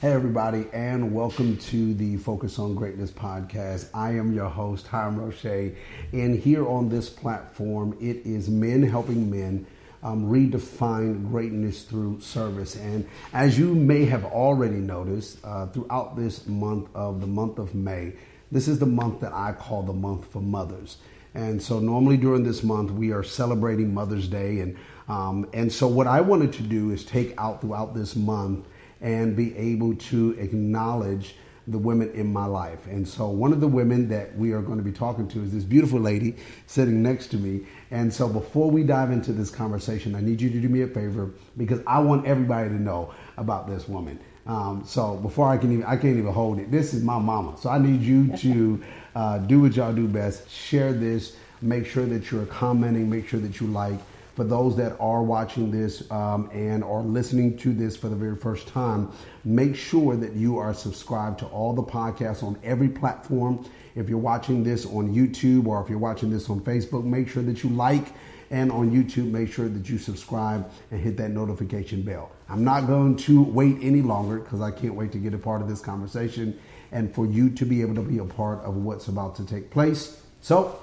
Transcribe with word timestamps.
Hey, 0.00 0.12
everybody, 0.12 0.64
and 0.72 1.12
welcome 1.12 1.58
to 1.58 1.92
the 1.92 2.16
Focus 2.16 2.58
on 2.58 2.74
Greatness 2.74 3.10
podcast. 3.10 3.90
I 3.92 4.12
am 4.12 4.32
your 4.32 4.48
host, 4.48 4.86
Hiram 4.86 5.18
Roche, 5.18 5.74
and 6.14 6.38
here 6.38 6.66
on 6.66 6.88
this 6.88 7.10
platform, 7.10 7.94
it 8.00 8.24
is 8.24 8.48
men 8.48 8.82
helping 8.82 9.30
men 9.30 9.66
um, 10.02 10.24
redefine 10.24 11.28
greatness 11.28 11.82
through 11.82 12.22
service. 12.22 12.76
And 12.76 13.06
as 13.34 13.58
you 13.58 13.74
may 13.74 14.06
have 14.06 14.24
already 14.24 14.78
noticed, 14.78 15.36
uh, 15.44 15.66
throughout 15.66 16.16
this 16.16 16.46
month 16.46 16.88
of 16.94 17.20
the 17.20 17.26
month 17.26 17.58
of 17.58 17.74
May, 17.74 18.14
this 18.50 18.68
is 18.68 18.78
the 18.78 18.86
month 18.86 19.20
that 19.20 19.34
I 19.34 19.52
call 19.52 19.82
the 19.82 19.92
month 19.92 20.24
for 20.32 20.40
mothers. 20.40 20.96
And 21.34 21.62
so, 21.62 21.78
normally 21.78 22.16
during 22.16 22.42
this 22.42 22.62
month, 22.62 22.90
we 22.90 23.12
are 23.12 23.22
celebrating 23.22 23.92
Mother's 23.92 24.28
Day, 24.28 24.60
and 24.60 24.78
um, 25.10 25.46
and 25.52 25.70
so 25.70 25.86
what 25.86 26.06
I 26.06 26.22
wanted 26.22 26.54
to 26.54 26.62
do 26.62 26.90
is 26.90 27.04
take 27.04 27.34
out 27.36 27.60
throughout 27.60 27.94
this 27.94 28.16
month 28.16 28.64
and 29.00 29.36
be 29.36 29.56
able 29.56 29.94
to 29.96 30.36
acknowledge 30.38 31.36
the 31.66 31.78
women 31.78 32.10
in 32.12 32.32
my 32.32 32.46
life. 32.46 32.86
And 32.86 33.06
so 33.06 33.28
one 33.28 33.52
of 33.52 33.60
the 33.60 33.68
women 33.68 34.08
that 34.08 34.36
we 34.36 34.52
are 34.52 34.62
going 34.62 34.78
to 34.78 34.84
be 34.84 34.92
talking 34.92 35.28
to 35.28 35.42
is 35.42 35.52
this 35.52 35.64
beautiful 35.64 36.00
lady 36.00 36.36
sitting 36.66 37.02
next 37.02 37.28
to 37.28 37.36
me. 37.36 37.66
And 37.90 38.12
so 38.12 38.28
before 38.28 38.70
we 38.70 38.82
dive 38.82 39.10
into 39.10 39.32
this 39.32 39.50
conversation, 39.50 40.14
I 40.14 40.20
need 40.20 40.40
you 40.40 40.50
to 40.50 40.60
do 40.60 40.68
me 40.68 40.82
a 40.82 40.88
favor 40.88 41.30
because 41.56 41.80
I 41.86 42.00
want 42.00 42.26
everybody 42.26 42.68
to 42.70 42.74
know 42.74 43.14
about 43.36 43.68
this 43.68 43.88
woman. 43.88 44.18
Um, 44.46 44.82
so 44.84 45.16
before 45.16 45.48
I 45.48 45.58
can 45.58 45.72
even, 45.72 45.84
I 45.84 45.96
can't 45.96 46.16
even 46.16 46.32
hold 46.32 46.58
it. 46.58 46.70
This 46.70 46.92
is 46.94 47.04
my 47.04 47.18
mama. 47.18 47.56
So 47.58 47.70
I 47.70 47.78
need 47.78 48.00
you 48.00 48.36
to 48.38 48.82
uh, 49.14 49.38
do 49.38 49.60
what 49.60 49.76
y'all 49.76 49.92
do 49.92 50.08
best. 50.08 50.50
Share 50.50 50.92
this. 50.92 51.36
Make 51.62 51.86
sure 51.86 52.06
that 52.06 52.30
you're 52.30 52.46
commenting. 52.46 53.08
Make 53.08 53.28
sure 53.28 53.40
that 53.40 53.60
you 53.60 53.66
like 53.68 54.00
for 54.40 54.44
those 54.44 54.74
that 54.74 54.96
are 54.98 55.22
watching 55.22 55.70
this 55.70 56.10
um, 56.10 56.48
and 56.50 56.82
are 56.82 57.02
listening 57.02 57.58
to 57.58 57.74
this 57.74 57.94
for 57.94 58.08
the 58.08 58.16
very 58.16 58.34
first 58.34 58.66
time, 58.66 59.12
make 59.44 59.76
sure 59.76 60.16
that 60.16 60.32
you 60.32 60.56
are 60.56 60.72
subscribed 60.72 61.38
to 61.38 61.44
all 61.48 61.74
the 61.74 61.82
podcasts 61.82 62.42
on 62.42 62.58
every 62.64 62.88
platform. 62.88 63.62
If 63.96 64.08
you're 64.08 64.16
watching 64.16 64.64
this 64.64 64.86
on 64.86 65.14
YouTube 65.14 65.66
or 65.66 65.82
if 65.82 65.90
you're 65.90 65.98
watching 65.98 66.30
this 66.30 66.48
on 66.48 66.60
Facebook, 66.60 67.04
make 67.04 67.28
sure 67.28 67.42
that 67.42 67.62
you 67.62 67.68
like 67.68 68.14
and 68.50 68.72
on 68.72 68.90
YouTube, 68.90 69.30
make 69.30 69.52
sure 69.52 69.68
that 69.68 69.90
you 69.90 69.98
subscribe 69.98 70.72
and 70.90 70.98
hit 70.98 71.18
that 71.18 71.32
notification 71.32 72.00
bell. 72.00 72.32
I'm 72.48 72.64
not 72.64 72.86
going 72.86 73.16
to 73.16 73.42
wait 73.42 73.76
any 73.82 74.00
longer 74.00 74.38
because 74.38 74.62
I 74.62 74.70
can't 74.70 74.94
wait 74.94 75.12
to 75.12 75.18
get 75.18 75.34
a 75.34 75.38
part 75.38 75.60
of 75.60 75.68
this 75.68 75.82
conversation 75.82 76.58
and 76.92 77.14
for 77.14 77.26
you 77.26 77.50
to 77.50 77.66
be 77.66 77.82
able 77.82 77.96
to 77.96 78.00
be 78.00 78.16
a 78.16 78.24
part 78.24 78.60
of 78.60 78.76
what's 78.76 79.08
about 79.08 79.36
to 79.36 79.44
take 79.44 79.70
place. 79.70 80.22
So 80.40 80.80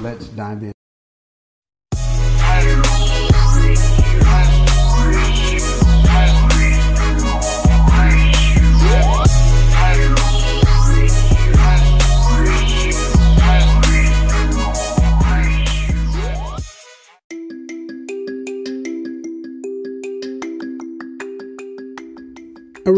let's 0.00 0.28
dive 0.28 0.62
in. 0.62 0.72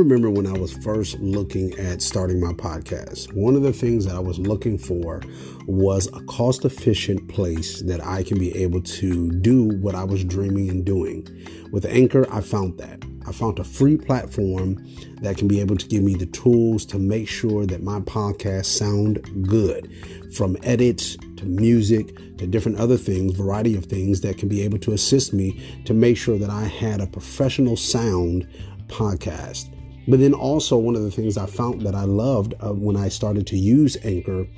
Remember 0.02 0.30
when 0.30 0.48
I 0.48 0.58
was 0.58 0.72
first 0.72 1.20
looking 1.20 1.78
at 1.78 2.02
starting 2.02 2.40
my 2.40 2.52
podcast, 2.52 3.32
one 3.34 3.54
of 3.54 3.62
the 3.62 3.72
things 3.72 4.04
that 4.04 4.16
I 4.16 4.18
was 4.18 4.36
looking 4.36 4.76
for 4.76 5.22
was 5.66 6.08
a 6.08 6.20
cost 6.24 6.64
efficient 6.64 7.28
place 7.28 7.82
that 7.82 8.04
I 8.04 8.24
can 8.24 8.36
be 8.36 8.52
able 8.56 8.82
to 8.82 9.30
do 9.30 9.68
what 9.78 9.94
I 9.94 10.02
was 10.02 10.24
dreaming 10.24 10.70
and 10.70 10.84
doing. 10.84 11.28
With 11.70 11.84
Anchor, 11.84 12.26
I 12.32 12.40
found 12.40 12.78
that. 12.78 13.04
I 13.28 13.30
found 13.30 13.60
a 13.60 13.64
free 13.64 13.96
platform 13.96 14.84
that 15.20 15.36
can 15.36 15.46
be 15.46 15.60
able 15.60 15.76
to 15.76 15.86
give 15.86 16.02
me 16.02 16.14
the 16.14 16.26
tools 16.26 16.84
to 16.86 16.98
make 16.98 17.28
sure 17.28 17.64
that 17.66 17.84
my 17.84 18.00
podcast 18.00 18.66
sound 18.66 19.48
good 19.48 19.88
from 20.34 20.56
edits 20.64 21.16
to 21.36 21.44
music 21.44 22.16
to 22.38 22.46
different 22.48 22.80
other 22.80 22.96
things, 22.96 23.36
variety 23.36 23.76
of 23.76 23.84
things 23.84 24.20
that 24.22 24.36
can 24.36 24.48
be 24.48 24.62
able 24.62 24.78
to 24.78 24.92
assist 24.94 25.32
me 25.32 25.80
to 25.84 25.94
make 25.94 26.16
sure 26.16 26.38
that 26.38 26.50
I 26.50 26.64
had 26.64 27.00
a 27.00 27.06
professional 27.06 27.76
sound 27.76 28.48
podcast. 28.88 29.72
But 30.06 30.20
then 30.20 30.34
also, 30.34 30.76
one 30.76 30.96
of 30.96 31.02
the 31.02 31.10
things 31.10 31.36
I 31.36 31.46
found 31.46 31.82
that 31.82 31.94
I 31.94 32.04
loved 32.04 32.54
uh, 32.60 32.72
when 32.72 32.96
I 32.96 33.08
started 33.08 33.46
to 33.48 33.56
use 33.56 33.96
Anchor 34.04 34.48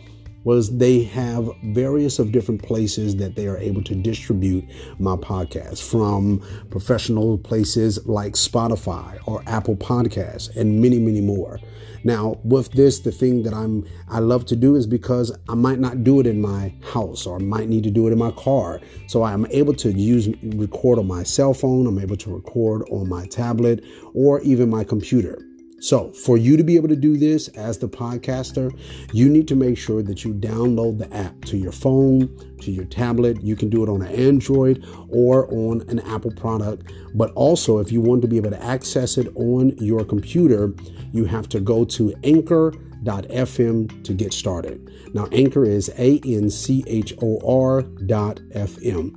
was 0.45 0.77
they 0.77 1.03
have 1.03 1.51
various 1.65 2.19
of 2.19 2.31
different 2.31 2.63
places 2.63 3.17
that 3.17 3.35
they 3.35 3.47
are 3.47 3.59
able 3.59 3.83
to 3.83 3.95
distribute 3.95 4.65
my 4.99 5.17
podcast 5.17 5.83
from 5.83 6.43
professional 6.71 7.39
places 7.39 8.07
like 8.07 8.35
Spotify 8.35 9.19
or 9.27 9.43
Apple 9.47 9.77
Podcasts 9.77 10.55
and 10.55 10.81
many, 10.81 10.99
many 10.99 11.21
more. 11.21 11.59
Now, 12.05 12.39
with 12.45 12.71
this, 12.73 13.01
the 13.01 13.11
thing 13.11 13.43
that 13.45 13.55
I'm 13.55 13.87
I 14.11 14.19
love 14.19 14.45
to 14.47 14.57
do 14.57 14.77
is 14.77 14.87
because 14.87 15.37
I 15.49 15.55
might 15.55 15.79
not 15.79 16.05
do 16.05 16.21
it 16.21 16.27
in 16.27 16.41
my 16.41 16.75
house 16.83 17.27
or 17.27 17.37
I 17.37 17.43
might 17.43 17.69
need 17.69 17.83
to 17.85 17.91
do 17.91 18.07
it 18.07 18.13
in 18.13 18.19
my 18.19 18.31
car. 18.33 18.81
So 19.07 19.23
I'm 19.23 19.47
able 19.47 19.75
to 19.75 19.91
use 19.91 20.29
record 20.43 20.99
on 20.99 21.07
my 21.07 21.23
cell 21.23 21.55
phone, 21.55 21.87
I'm 21.87 21.99
able 21.99 22.17
to 22.17 22.35
record 22.35 22.87
on 22.91 23.09
my 23.09 23.27
tablet 23.27 23.83
or 24.13 24.43
even 24.43 24.69
my 24.69 24.85
computer. 24.85 25.39
So, 25.85 26.13
for 26.13 26.39
you 26.39 26.57
to 26.57 26.65
be 26.65 26.77
able 26.77 26.89
to 26.89 26.97
do 26.97 27.19
this 27.19 27.49
as 27.49 27.77
the 27.77 27.91
podcaster, 27.91 28.75
you 29.13 29.29
need 29.29 29.47
to 29.49 29.55
make 29.55 29.77
sure 29.77 30.03
that 30.03 30.25
you 30.25 30.33
download 30.33 30.97
the 30.97 31.15
app 31.15 31.45
to 31.45 31.59
your 31.59 31.73
phone, 31.73 32.35
to 32.63 32.71
your 32.71 32.87
tablet. 32.87 33.43
You 33.43 33.55
can 33.55 33.69
do 33.69 33.83
it 33.83 33.91
on 33.91 34.01
an 34.01 34.09
Android 34.09 34.83
or 35.11 35.47
on 35.53 35.83
an 35.91 35.99
Apple 36.01 36.31
product. 36.31 36.91
But 37.15 37.33
also, 37.33 37.81
if 37.81 37.93
you 37.93 38.01
want 38.01 38.23
to 38.23 38.29
be 38.29 38.39
able 38.39 38.53
to 38.53 38.65
access 38.65 39.19
it 39.19 39.29
on 39.37 39.77
your 39.77 40.07
computer, 40.07 40.73
you 41.13 41.27
have 41.27 41.51
to 41.51 41.61
go 41.61 41.85
to 41.85 42.15
anchor.fm 42.25 44.05
to 44.05 44.15
get 44.15 44.33
started. 44.33 44.91
Now, 45.13 45.29
Anchor 45.33 45.67
is 45.67 45.93
A 45.99 46.19
N 46.25 46.49
C 46.49 46.83
H 46.87 47.13
O 47.21 47.67
R 47.67 47.83
dot 47.83 48.37
FM. 48.55 49.15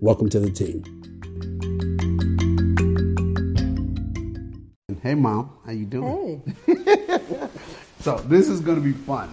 Welcome 0.00 0.30
to 0.30 0.40
the 0.40 0.50
team. 0.50 0.82
Hey, 5.06 5.14
mom, 5.14 5.56
how 5.64 5.70
you 5.70 5.84
doing? 5.84 6.42
Hey. 6.66 6.74
so 8.00 8.16
this 8.16 8.48
is 8.48 8.60
going 8.60 8.76
to 8.76 8.82
be 8.82 8.90
fun. 8.90 9.30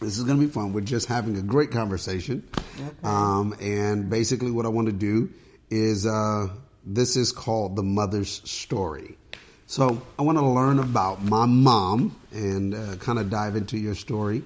This 0.00 0.18
is 0.18 0.24
going 0.24 0.40
to 0.40 0.44
be 0.44 0.50
fun. 0.50 0.72
We're 0.72 0.80
just 0.80 1.06
having 1.06 1.36
a 1.36 1.42
great 1.42 1.70
conversation, 1.70 2.42
Okay. 2.56 2.90
um, 3.04 3.54
and 3.60 4.10
basically, 4.10 4.50
what 4.50 4.66
I 4.66 4.70
want 4.70 4.88
to 4.88 4.92
do 4.92 5.30
is 5.70 6.06
uh, 6.06 6.48
this 6.84 7.14
is 7.14 7.30
called 7.30 7.76
the 7.76 7.84
mother's 7.84 8.42
story. 8.50 9.16
So 9.68 10.02
I 10.18 10.22
want 10.22 10.38
to 10.38 10.44
learn 10.44 10.80
about 10.80 11.22
my 11.22 11.46
mom 11.46 12.16
and 12.32 12.74
uh, 12.74 12.96
kind 12.96 13.20
of 13.20 13.30
dive 13.30 13.54
into 13.54 13.78
your 13.78 13.94
story, 13.94 14.42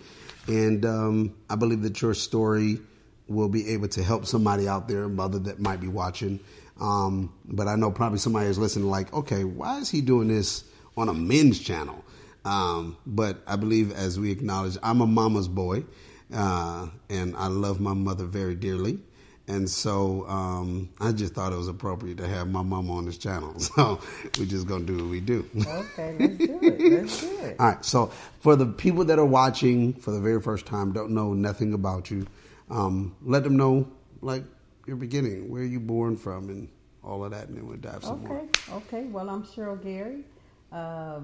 and 0.47 0.85
um, 0.85 1.35
I 1.49 1.57
believe 1.57 1.81
that 1.85 2.03
your 2.03 2.13
story 2.13 2.81
will 3.29 3.49
be 3.49 3.71
able 3.71 3.89
to 3.89 4.03
help 4.03 4.27
somebody 4.27 4.69
out 4.69 4.89
there, 4.89 5.05
a 5.05 5.09
mother 5.09 5.39
that 5.39 5.59
might 5.59 5.81
be 5.81 5.89
watching. 5.89 6.39
Um, 6.81 7.33
but 7.45 7.69
I 7.69 7.77
know 7.77 7.91
probably 7.91 8.19
somebody 8.19 8.49
is 8.49 8.59
listening, 8.59 8.89
like, 8.89 9.13
okay, 9.13 9.45
why 9.45 9.79
is 9.79 9.91
he 9.91 10.01
doing 10.01 10.29
this 10.29 10.65
on 10.97 11.09
a 11.09 11.15
men's 11.15 11.59
channel? 11.59 12.05
Um, 12.45 12.97
but 13.05 13.43
I 13.47 13.57
believe, 13.57 13.93
as 13.93 14.19
we 14.19 14.31
acknowledge, 14.31 14.77
I'm 14.83 15.01
a 15.01 15.07
mama's 15.07 15.49
boy, 15.49 15.85
uh, 16.33 16.89
and 17.11 17.37
I 17.37 17.49
love 17.49 17.81
my 17.81 17.95
mother 17.95 18.25
very 18.25 18.55
dearly. 18.55 19.01
And 19.49 19.69
so 19.69 20.27
um, 20.29 20.91
I 21.01 21.13
just 21.13 21.33
thought 21.33 21.55
it 21.55 21.57
was 21.57 21.69
appropriate 21.69 22.19
to 22.19 22.29
have 22.29 22.51
my 22.51 22.63
mama 22.63 22.93
on 22.93 23.07
this 23.07 23.17
channel. 23.17 23.55
So 23.59 23.99
we're 24.39 24.45
just 24.45 24.67
going 24.67 24.87
to 24.87 24.97
do 24.97 25.05
what 25.05 25.11
we 25.11 25.21
do. 25.21 25.49
Okay, 25.57 26.17
let's 26.19 26.37
do 26.37 26.59
it. 26.63 26.93
Let's 26.93 27.21
do 27.21 27.39
it. 27.41 27.57
All 27.61 27.67
right. 27.67 27.85
So 27.85 28.13
for 28.41 28.57
the 28.57 28.67
people 28.67 29.05
that 29.05 29.19
are 29.19 29.25
watching 29.25 29.95
for 29.95 30.11
the 30.11 30.21
very 30.21 30.41
first 30.43 30.67
time, 30.67 30.93
don't 30.93 31.13
know 31.13 31.33
nothing 31.33 31.73
about 31.73 32.11
you, 32.11 32.27
um, 32.71 33.17
let 33.23 33.43
them 33.45 33.57
know 33.57 33.89
like 34.21 34.45
your 34.89 34.97
beginning, 34.97 35.51
where 35.51 35.63
you 35.63 35.79
born 35.79 36.17
from, 36.17 36.49
and 36.49 36.69
all 37.05 37.25
of 37.25 37.31
that, 37.31 37.49
and 37.49 37.57
then 37.57 37.67
we'll 37.67 37.77
dive 37.77 38.03
some 38.03 38.25
more. 38.25 38.39
Okay, 38.39 38.73
okay. 38.73 39.05
Well, 39.05 39.29
I'm 39.31 39.45
Cheryl 39.45 39.81
Gary, 39.81 40.25
uh, 40.73 41.21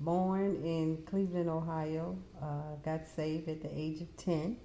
born 0.00 0.56
in 0.62 1.02
Cleveland, 1.06 1.48
Ohio. 1.48 2.16
Uh, 2.40 2.76
got 2.84 3.08
saved 3.08 3.48
at 3.48 3.62
the 3.62 3.70
age 3.76 4.02
of 4.02 4.16
10. 4.18 4.58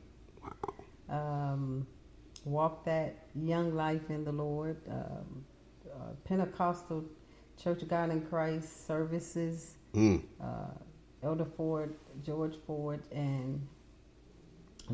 Um, 1.09 1.87
walked 2.45 2.85
that 2.85 3.25
young 3.35 3.73
life 3.73 4.09
in 4.09 4.23
the 4.23 4.31
Lord. 4.31 4.77
Um, 4.89 5.45
uh, 5.89 6.13
Pentecostal 6.25 7.05
Church 7.61 7.81
of 7.81 7.89
God 7.89 8.09
in 8.11 8.21
Christ 8.21 8.85
services. 8.85 9.75
Mm. 9.93 10.21
uh, 10.41 10.45
Elder 11.23 11.45
Ford, 11.57 11.93
George 12.25 12.55
Ford, 12.65 13.01
and 13.11 13.67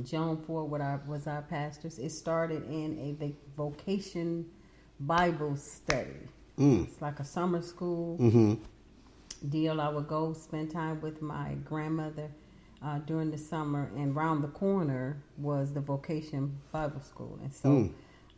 John 0.03 0.37
Ford 0.43 0.69
what 0.69 0.81
our, 0.81 1.01
was 1.07 1.27
our 1.27 1.41
pastors. 1.43 1.99
It 1.99 2.09
started 2.11 2.63
in 2.69 3.17
a 3.21 3.33
vocation 3.55 4.45
Bible 4.99 5.55
study. 5.55 6.27
Mm. 6.57 6.87
It's 6.87 7.01
like 7.01 7.19
a 7.19 7.25
summer 7.25 7.61
school 7.61 8.17
Mm-hmm. 8.17 8.55
deal. 9.49 9.79
I 9.81 9.89
would 9.89 10.07
go 10.07 10.33
spend 10.33 10.71
time 10.71 11.01
with 11.01 11.21
my 11.21 11.55
grandmother 11.65 12.29
uh, 12.83 12.99
during 12.99 13.31
the 13.31 13.37
summer, 13.37 13.89
and 13.95 14.15
round 14.15 14.43
the 14.43 14.47
corner 14.49 15.17
was 15.37 15.73
the 15.73 15.81
vocation 15.81 16.57
Bible 16.71 17.01
school. 17.01 17.39
And 17.41 17.53
so, 17.53 17.69
Mm. 17.69 17.91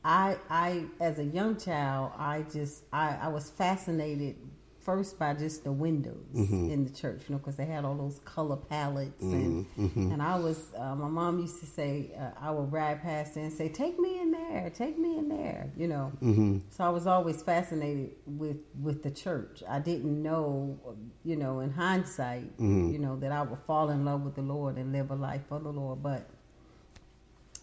I, 0.03 0.37
I, 0.49 0.85
as 1.01 1.19
a 1.19 1.25
young 1.25 1.57
child, 1.57 2.13
I 2.17 2.43
just, 2.43 2.83
I, 2.93 3.17
I 3.21 3.27
was 3.27 3.49
fascinated 3.49 4.37
first 4.81 5.19
by 5.19 5.33
just 5.33 5.63
the 5.63 5.71
windows 5.71 6.25
Mm-hmm. 6.35 6.69
in 6.71 6.83
the 6.85 6.89
church, 6.89 7.21
you 7.27 7.33
know, 7.35 7.39
because 7.39 7.55
they 7.57 7.65
had 7.65 7.83
all 7.85 7.95
those 7.95 8.19
color 8.25 8.55
palettes, 8.55 9.21
and 9.21 9.65
Mm-hmm. 9.77 10.11
and 10.11 10.21
I 10.21 10.37
was 10.39 10.67
uh, 10.77 10.95
my 10.95 11.07
mom 11.07 11.39
used 11.39 11.59
to 11.59 11.65
say 11.65 12.11
uh, 12.19 12.31
I 12.41 12.51
would 12.51 12.71
ride 12.71 13.01
past 13.01 13.35
and 13.35 13.51
say, 13.51 13.69
"Take 13.69 13.99
me 13.99 14.19
in 14.21 14.31
there, 14.31 14.69
take 14.69 14.97
me 14.97 15.17
in 15.17 15.27
there," 15.29 15.71
you 15.77 15.87
know. 15.87 16.11
Mm-hmm. 16.21 16.59
So 16.69 16.83
I 16.83 16.89
was 16.89 17.05
always 17.07 17.41
fascinated 17.43 18.11
with 18.25 18.57
with 18.81 19.03
the 19.03 19.11
church. 19.11 19.61
I 19.67 19.79
didn't 19.79 20.21
know, 20.23 20.77
you 21.23 21.35
know, 21.35 21.59
in 21.59 21.71
hindsight, 21.71 22.57
Mm-hmm. 22.57 22.91
you 22.93 22.99
know, 22.99 23.15
that 23.17 23.31
I 23.31 23.41
would 23.43 23.59
fall 23.67 23.89
in 23.89 24.05
love 24.05 24.21
with 24.21 24.35
the 24.35 24.41
Lord 24.41 24.77
and 24.77 24.91
live 24.93 25.11
a 25.11 25.15
life 25.15 25.41
for 25.49 25.59
the 25.59 25.69
Lord, 25.71 26.01
but 26.01 26.29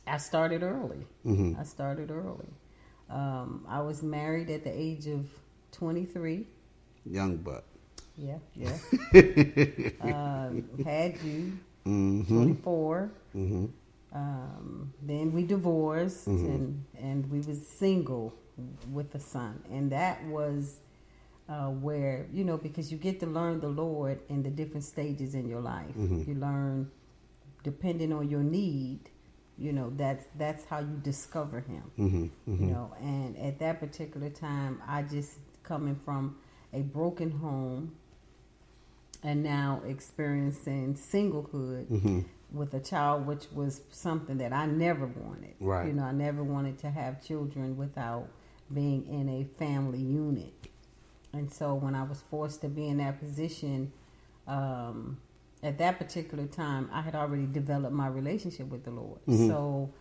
I 0.07 0.19
started 0.19 0.63
early. 0.63 1.07
Mm-hmm. 1.25 1.59
I 1.61 1.65
started 1.65 2.11
early. 2.11 2.49
Um, 3.11 3.65
I 3.69 3.81
was 3.81 4.03
married 4.03 4.51
at 4.51 4.65
the 4.65 4.71
age 4.71 5.07
of 5.07 5.29
23. 5.73 6.47
Young 7.09 7.37
buck. 7.37 7.65
Yeah, 8.17 8.39
yeah. 8.55 8.77
um, 10.01 10.65
had 10.85 11.21
you 11.23 11.59
Mm-hmm. 11.87 12.37
24. 12.37 13.11
Mm-hmm. 13.37 13.67
Um, 14.13 14.93
then 15.03 15.33
we 15.33 15.43
divorced 15.45 16.27
and 16.27 16.85
and 16.99 17.31
we 17.31 17.41
was 17.41 17.67
single 17.67 18.35
with 18.91 19.15
a 19.15 19.21
son, 19.21 19.63
and 19.71 19.93
that 19.93 20.25
was 20.25 20.79
uh, 21.49 21.67
where 21.67 22.27
you 22.33 22.43
know 22.43 22.57
because 22.57 22.91
you 22.91 22.97
get 22.97 23.21
to 23.21 23.27
learn 23.27 23.61
the 23.61 23.69
Lord 23.69 24.21
in 24.31 24.43
the 24.43 24.49
different 24.49 24.85
stages 24.85 25.35
in 25.35 25.49
your 25.49 25.61
life. 25.61 25.95
You 25.97 26.35
learn 26.35 26.91
depending 27.63 28.13
on 28.13 28.31
your 28.31 28.43
need. 28.43 29.11
You 29.59 29.73
know 29.73 29.93
that's 29.97 30.25
that's 30.39 30.65
how 30.65 30.79
you 30.79 30.99
discover 31.03 31.61
Him. 31.61 31.83
Mm-hmm. 31.99 32.65
You 32.65 32.71
know, 32.71 32.95
and 33.01 33.37
at 33.37 33.59
that 33.59 33.81
particular 33.81 34.31
time, 34.31 34.81
I 34.89 35.03
just 35.03 35.33
coming 35.63 35.97
from 36.05 36.37
a 36.77 36.83
broken 36.83 37.31
home 37.31 37.93
and 39.23 39.43
now 39.43 39.83
experiencing 39.87 40.95
singlehood 40.95 41.87
Mm-hmm. 41.87 42.21
with 42.53 42.73
a 42.75 42.81
child, 42.81 43.27
which 43.27 43.47
was 43.53 43.81
something 43.91 44.39
that 44.39 44.53
I 44.53 44.67
never 44.67 45.07
wanted. 45.07 45.55
Right. 45.59 45.87
You 45.89 45.95
know, 45.95 46.05
I 46.05 46.13
never 46.13 46.43
wanted 46.45 46.79
to 46.81 46.91
have 46.91 47.25
children 47.27 47.77
without 47.77 48.29
being 48.73 49.07
in 49.07 49.29
a 49.29 49.45
family 49.59 49.99
unit. 49.99 50.53
And 51.33 51.53
so 51.53 51.75
when 51.75 51.95
I 51.95 52.03
was 52.05 52.23
forced 52.31 52.61
to 52.63 52.69
be 52.69 52.87
in 52.89 52.99
that 52.99 53.19
position, 53.19 53.93
um, 54.47 55.19
at 55.63 55.79
that 55.79 55.99
particular 55.99 56.47
time, 56.47 56.89
I 56.93 57.01
had 57.01 57.15
already 57.15 57.47
developed 57.47 57.95
my 57.95 58.07
relationship 58.09 58.69
with 58.69 58.85
the 58.85 58.91
Lord. 58.93 59.21
So 59.27 59.93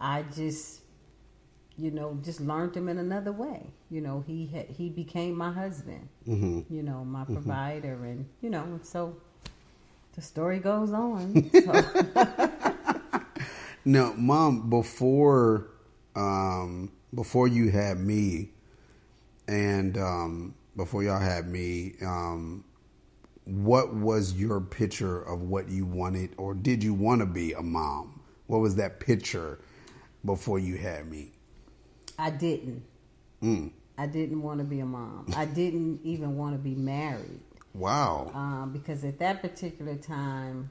I 0.00 0.22
just, 0.34 0.80
you 1.80 1.90
know, 1.90 2.18
just 2.22 2.40
learned 2.40 2.76
him 2.76 2.88
in 2.88 2.98
another 2.98 3.32
way. 3.32 3.66
You 3.90 4.02
know, 4.02 4.22
he 4.26 4.46
had, 4.46 4.66
he 4.66 4.90
became 4.90 5.34
my 5.34 5.50
husband. 5.50 6.08
Mm-hmm. 6.28 6.74
You 6.74 6.82
know, 6.82 7.04
my 7.04 7.24
provider, 7.24 8.04
and 8.04 8.28
you 8.42 8.50
know, 8.50 8.62
and 8.62 8.84
so 8.84 9.16
the 10.14 10.22
story 10.22 10.58
goes 10.58 10.92
on. 10.92 11.50
So, 11.64 12.50
Now, 13.84 14.12
mom, 14.12 14.68
before 14.68 15.68
um, 16.14 16.92
before 17.14 17.48
you 17.48 17.70
had 17.70 17.98
me, 17.98 18.50
and 19.48 19.96
um, 19.96 20.54
before 20.76 21.02
y'all 21.02 21.18
had 21.18 21.48
me, 21.48 21.94
um, 22.02 22.62
what 23.44 23.94
was 23.94 24.34
your 24.34 24.60
picture 24.60 25.22
of 25.22 25.40
what 25.42 25.70
you 25.70 25.86
wanted, 25.86 26.34
or 26.36 26.52
did 26.52 26.84
you 26.84 26.92
want 26.92 27.20
to 27.20 27.26
be 27.26 27.52
a 27.54 27.62
mom? 27.62 28.20
What 28.48 28.60
was 28.60 28.76
that 28.76 29.00
picture 29.00 29.60
before 30.26 30.58
you 30.58 30.76
had 30.76 31.10
me? 31.10 31.32
I 32.20 32.30
didn't. 32.30 32.82
Mm. 33.42 33.70
I 33.96 34.06
didn't 34.06 34.42
want 34.42 34.58
to 34.60 34.64
be 34.64 34.80
a 34.80 34.86
mom. 34.86 35.26
I 35.36 35.44
didn't 35.46 36.00
even 36.04 36.36
want 36.36 36.54
to 36.54 36.58
be 36.58 36.74
married 36.74 37.40
Wow. 37.74 38.30
um, 38.34 38.72
because 38.72 39.04
at 39.04 39.18
that 39.18 39.42
particular 39.42 39.96
time, 39.96 40.70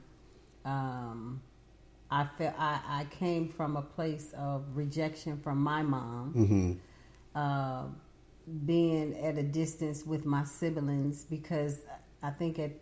um, 0.64 1.40
I 2.10 2.26
felt 2.38 2.54
I, 2.58 2.80
I 2.88 3.04
came 3.10 3.48
from 3.48 3.76
a 3.76 3.82
place 3.82 4.32
of 4.36 4.64
rejection 4.74 5.38
from 5.40 5.58
my 5.58 5.82
mom, 5.82 6.34
Mm-hmm. 6.36 6.72
uh, 7.38 7.84
being 8.66 9.16
at 9.18 9.38
a 9.38 9.42
distance 9.44 10.04
with 10.04 10.24
my 10.24 10.42
siblings 10.44 11.24
because 11.24 11.78
I 12.22 12.30
think 12.30 12.58
at 12.58 12.72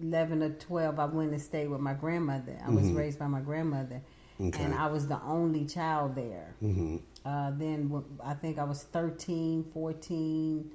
eleven 0.00 0.42
or 0.42 0.50
twelve 0.50 0.98
I 1.00 1.06
went 1.06 1.32
and 1.32 1.42
stayed 1.42 1.68
with 1.68 1.80
my 1.80 1.94
grandmother. 1.94 2.56
I 2.64 2.70
was 2.70 2.86
raised 2.92 3.18
by 3.18 3.26
my 3.26 3.40
grandmother, 3.40 4.02
Okay. 4.40 4.62
and 4.62 4.72
I 4.74 4.86
was 4.86 5.08
the 5.08 5.20
only 5.22 5.64
child 5.64 6.14
there. 6.14 6.54
Mm-hmm. 6.62 6.96
Uh, 7.26 7.50
then 7.56 8.04
I 8.24 8.34
think 8.34 8.56
I 8.56 8.62
was 8.62 8.84
13, 8.84 9.64
14, 9.74 10.70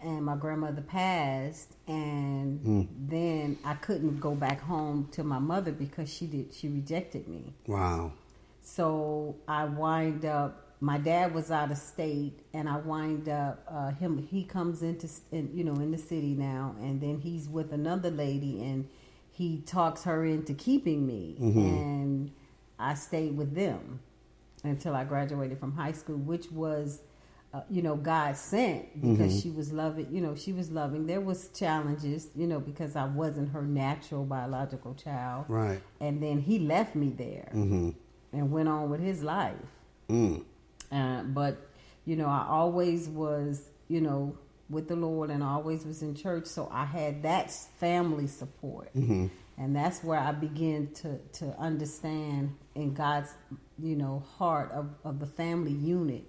and 0.00 0.24
my 0.24 0.36
grandmother 0.36 0.80
passed, 0.80 1.74
and 1.86 2.88
then 3.08 3.58
I 3.62 3.74
couldn't 3.74 4.18
go 4.18 4.34
back 4.34 4.62
home 4.62 5.10
to 5.12 5.22
my 5.22 5.38
mother 5.38 5.70
because 5.70 6.12
she 6.12 6.26
did 6.26 6.54
she 6.54 6.68
rejected 6.68 7.28
me. 7.28 7.52
Wow. 7.66 8.12
So 8.62 9.36
I 9.46 9.66
wind 9.66 10.24
up. 10.24 10.60
My 10.80 10.96
dad 10.98 11.34
was 11.34 11.50
out 11.50 11.70
of 11.70 11.76
state, 11.76 12.40
and 12.54 12.70
I 12.70 12.78
wind 12.78 13.28
up 13.28 13.62
uh, 13.68 13.90
him. 13.90 14.16
He 14.16 14.44
comes 14.44 14.82
into 14.82 15.08
in, 15.30 15.50
you 15.54 15.62
know 15.62 15.74
in 15.74 15.90
the 15.90 15.98
city 15.98 16.34
now, 16.34 16.74
and 16.80 17.02
then 17.02 17.20
he's 17.20 17.50
with 17.50 17.70
another 17.70 18.10
lady, 18.10 18.62
and 18.62 18.88
he 19.30 19.58
talks 19.66 20.04
her 20.04 20.24
into 20.24 20.54
keeping 20.54 21.06
me, 21.06 21.36
and 21.38 22.32
I 22.78 22.94
stayed 22.94 23.36
with 23.36 23.54
them 23.54 24.00
until 24.64 24.94
I 24.94 25.04
graduated 25.04 25.58
from 25.58 25.72
high 25.72 25.92
school, 25.92 26.16
which 26.16 26.50
was. 26.50 27.02
Uh, 27.54 27.60
you 27.68 27.82
know, 27.82 27.96
God 27.96 28.34
sent 28.34 28.98
because 29.02 29.38
she 29.42 29.50
was 29.50 29.74
loving. 29.74 30.06
You 30.10 30.22
know, 30.22 30.34
she 30.34 30.54
was 30.54 30.70
loving. 30.70 31.06
There 31.06 31.20
was 31.20 31.48
challenges. 31.48 32.30
You 32.34 32.46
know, 32.46 32.58
because 32.60 32.96
I 32.96 33.04
wasn't 33.04 33.52
her 33.52 33.60
natural 33.60 34.24
biological 34.24 34.94
child. 34.94 35.44
Right. 35.48 35.82
And 36.00 36.22
then 36.22 36.38
he 36.40 36.58
left 36.60 36.94
me 36.94 37.10
there 37.10 37.50
Mm-hmm. 37.54 37.90
and 38.32 38.50
went 38.50 38.70
on 38.70 38.88
with 38.88 39.00
his 39.00 39.22
life. 39.22 39.52
Mm. 40.08 40.44
Uh, 40.90 41.24
but 41.24 41.58
you 42.06 42.16
know, 42.16 42.26
I 42.26 42.46
always 42.48 43.06
was, 43.10 43.68
you 43.88 44.00
know, 44.00 44.38
with 44.70 44.88
the 44.88 44.96
Lord, 44.96 45.28
and 45.28 45.44
I 45.44 45.48
always 45.52 45.84
was 45.84 46.00
in 46.02 46.14
church, 46.14 46.46
so 46.46 46.70
I 46.72 46.86
had 46.86 47.22
that 47.24 47.50
family 47.78 48.28
support, 48.28 48.88
Mm-hmm. 48.96 49.26
And 49.58 49.76
that's 49.76 50.02
where 50.02 50.18
I 50.18 50.32
begin 50.32 50.92
to 50.94 51.18
to 51.40 51.56
understand 51.58 52.56
in 52.74 52.94
God's, 52.94 53.34
you 53.78 53.96
know, 53.96 54.24
heart 54.38 54.72
of 54.72 54.94
of 55.04 55.20
the 55.20 55.26
family 55.26 55.72
unit. 55.72 56.24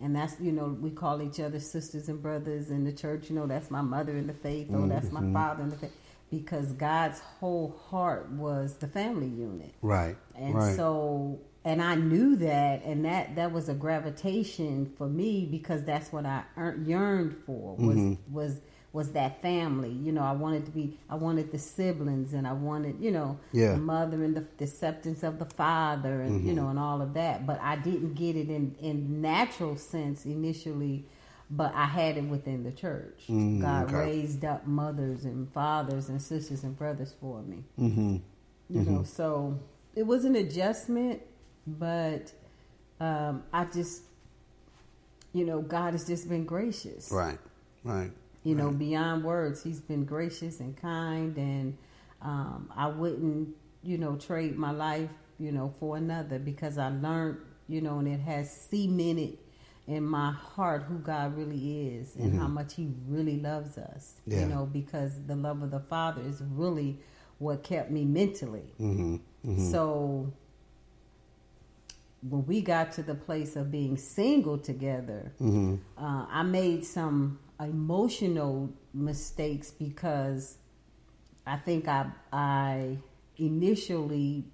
And 0.00 0.16
that's 0.16 0.40
you 0.40 0.52
know 0.52 0.76
we 0.80 0.90
call 0.90 1.22
each 1.22 1.38
other 1.38 1.60
sisters 1.60 2.08
and 2.08 2.20
brothers 2.20 2.70
in 2.70 2.84
the 2.84 2.92
church. 2.92 3.30
You 3.30 3.36
know 3.36 3.46
that's 3.46 3.70
my 3.70 3.82
mother 3.82 4.16
in 4.16 4.26
the 4.26 4.34
faith, 4.34 4.68
or 4.72 4.86
that's 4.88 5.12
my 5.12 5.32
father 5.32 5.62
in 5.62 5.70
the 5.70 5.76
faith, 5.76 5.92
because 6.30 6.72
God's 6.72 7.20
whole 7.20 7.76
heart 7.88 8.30
was 8.32 8.74
the 8.76 8.88
family 8.88 9.28
unit. 9.28 9.74
Right. 9.80 10.16
And 10.34 10.54
right. 10.56 10.74
so, 10.74 11.40
and 11.64 11.80
I 11.80 11.94
knew 11.94 12.34
that, 12.36 12.82
and 12.82 13.04
that 13.04 13.36
that 13.36 13.52
was 13.52 13.68
a 13.68 13.74
gravitation 13.74 14.92
for 14.98 15.06
me 15.06 15.46
because 15.46 15.84
that's 15.84 16.12
what 16.12 16.26
I 16.26 16.42
yearned 16.84 17.36
for 17.46 17.76
was 17.76 17.96
Mm-hmm. 17.96 18.34
was 18.34 18.60
was 18.92 19.12
that 19.12 19.40
family. 19.40 19.90
You 19.90 20.12
know, 20.12 20.22
I 20.22 20.32
wanted 20.32 20.66
to 20.66 20.70
be, 20.70 20.98
I 21.08 21.14
wanted 21.14 21.50
the 21.50 21.58
siblings, 21.58 22.34
and 22.34 22.46
I 22.46 22.52
wanted, 22.52 23.00
you 23.00 23.10
know, 23.10 23.38
Yeah. 23.52 23.72
the 23.72 23.78
mother 23.78 24.22
and 24.22 24.36
the, 24.36 24.46
the 24.58 24.64
acceptance 24.64 25.22
of 25.22 25.38
the 25.38 25.46
father, 25.46 26.20
and 26.20 26.32
Mm-hmm. 26.40 26.48
you 26.48 26.54
know, 26.54 26.68
and 26.68 26.78
all 26.78 27.00
of 27.00 27.14
that. 27.14 27.46
But 27.46 27.60
I 27.62 27.76
didn't 27.76 28.14
get 28.14 28.36
it 28.36 28.48
in 28.50 28.74
in 28.80 29.20
natural 29.22 29.76
sense 29.76 30.24
initially. 30.26 31.06
But 31.54 31.74
I 31.74 31.84
had 31.84 32.16
it 32.16 32.24
within 32.24 32.62
the 32.64 32.72
church. 32.72 33.24
Mm, 33.28 33.60
God 33.60 33.84
okay. 33.88 33.96
raised 33.96 34.42
up 34.42 34.66
mothers 34.66 35.26
and 35.26 35.52
fathers 35.52 36.08
and 36.08 36.20
sisters 36.22 36.62
and 36.64 36.74
brothers 36.78 37.12
for 37.20 37.42
me 37.42 37.62
mm-hmm. 37.78 38.16
you 38.70 38.80
know 38.80 39.02
so 39.02 39.58
it 39.94 40.06
was 40.06 40.24
an 40.24 40.34
adjustment 40.36 41.20
but 41.66 42.32
um, 43.00 43.42
i 43.52 43.66
just 43.66 44.02
you 45.34 45.44
know 45.44 45.60
god 45.60 45.92
has 45.92 46.06
just 46.06 46.26
been 46.28 46.46
gracious 46.46 47.10
Right. 47.12 47.38
Right. 47.84 48.12
You 48.44 48.54
know 48.54 48.70
beyond 48.70 49.24
words 49.24 49.62
he's 49.62 49.80
been 49.80 50.04
gracious 50.04 50.60
and 50.60 50.76
kind 50.76 51.36
and 51.36 51.76
um, 52.22 52.70
i 52.76 52.86
wouldn't 52.86 53.48
you 53.82 53.96
know 53.98 54.16
trade 54.16 54.56
my 54.56 54.70
life 54.70 55.10
you 55.38 55.52
know 55.52 55.72
for 55.78 55.96
another 55.96 56.38
because 56.38 56.76
i 56.78 56.88
learned 56.88 57.36
you 57.68 57.80
know 57.80 57.98
and 57.98 58.08
it 58.08 58.20
has 58.20 58.50
cemented 58.50 59.38
in 59.86 60.02
my 60.04 60.30
heart 60.32 60.82
who 60.84 60.98
god 60.98 61.36
really 61.36 61.88
is 61.96 62.14
and 62.16 62.38
how 62.38 62.46
much 62.48 62.74
he 62.74 62.88
really 63.08 63.38
loves 63.38 63.76
us 63.78 64.14
Yeah. 64.26 64.40
you 64.40 64.46
know 64.46 64.66
because 64.66 65.12
the 65.26 65.34
love 65.36 65.62
of 65.62 65.70
the 65.70 65.80
father 65.80 66.22
is 66.22 66.42
really 66.50 66.98
what 67.38 67.62
kept 67.62 67.90
me 67.90 68.04
mentally 68.04 68.72
Mm-hmm. 68.80 69.16
so 69.70 70.32
when 72.28 72.46
we 72.46 72.60
got 72.60 72.92
to 72.92 73.02
the 73.02 73.14
place 73.16 73.56
of 73.56 73.70
being 73.72 73.96
single 73.96 74.56
together, 74.58 75.32
Mm-hmm. 75.40 75.74
uh, 76.02 76.26
I 76.30 76.44
made 76.44 76.84
some 76.84 77.38
emotional 77.60 78.72
mistakes 78.94 79.70
because 79.70 80.58
I 81.46 81.56
think 81.56 81.88
I 81.88 82.06
I 82.32 82.98
initially, 83.36 84.44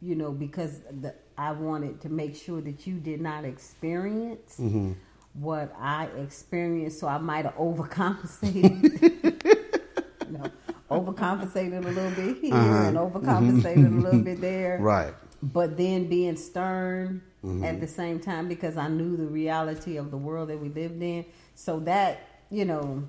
you 0.00 0.14
know, 0.14 0.32
because 0.32 0.80
the, 0.90 1.14
I 1.36 1.52
wanted 1.52 2.00
to 2.02 2.08
make 2.08 2.36
sure 2.36 2.60
that 2.60 2.86
you 2.86 2.94
did 2.94 3.20
not 3.20 3.44
experience 3.44 4.56
Mm-hmm. 4.58 4.92
what 5.34 5.74
I 5.78 6.06
experienced, 6.06 7.00
so 7.00 7.08
I 7.08 7.18
might 7.18 7.44
have 7.44 7.56
overcompensated. 7.56 9.02
you 10.26 10.38
know, 10.38 10.50
overcompensated 10.90 11.84
a 11.84 11.88
little 11.88 12.10
bit 12.10 12.38
here 12.38 12.54
uh-huh. 12.54 12.88
and 12.88 12.96
overcompensated 12.96 13.76
mm-hmm. 13.76 13.98
a 13.98 14.02
little 14.02 14.20
bit 14.20 14.40
there. 14.40 14.78
Right. 14.80 15.14
But 15.42 15.76
then 15.76 16.08
being 16.08 16.36
stern 16.36 17.22
mm-hmm. 17.44 17.64
at 17.64 17.80
the 17.80 17.86
same 17.86 18.20
time 18.20 18.48
because 18.48 18.76
I 18.76 18.88
knew 18.88 19.16
the 19.16 19.26
reality 19.26 19.96
of 19.96 20.10
the 20.10 20.16
world 20.16 20.48
that 20.50 20.60
we 20.60 20.68
lived 20.68 21.02
in. 21.02 21.24
So 21.60 21.78
that, 21.80 22.26
you 22.48 22.64
know, 22.64 23.06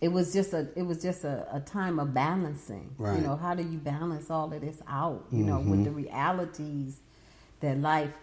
it 0.00 0.08
was 0.08 0.32
just 0.32 0.54
a 0.54 0.66
it 0.76 0.82
was 0.82 1.02
just 1.02 1.24
a, 1.24 1.46
a 1.52 1.60
time 1.60 1.98
of 1.98 2.14
balancing. 2.14 2.94
Right. 2.96 3.18
You 3.18 3.26
know, 3.26 3.36
how 3.36 3.54
do 3.54 3.62
you 3.62 3.76
balance 3.76 4.30
all 4.30 4.50
of 4.50 4.62
this 4.62 4.80
out, 4.88 5.26
you 5.30 5.40
mm-hmm. 5.44 5.48
know, 5.48 5.60
with 5.60 5.84
the 5.84 5.90
realities 5.90 7.00
that 7.60 7.78
life 7.78 8.14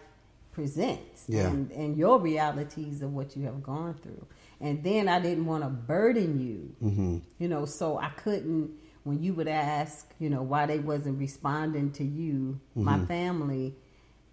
presents 0.50 1.26
yeah. 1.28 1.46
and, 1.46 1.70
and 1.70 1.96
your 1.96 2.18
realities 2.18 3.00
of 3.00 3.14
what 3.14 3.36
you 3.36 3.44
have 3.44 3.62
gone 3.62 3.94
through. 3.94 4.26
And 4.60 4.82
then 4.82 5.08
I 5.08 5.20
didn't 5.20 5.46
want 5.46 5.62
to 5.62 5.70
burden 5.70 6.40
you, 6.40 6.88
mm-hmm. 6.88 7.18
you 7.38 7.46
know, 7.48 7.64
so 7.64 7.98
I 7.98 8.08
couldn't, 8.08 8.72
when 9.04 9.22
you 9.22 9.34
would 9.34 9.48
ask, 9.48 10.12
you 10.18 10.30
know, 10.30 10.42
why 10.42 10.66
they 10.66 10.80
wasn't 10.80 11.20
responding 11.20 11.92
to 11.92 12.04
you, 12.04 12.60
mm-hmm. 12.76 12.84
my 12.84 13.06
family, 13.06 13.76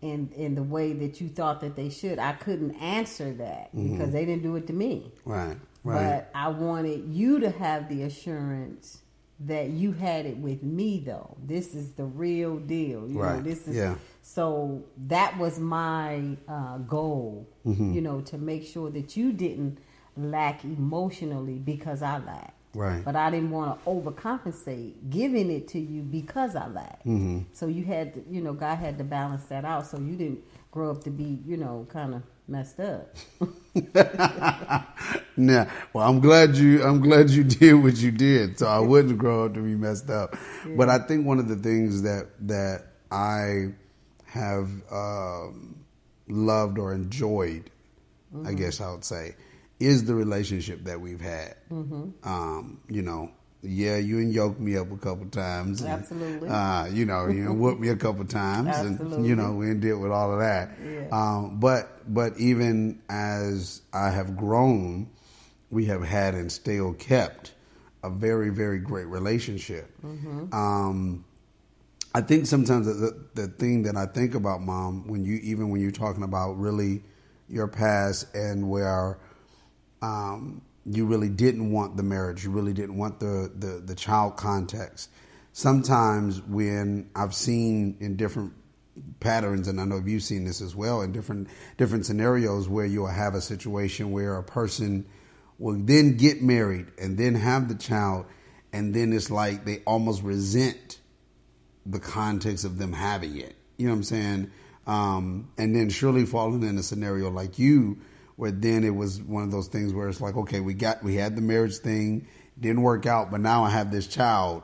in, 0.01 0.31
in 0.35 0.55
the 0.55 0.63
way 0.63 0.93
that 0.93 1.19
you 1.19 1.29
thought 1.29 1.61
that 1.61 1.75
they 1.75 1.89
should, 1.89 2.19
I 2.19 2.33
couldn't 2.33 2.75
answer 2.75 3.33
that 3.33 3.75
mm-hmm. 3.75 3.91
because 3.91 4.11
they 4.13 4.25
didn't 4.25 4.43
do 4.43 4.55
it 4.55 4.67
to 4.67 4.73
me. 4.73 5.11
Right, 5.25 5.57
right. 5.83 6.23
But 6.23 6.31
I 6.33 6.49
wanted 6.49 7.13
you 7.13 7.39
to 7.41 7.49
have 7.51 7.89
the 7.89 8.03
assurance 8.03 8.99
that 9.41 9.69
you 9.69 9.93
had 9.93 10.25
it 10.25 10.37
with 10.37 10.63
me 10.63 11.01
though. 11.05 11.37
This 11.45 11.73
is 11.73 11.91
the 11.93 12.03
real 12.03 12.57
deal. 12.57 13.07
You 13.09 13.21
right. 13.21 13.37
know, 13.37 13.41
this 13.41 13.67
is 13.67 13.75
yeah. 13.75 13.95
so 14.21 14.83
that 15.07 15.37
was 15.37 15.59
my 15.59 16.37
uh, 16.47 16.77
goal, 16.79 17.47
mm-hmm. 17.65 17.93
you 17.93 18.01
know, 18.01 18.21
to 18.21 18.37
make 18.37 18.65
sure 18.65 18.89
that 18.91 19.15
you 19.15 19.31
didn't 19.31 19.79
lack 20.17 20.63
emotionally 20.63 21.59
because 21.59 22.01
I 22.01 22.17
lacked. 22.17 22.58
Right. 22.73 23.03
But 23.03 23.15
I 23.15 23.31
didn't 23.31 23.49
want 23.49 23.83
to 23.83 23.89
overcompensate 23.89 25.09
giving 25.09 25.51
it 25.51 25.67
to 25.69 25.79
you 25.79 26.01
because 26.01 26.55
I 26.55 26.67
lacked. 26.67 27.05
Mm-hmm. 27.05 27.39
So 27.51 27.67
you 27.67 27.83
had 27.83 28.13
to, 28.13 28.23
you 28.29 28.41
know, 28.41 28.53
God 28.53 28.75
had 28.75 28.97
to 28.99 29.03
balance 29.03 29.45
that 29.45 29.65
out 29.65 29.87
so 29.87 29.97
you 29.97 30.15
didn't 30.15 30.43
grow 30.71 30.91
up 30.91 31.03
to 31.05 31.09
be, 31.09 31.39
you 31.45 31.57
know, 31.57 31.87
kind 31.89 32.13
of 32.13 32.21
messed 32.47 32.79
up. 32.79 33.15
now, 35.37 35.67
well, 35.93 36.07
I'm 36.07 36.19
glad 36.19 36.55
you 36.55 36.83
I'm 36.83 37.01
glad 37.01 37.29
you 37.29 37.43
did 37.43 37.73
what 37.73 37.97
you 37.97 38.11
did, 38.11 38.59
so 38.59 38.67
I 38.67 38.79
wouldn't 38.79 39.17
grow 39.17 39.45
up 39.45 39.55
to 39.55 39.61
be 39.61 39.75
messed 39.75 40.09
up. 40.09 40.35
Yeah. 40.67 40.75
But 40.75 40.89
I 40.89 40.99
think 40.99 41.25
one 41.25 41.39
of 41.39 41.47
the 41.47 41.55
things 41.55 42.03
that 42.03 42.27
that 42.41 42.85
I 43.11 43.69
have 44.25 44.69
um, 44.91 45.75
loved 46.27 46.77
or 46.77 46.93
enjoyed, 46.93 47.71
mm-hmm. 48.33 48.47
I 48.47 48.53
guess 48.53 48.79
I 48.79 48.91
would 48.91 49.03
say, 49.03 49.35
is 49.79 50.05
the 50.05 50.15
relationship 50.15 50.83
that 50.85 50.99
we've 50.99 51.21
had. 51.21 51.55
Mm-hmm. 51.71 52.27
Um, 52.27 52.81
you 52.89 53.01
know, 53.01 53.31
yeah, 53.61 53.97
you 53.97 54.19
and 54.19 54.33
yoked 54.33 54.59
me 54.59 54.77
up 54.77 54.91
a 54.91 54.97
couple 54.97 55.25
times. 55.27 55.81
And, 55.81 55.89
Absolutely. 55.89 56.49
Uh, 56.49 56.85
you 56.85 57.05
know, 57.05 57.27
you 57.27 57.51
whooped 57.51 57.81
me 57.81 57.89
a 57.89 57.95
couple 57.95 58.23
times, 58.25 58.69
Absolutely. 58.69 59.17
and 59.17 59.25
you 59.25 59.35
know, 59.35 59.53
we 59.53 59.73
did 59.73 59.95
with 59.95 60.11
all 60.11 60.33
of 60.33 60.39
that. 60.39 60.71
Yeah. 60.83 61.07
Um, 61.11 61.59
but 61.59 62.13
but 62.13 62.37
even 62.37 63.01
as 63.09 63.81
I 63.93 64.11
have 64.11 64.37
grown, 64.37 65.09
we 65.69 65.85
have 65.85 66.03
had 66.03 66.35
and 66.35 66.51
still 66.51 66.93
kept 66.93 67.53
a 68.01 68.09
very 68.09 68.49
very 68.49 68.79
great 68.79 69.07
relationship. 69.07 69.89
Mm-hmm. 70.05 70.53
Um, 70.53 71.25
I 72.15 72.21
think 72.21 72.47
sometimes 72.47 72.87
the, 72.87 73.25
the 73.35 73.47
thing 73.47 73.83
that 73.83 73.95
I 73.95 74.07
think 74.07 74.33
about, 74.35 74.61
mom, 74.61 75.07
when 75.07 75.25
you 75.25 75.35
even 75.43 75.69
when 75.69 75.81
you're 75.81 75.91
talking 75.91 76.23
about 76.23 76.53
really 76.53 77.03
your 77.49 77.67
past 77.67 78.33
and 78.33 78.69
where 78.69 79.19
um, 80.01 80.61
you 80.85 81.05
really 81.05 81.29
didn't 81.29 81.71
want 81.71 81.97
the 81.97 82.03
marriage, 82.03 82.43
you 82.43 82.51
really 82.51 82.73
didn't 82.73 82.97
want 82.97 83.19
the, 83.19 83.51
the, 83.55 83.81
the 83.85 83.95
child 83.95 84.37
context. 84.37 85.09
Sometimes 85.53 86.41
when 86.41 87.09
I've 87.15 87.33
seen 87.33 87.97
in 87.99 88.15
different 88.15 88.53
patterns, 89.19 89.67
and 89.67 89.79
I 89.79 89.85
know 89.85 90.01
you've 90.03 90.23
seen 90.23 90.45
this 90.45 90.61
as 90.61 90.75
well 90.75 91.01
in 91.01 91.11
different 91.11 91.47
different 91.77 92.05
scenarios 92.05 92.67
where 92.67 92.85
you'll 92.85 93.07
have 93.07 93.33
a 93.33 93.41
situation 93.41 94.11
where 94.11 94.37
a 94.37 94.43
person 94.43 95.05
will 95.57 95.77
then 95.77 96.17
get 96.17 96.41
married 96.41 96.87
and 96.97 97.17
then 97.17 97.35
have 97.35 97.67
the 97.67 97.75
child, 97.75 98.25
and 98.71 98.93
then 98.93 99.11
it's 99.13 99.29
like 99.29 99.65
they 99.65 99.79
almost 99.85 100.23
resent 100.23 100.99
the 101.85 101.99
context 101.99 102.65
of 102.65 102.77
them 102.77 102.93
having 102.93 103.37
it. 103.37 103.55
You 103.77 103.87
know 103.87 103.93
what 103.93 103.97
I'm 103.97 104.03
saying? 104.03 104.51
Um, 104.87 105.49
and 105.57 105.75
then 105.75 105.89
surely 105.89 106.25
falling 106.25 106.63
in 106.63 106.77
a 106.77 106.83
scenario 106.83 107.29
like 107.29 107.59
you, 107.59 107.99
where 108.39 108.51
then 108.51 108.85
it 108.85 108.95
was 108.95 109.21
one 109.21 109.43
of 109.43 109.51
those 109.51 109.67
things 109.67 109.93
where 109.93 110.07
it's 110.07 110.21
like, 110.21 110.37
okay, 110.37 110.61
we 110.61 110.73
got 110.73 111.03
we 111.03 111.15
had 111.15 111.35
the 111.35 111.41
marriage 111.41 111.75
thing, 111.79 112.25
didn't 112.57 112.83
work 112.83 113.05
out, 113.05 113.29
but 113.31 113.41
now 113.41 113.65
I 113.65 113.69
have 113.69 113.91
this 113.91 114.07
child, 114.07 114.63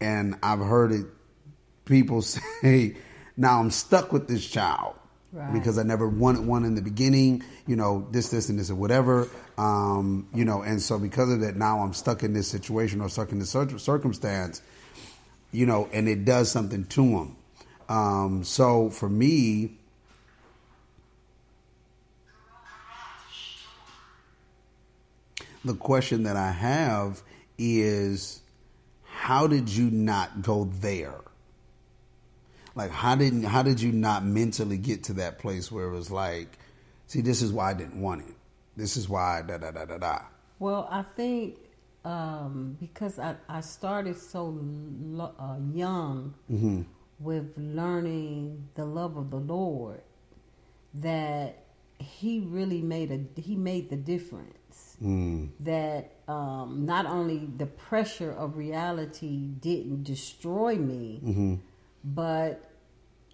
and 0.00 0.36
I've 0.44 0.60
heard 0.60 0.92
it 0.92 1.06
people 1.86 2.22
say, 2.22 2.94
now 3.36 3.58
I'm 3.58 3.72
stuck 3.72 4.12
with 4.12 4.28
this 4.28 4.48
child. 4.48 4.94
Right. 5.32 5.52
Because 5.52 5.76
I 5.76 5.82
never 5.82 6.08
wanted 6.08 6.46
one 6.46 6.64
in 6.64 6.76
the 6.76 6.82
beginning, 6.82 7.42
you 7.66 7.74
know, 7.74 8.06
this, 8.12 8.28
this, 8.28 8.48
and 8.48 8.60
this, 8.60 8.70
or 8.70 8.76
whatever, 8.76 9.28
um, 9.58 10.28
you 10.32 10.44
know, 10.44 10.62
and 10.62 10.80
so 10.80 10.96
because 10.96 11.30
of 11.30 11.40
that, 11.40 11.56
now 11.56 11.80
I'm 11.80 11.94
stuck 11.94 12.22
in 12.22 12.32
this 12.32 12.46
situation 12.46 13.00
or 13.00 13.08
stuck 13.08 13.32
in 13.32 13.40
this 13.40 13.50
circumstance, 13.50 14.62
you 15.50 15.66
know, 15.66 15.90
and 15.92 16.08
it 16.08 16.24
does 16.24 16.48
something 16.48 16.84
to 16.84 17.02
them. 17.02 17.36
Um, 17.88 18.44
so 18.44 18.88
for 18.88 19.08
me, 19.08 19.75
the 25.66 25.74
question 25.74 26.22
that 26.24 26.36
I 26.36 26.52
have 26.52 27.22
is 27.58 28.40
how 29.02 29.46
did 29.46 29.68
you 29.68 29.90
not 29.90 30.42
go 30.42 30.64
there? 30.80 31.20
Like 32.74 32.90
how 32.90 33.14
did 33.16 33.44
how 33.44 33.62
did 33.62 33.80
you 33.80 33.92
not 33.92 34.24
mentally 34.24 34.76
get 34.76 35.04
to 35.04 35.14
that 35.14 35.38
place 35.38 35.72
where 35.72 35.86
it 35.86 35.90
was 35.90 36.10
like, 36.10 36.58
see, 37.06 37.22
this 37.22 37.42
is 37.42 37.52
why 37.52 37.70
I 37.70 37.74
didn't 37.74 38.00
want 38.00 38.22
it. 38.28 38.34
This 38.76 38.96
is 38.96 39.08
why 39.08 39.42
da 39.42 39.58
da 39.58 39.70
da 39.70 39.86
da 39.86 39.98
da. 39.98 40.18
Well, 40.58 40.88
I 40.90 41.02
think 41.02 41.56
um, 42.04 42.76
because 42.78 43.18
I, 43.18 43.34
I 43.48 43.60
started 43.62 44.16
so 44.16 44.56
lo- 44.60 45.34
uh, 45.38 45.56
young 45.74 46.34
mm-hmm. 46.50 46.82
with 47.18 47.54
learning 47.56 48.68
the 48.74 48.84
love 48.84 49.16
of 49.16 49.30
the 49.30 49.38
Lord 49.38 50.02
that 50.94 51.64
He 51.98 52.40
really 52.40 52.82
made 52.82 53.10
a 53.10 53.40
He 53.40 53.56
made 53.56 53.90
the 53.90 53.96
difference. 53.96 54.54
Mm. 55.02 55.50
That 55.60 56.12
um, 56.26 56.84
not 56.86 57.06
only 57.06 57.48
the 57.56 57.66
pressure 57.66 58.32
of 58.32 58.56
reality 58.56 59.48
didn't 59.60 60.04
destroy 60.04 60.76
me, 60.76 61.20
mm-hmm. 61.22 61.54
but 62.04 62.70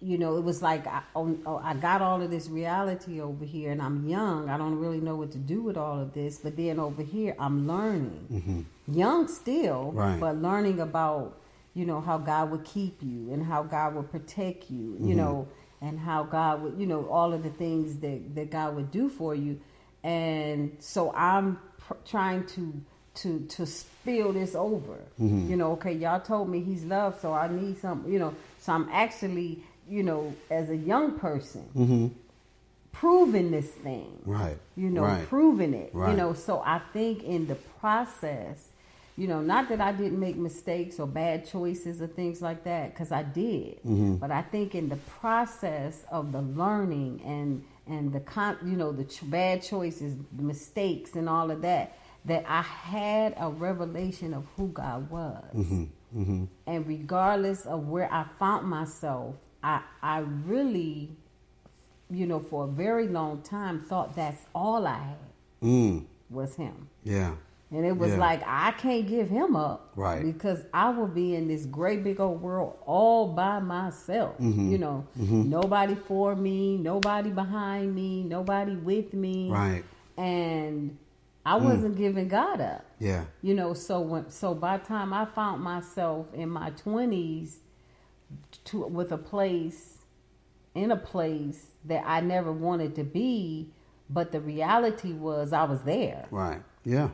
you 0.03 0.17
know, 0.17 0.35
it 0.35 0.43
was 0.43 0.61
like 0.61 0.85
I, 0.85 1.01
oh, 1.15 1.61
I 1.63 1.75
got 1.75 2.01
all 2.01 2.21
of 2.21 2.29
this 2.29 2.49
reality 2.49 3.21
over 3.21 3.45
here, 3.45 3.71
and 3.71 3.81
I'm 3.81 4.07
young. 4.07 4.49
I 4.49 4.57
don't 4.57 4.77
really 4.77 4.99
know 4.99 5.15
what 5.15 5.31
to 5.31 5.37
do 5.37 5.61
with 5.61 5.77
all 5.77 5.99
of 5.99 6.13
this. 6.13 6.39
But 6.39 6.57
then 6.57 6.79
over 6.79 7.01
here, 7.01 7.35
I'm 7.39 7.65
learning, 7.67 8.27
mm-hmm. 8.31 8.93
young 8.93 9.29
still, 9.29 9.93
right. 9.93 10.19
but 10.19 10.41
learning 10.41 10.81
about 10.81 11.39
you 11.73 11.85
know 11.85 12.01
how 12.01 12.17
God 12.17 12.51
would 12.51 12.65
keep 12.65 13.01
you 13.01 13.31
and 13.31 13.45
how 13.45 13.63
God 13.63 13.95
would 13.95 14.11
protect 14.11 14.69
you, 14.69 14.95
mm-hmm. 14.95 15.07
you 15.07 15.15
know, 15.15 15.47
and 15.81 15.97
how 15.97 16.23
God 16.23 16.61
would, 16.63 16.79
you 16.79 16.85
know, 16.85 17.07
all 17.07 17.33
of 17.33 17.43
the 17.43 17.49
things 17.49 17.97
that 17.99 18.35
that 18.35 18.51
God 18.51 18.75
would 18.75 18.91
do 18.91 19.09
for 19.09 19.33
you. 19.33 19.61
And 20.03 20.75
so 20.79 21.13
I'm 21.13 21.59
pr- 21.77 21.93
trying 22.05 22.45
to 22.47 22.73
to 23.15 23.45
to 23.47 23.65
spill 23.65 24.33
this 24.33 24.55
over. 24.55 24.99
Mm-hmm. 25.19 25.49
You 25.49 25.55
know, 25.55 25.73
okay, 25.73 25.93
y'all 25.93 26.19
told 26.19 26.49
me 26.49 26.61
He's 26.61 26.83
love, 26.83 27.19
so 27.21 27.33
I 27.33 27.47
need 27.47 27.77
some. 27.79 28.05
You 28.11 28.19
know, 28.19 28.35
so 28.59 28.73
I'm 28.73 28.89
actually 28.91 29.63
you 29.89 30.03
know, 30.03 30.33
as 30.49 30.69
a 30.69 30.75
young 30.75 31.19
person, 31.19 31.69
mm-hmm. 31.75 32.07
proving 32.91 33.51
this 33.51 33.67
thing. 33.67 34.19
Right. 34.25 34.57
You 34.75 34.89
know, 34.89 35.03
right. 35.03 35.27
proving 35.27 35.73
it. 35.73 35.91
Right. 35.93 36.11
You 36.11 36.17
know, 36.17 36.33
so 36.33 36.61
I 36.65 36.79
think 36.93 37.23
in 37.23 37.47
the 37.47 37.55
process, 37.55 38.69
you 39.17 39.27
know, 39.27 39.41
not 39.41 39.69
that 39.69 39.81
I 39.81 39.91
didn't 39.91 40.19
make 40.19 40.35
mistakes 40.35 40.99
or 40.99 41.07
bad 41.07 41.47
choices 41.47 42.01
or 42.01 42.07
things 42.07 42.41
like 42.41 42.63
that, 42.63 42.93
because 42.93 43.11
I 43.11 43.23
did. 43.23 43.77
Mm-hmm. 43.83 44.15
But 44.15 44.31
I 44.31 44.41
think 44.41 44.73
in 44.73 44.89
the 44.89 44.95
process 44.95 46.03
of 46.09 46.31
the 46.31 46.41
learning 46.41 47.21
and 47.25 47.63
and 47.87 48.13
the 48.13 48.19
con, 48.19 48.57
you 48.63 48.75
know, 48.77 48.91
the 48.91 49.03
ch- 49.03 49.29
bad 49.29 49.61
choices, 49.61 50.15
the 50.31 50.43
mistakes, 50.43 51.15
and 51.15 51.27
all 51.27 51.51
of 51.51 51.61
that, 51.61 51.97
that 52.25 52.45
I 52.47 52.61
had 52.61 53.33
a 53.37 53.49
revelation 53.49 54.33
of 54.33 54.45
who 54.55 54.67
God 54.69 55.09
was. 55.09 55.43
Mm-hmm. 55.53 55.83
Mm-hmm. 56.17 56.45
And 56.67 56.87
regardless 56.87 57.65
of 57.65 57.87
where 57.87 58.11
I 58.11 58.25
found 58.39 58.67
myself, 58.67 59.35
I 59.63 59.81
I 60.01 60.19
really, 60.19 61.09
you 62.09 62.27
know, 62.27 62.39
for 62.39 62.65
a 62.65 62.67
very 62.67 63.07
long 63.07 63.41
time 63.41 63.81
thought 63.81 64.15
that's 64.15 64.45
all 64.53 64.85
I 64.85 64.97
had 64.97 65.17
mm. 65.61 66.05
was 66.29 66.55
him. 66.55 66.87
Yeah. 67.03 67.35
And 67.71 67.85
it 67.85 67.97
was 67.97 68.11
yeah. 68.11 68.17
like 68.17 68.43
I 68.45 68.71
can't 68.73 69.07
give 69.07 69.29
him 69.29 69.55
up, 69.55 69.91
right? 69.95 70.23
Because 70.23 70.63
I 70.73 70.89
will 70.91 71.07
be 71.07 71.35
in 71.35 71.47
this 71.47 71.65
great 71.65 72.03
big 72.03 72.19
old 72.19 72.39
world 72.39 72.77
all 72.85 73.29
by 73.33 73.59
myself. 73.59 74.37
Mm-hmm. 74.37 74.71
You 74.71 74.77
know, 74.77 75.07
mm-hmm. 75.19 75.49
nobody 75.49 75.95
for 75.95 76.35
me, 76.35 76.77
nobody 76.77 77.31
behind 77.31 77.95
me, 77.95 78.23
nobody 78.23 78.75
with 78.75 79.13
me, 79.13 79.49
right? 79.49 79.83
and 80.17 80.97
I 81.45 81.55
wasn't 81.57 81.97
giving 81.97 82.27
God 82.27 82.61
up. 82.61 82.85
Yeah. 82.99 83.25
You 83.41 83.53
know, 83.53 83.73
so 83.73 83.99
when 83.99 84.29
so 84.29 84.53
by 84.53 84.77
the 84.77 84.85
time 84.85 85.11
I 85.11 85.25
found 85.25 85.61
myself 85.61 86.27
in 86.33 86.49
my 86.49 86.69
twenties, 86.71 87.59
to 88.65 88.85
with 88.87 89.11
a 89.11 89.17
place, 89.17 89.97
in 90.75 90.91
a 90.91 90.97
place 90.97 91.67
that 91.85 92.03
I 92.05 92.21
never 92.21 92.51
wanted 92.51 92.95
to 92.95 93.03
be, 93.03 93.71
but 94.09 94.31
the 94.31 94.39
reality 94.39 95.13
was 95.13 95.53
I 95.53 95.63
was 95.63 95.81
there. 95.81 96.27
Right. 96.31 96.61
Yeah. 96.85 97.09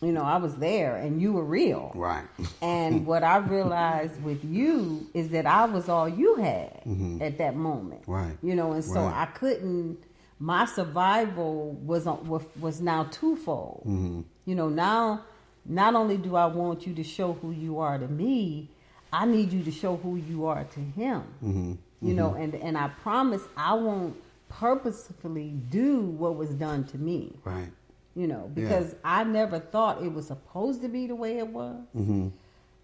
You 0.00 0.12
know, 0.12 0.22
I 0.22 0.36
was 0.36 0.54
there, 0.56 0.94
and 0.96 1.20
you 1.20 1.32
were 1.32 1.44
real. 1.44 1.90
Right. 1.94 2.24
And 2.62 3.04
what 3.06 3.24
I 3.24 3.38
realized 3.38 4.22
with 4.22 4.44
you 4.44 5.06
is 5.14 5.30
that 5.30 5.46
I 5.46 5.64
was 5.64 5.88
all 5.88 6.08
you 6.08 6.36
had 6.36 6.82
at 7.20 7.38
that 7.38 7.56
moment. 7.56 8.02
Mm-hmm. 8.02 8.12
Right. 8.12 8.38
You 8.42 8.54
know, 8.54 8.72
and 8.72 8.84
so 8.84 9.02
Right. 9.02 9.22
I 9.22 9.26
couldn't. 9.26 9.98
My 10.38 10.66
survival 10.66 11.72
was 11.84 12.06
on, 12.06 12.28
was, 12.28 12.44
was 12.60 12.80
now 12.80 13.04
twofold. 13.10 13.82
Mm-hmm. 13.86 14.20
You 14.44 14.54
know, 14.54 14.68
now 14.68 15.24
not 15.64 15.94
only 15.96 16.16
do 16.16 16.36
I 16.36 16.46
want 16.46 16.86
you 16.86 16.94
to 16.94 17.02
show 17.02 17.32
who 17.32 17.50
you 17.50 17.80
are 17.80 17.98
to 17.98 18.06
me, 18.06 18.70
I 19.12 19.26
need 19.26 19.52
you 19.52 19.62
to 19.64 19.72
show 19.72 19.96
who 19.96 20.16
you 20.16 20.46
are 20.46 20.62
to 20.64 20.80
him. 20.80 21.22
Mm-hmm. 21.44 21.72
You 22.02 22.14
know, 22.14 22.34
and 22.34 22.54
and 22.54 22.78
I 22.78 22.88
promise 23.02 23.42
I 23.56 23.74
won't 23.74 24.16
purposefully 24.48 25.50
do 25.70 26.00
what 26.00 26.36
was 26.36 26.50
done 26.50 26.82
to 26.84 26.96
me 26.96 27.36
Right. 27.44 27.70
You 28.18 28.26
know, 28.26 28.44
Yeah. 28.56 28.62
because 28.62 28.88
I 29.04 29.22
never 29.24 29.58
thought 29.60 30.02
it 30.02 30.12
was 30.12 30.26
supposed 30.26 30.82
to 30.82 30.88
be 30.88 31.06
the 31.06 31.14
way 31.14 31.38
it 31.38 31.46
was. 31.48 31.76
Mm-hmm. 31.96 32.28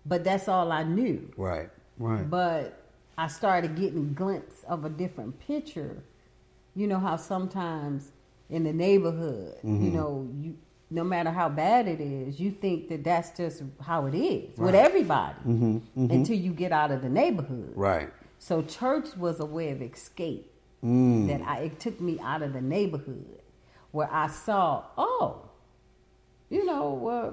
But 0.06 0.22
that's 0.22 0.46
all 0.48 0.70
I 0.70 0.84
knew. 0.84 1.28
Right. 1.36 1.70
Right. 1.98 2.28
But 2.30 2.80
I 3.18 3.26
started 3.28 3.74
getting 3.76 4.14
glimpse 4.14 4.62
of 4.68 4.84
a 4.84 4.88
different 4.88 5.38
picture. 5.40 5.96
You 6.76 6.86
know 6.86 6.98
how 6.98 7.16
sometimes 7.16 8.12
in 8.48 8.62
the 8.64 8.72
neighborhood, 8.72 9.54
you 9.64 9.70
Mm-hmm. 9.70 9.96
know, 9.96 10.28
you 10.40 10.56
no 10.90 11.02
matter 11.02 11.30
how 11.30 11.48
bad 11.48 11.88
it 11.88 12.00
is, 12.00 12.38
you 12.38 12.50
think 12.52 12.88
that 12.90 13.02
that's 13.02 13.30
just 13.36 13.62
how 13.80 14.06
it 14.06 14.14
is 14.14 14.50
with 14.56 14.74
Right. 14.74 14.86
everybody 14.88 15.34
Mm-hmm. 15.48 16.10
until 16.10 16.36
you 16.36 16.52
get 16.52 16.70
out 16.80 16.90
of 16.92 17.02
the 17.02 17.08
neighborhood. 17.08 17.72
right. 17.74 18.10
So 18.38 18.62
church 18.62 19.08
was 19.16 19.40
a 19.40 19.46
way 19.46 19.70
of 19.70 19.80
escape 19.82 20.46
Mm. 20.84 21.26
that 21.28 21.40
I 21.42 21.56
it 21.68 21.80
took 21.80 21.98
me 22.08 22.20
out 22.20 22.42
of 22.42 22.52
the 22.52 22.60
neighborhood 22.60 23.40
where 23.94 24.08
I 24.12 24.26
saw, 24.26 24.82
oh, 24.98 25.42
you 26.50 26.66
know, 26.66 27.08
uh, 27.08 27.30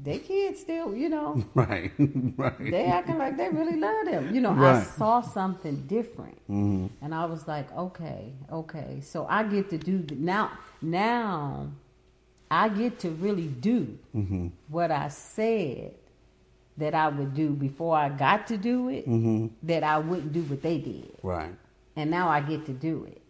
they 0.00 0.18
kids 0.18 0.60
still, 0.60 0.94
you 0.94 1.08
know, 1.08 1.44
Right. 1.54 1.90
right. 2.36 2.70
they 2.70 2.84
acting 2.84 3.18
like 3.18 3.36
they 3.36 3.48
really 3.48 3.76
love 3.76 4.06
them. 4.06 4.32
You 4.34 4.40
know, 4.42 4.52
I 4.52 4.82
saw 4.84 5.20
something 5.20 5.76
different, 5.88 6.38
Mm-hmm. 6.48 6.86
and 7.04 7.14
I 7.14 7.24
was 7.24 7.48
like, 7.48 7.66
okay, 7.76 8.32
okay, 8.50 9.00
so 9.02 9.26
I 9.28 9.42
get 9.42 9.70
to 9.70 9.78
do 9.78 9.98
the, 9.98 10.14
now. 10.14 10.52
Now, 10.80 11.68
I 12.50 12.68
get 12.68 12.98
to 13.00 13.10
really 13.10 13.48
do 13.48 13.98
Mm-hmm. 14.14 14.48
what 14.68 14.90
I 14.92 15.08
said 15.08 15.94
that 16.76 16.94
I 16.94 17.08
would 17.08 17.34
do 17.34 17.50
before 17.50 17.96
I 17.96 18.08
got 18.08 18.46
to 18.48 18.56
do 18.56 18.88
it. 18.88 19.08
Mm-hmm. 19.08 19.48
That 19.64 19.82
I 19.82 19.98
wouldn't 19.98 20.32
do 20.32 20.42
what 20.44 20.62
they 20.62 20.78
did 20.78 21.12
Right. 21.22 21.54
and 21.96 22.08
now 22.10 22.28
I 22.28 22.40
get 22.40 22.66
to 22.66 22.72
do 22.72 23.04
it. 23.10 23.21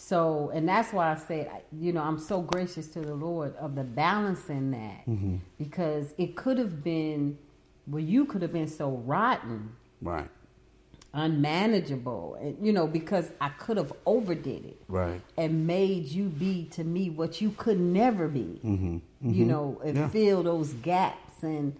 So, 0.00 0.50
and 0.54 0.68
that's 0.68 0.92
why 0.92 1.10
I 1.10 1.16
said, 1.16 1.50
you 1.72 1.92
know, 1.92 2.02
I'm 2.02 2.20
so 2.20 2.40
gracious 2.40 2.86
to 2.88 3.00
the 3.00 3.14
Lord 3.16 3.56
of 3.56 3.74
the 3.74 3.82
balance 3.82 4.48
in 4.48 4.70
that 4.70 5.04
because 5.58 6.14
it 6.16 6.36
could 6.36 6.56
have 6.56 6.84
been 6.84 7.36
well, 7.88 8.02
you 8.02 8.24
could 8.24 8.42
have 8.42 8.52
been 8.52 8.68
so 8.68 8.90
rotten, 8.90 9.72
Right. 10.00 10.28
unmanageable, 11.14 12.36
and 12.40 12.56
you 12.64 12.72
know, 12.72 12.86
because 12.86 13.30
I 13.40 13.48
could 13.50 13.76
have 13.76 13.92
overdid 14.06 14.64
it 14.66 14.80
Right. 14.88 15.20
and 15.36 15.66
made 15.66 16.04
you 16.06 16.28
be 16.28 16.66
to 16.72 16.84
me 16.84 17.10
what 17.10 17.40
you 17.40 17.50
could 17.50 17.80
never 17.80 18.28
be. 18.28 18.60
Mm-hmm. 18.64 19.30
You 19.30 19.44
know, 19.46 19.80
and 19.84 19.96
Yeah. 19.96 20.08
fill 20.08 20.42
those 20.44 20.72
gaps 20.74 21.42
and. 21.42 21.74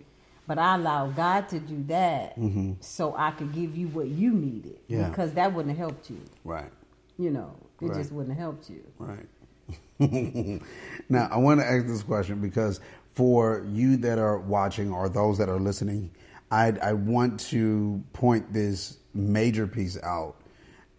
But 0.48 0.59
I 0.59 0.76
allowed 0.76 1.14
God 1.14 1.48
to 1.50 1.61
do 1.61 1.85
that 1.88 2.35
Mm-hmm. 2.38 2.72
so 2.81 3.14
I 3.16 3.31
could 3.33 3.52
give 3.52 3.76
you 3.76 3.87
what 3.88 4.09
you 4.09 4.33
needed 4.33 4.78
Yeah. 4.88 5.09
because 5.11 5.35
that 5.35 5.52
wouldn't 5.54 5.76
have 5.76 5.90
helped 5.90 6.09
you. 6.11 6.20
Right. 6.42 6.72
You 7.18 7.31
know, 7.31 7.50
it 7.80 7.86
Right. 7.86 7.96
just 7.96 8.12
wouldn't 8.12 8.36
have 8.36 8.42
helped 8.42 8.70
you. 8.70 8.82
Right. 8.98 9.26
now, 11.08 11.28
I 11.30 11.36
want 11.38 11.60
to 11.60 11.66
ask 11.66 11.86
this 11.86 12.02
question 12.02 12.40
because 12.40 12.80
for 13.14 13.64
you 13.68 13.96
that 13.98 14.18
are 14.18 14.38
watching 14.38 14.92
or 14.92 15.08
those 15.08 15.38
that 15.38 15.48
are 15.48 15.58
listening, 15.60 16.10
I, 16.50 16.68
I 16.82 16.92
want 16.94 17.40
to 17.50 18.02
point 18.12 18.52
this 18.52 18.96
major 19.12 19.66
piece 19.66 20.00
out 20.02 20.36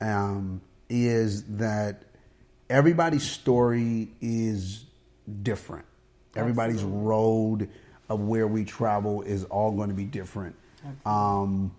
um, 0.02 0.62
is 0.90 1.44
that 1.58 2.04
everybody's 2.70 3.24
story 3.24 4.10
is 4.22 4.86
different. 5.44 5.86
Everybody's 6.36 6.84
road 6.84 7.70
of 8.10 8.20
where 8.22 8.48
we 8.48 8.64
travel 8.64 9.22
is 9.24 9.44
all 9.46 9.72
going 9.72 9.90
to 9.90 9.96
be 9.96 10.06
different. 10.06 10.56
Um, 11.06 11.74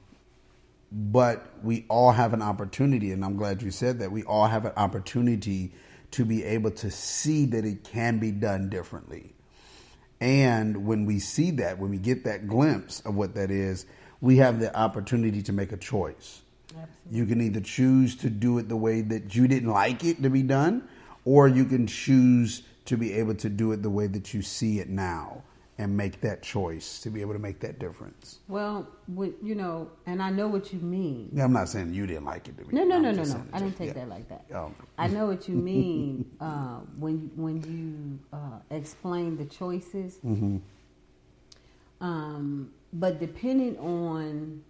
but 0.93 1.47
we 1.63 1.87
all 1.89 2.13
have 2.13 2.33
an 2.33 2.43
opportunity, 2.43 3.13
and 3.13 3.25
I'm 3.25 3.37
glad 3.37 3.63
you 3.63 3.71
said 3.71 4.01
that. 4.01 4.11
We 4.11 4.25
all 4.25 4.47
have 4.47 4.65
an 4.65 4.73
opportunity 4.77 5.73
to 6.13 6.25
be 6.25 6.45
able 6.45 6.73
to 6.73 6.91
see 6.91 7.47
that 7.47 7.65
it 7.65 7.85
can 7.85 8.19
be 8.19 8.33
done 8.33 8.69
differently. 8.69 9.33
And 10.21 10.85
when 10.87 11.07
we 11.07 11.19
see 11.19 11.53
that, 11.53 11.79
when 11.79 11.91
we 11.91 11.99
get 11.99 12.25
that 12.25 12.49
glimpse 12.49 13.01
of 13.01 13.15
what 13.15 13.35
that 13.35 13.51
is, 13.51 13.87
we 14.21 14.37
have 14.39 14.61
the 14.61 14.77
opportunity 14.77 15.43
to 15.43 15.53
make 15.53 15.73
a 15.73 15.77
choice. 15.77 16.43
Absolutely. 16.69 17.19
You 17.19 17.27
can 17.27 17.41
either 17.41 17.61
choose 17.61 18.17
to 18.17 18.29
do 18.29 18.59
it 18.59 18.69
the 18.69 18.77
way 18.77 19.01
that 19.01 19.35
you 19.35 19.49
didn't 19.49 19.71
like 19.71 20.05
it 20.05 20.23
to 20.23 20.31
be 20.31 20.43
done, 20.43 20.89
or 21.25 21.49
you 21.49 21.65
can 21.65 21.87
choose 21.87 22.63
to 22.87 22.97
be 22.97 23.13
able 23.15 23.35
to 23.37 23.49
do 23.49 23.73
it 23.73 23.83
the 23.83 23.91
way 23.91 24.09
that 24.09 24.35
you 24.35 24.43
see 24.43 24.81
it 24.81 24.89
now 24.89 25.43
and 25.81 25.97
make 25.97 26.21
that 26.21 26.43
choice 26.43 27.01
to 27.01 27.09
be 27.11 27.23
able 27.23 27.33
to 27.33 27.39
make 27.39 27.59
that 27.61 27.79
difference. 27.79 28.41
Well, 28.49 28.87
you 29.43 29.55
know, 29.55 29.91
and 30.07 30.23
I 30.23 30.29
know 30.31 30.47
what 30.47 30.73
you 30.75 30.79
mean. 30.79 31.31
Yeah, 31.33 31.45
I'm 31.45 31.55
not 31.55 31.71
saying 31.71 31.95
you 31.95 32.07
didn't 32.07 32.27
like 32.27 32.47
it. 32.49 32.59
To 32.59 32.65
be, 32.65 32.77
No, 32.77 32.85
no, 32.85 32.97
I'm 32.97 33.03
no, 33.03 33.13
no, 33.13 33.23
no. 33.25 33.43
I 33.55 33.59
didn't 33.61 33.79
take 33.79 33.89
yeah. 33.89 33.93
that 33.95 34.09
like 34.11 34.29
that. 34.29 34.45
Oh. 34.55 34.73
I 34.99 35.07
know 35.09 35.25
what 35.27 35.49
you 35.49 35.55
mean 35.73 36.31
uh, 36.39 36.81
when 36.99 37.31
when 37.35 37.63
you 37.63 38.19
uh, 38.39 38.59
explain 38.71 39.39
the 39.39 39.47
choices. 39.47 40.19
Mm-hmm. 40.25 40.59
Um, 42.03 42.73
but 42.93 43.19
depending 43.21 43.79
on 43.79 44.63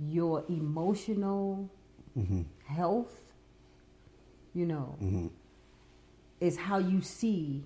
your 0.00 0.42
emotional 0.48 1.70
Mm-hmm. 2.18 2.42
health, 2.64 3.14
you 4.54 4.64
know, 4.64 4.96
Mm-hmm. 5.02 5.26
is 6.40 6.56
how 6.56 6.78
you 6.78 7.02
see 7.02 7.62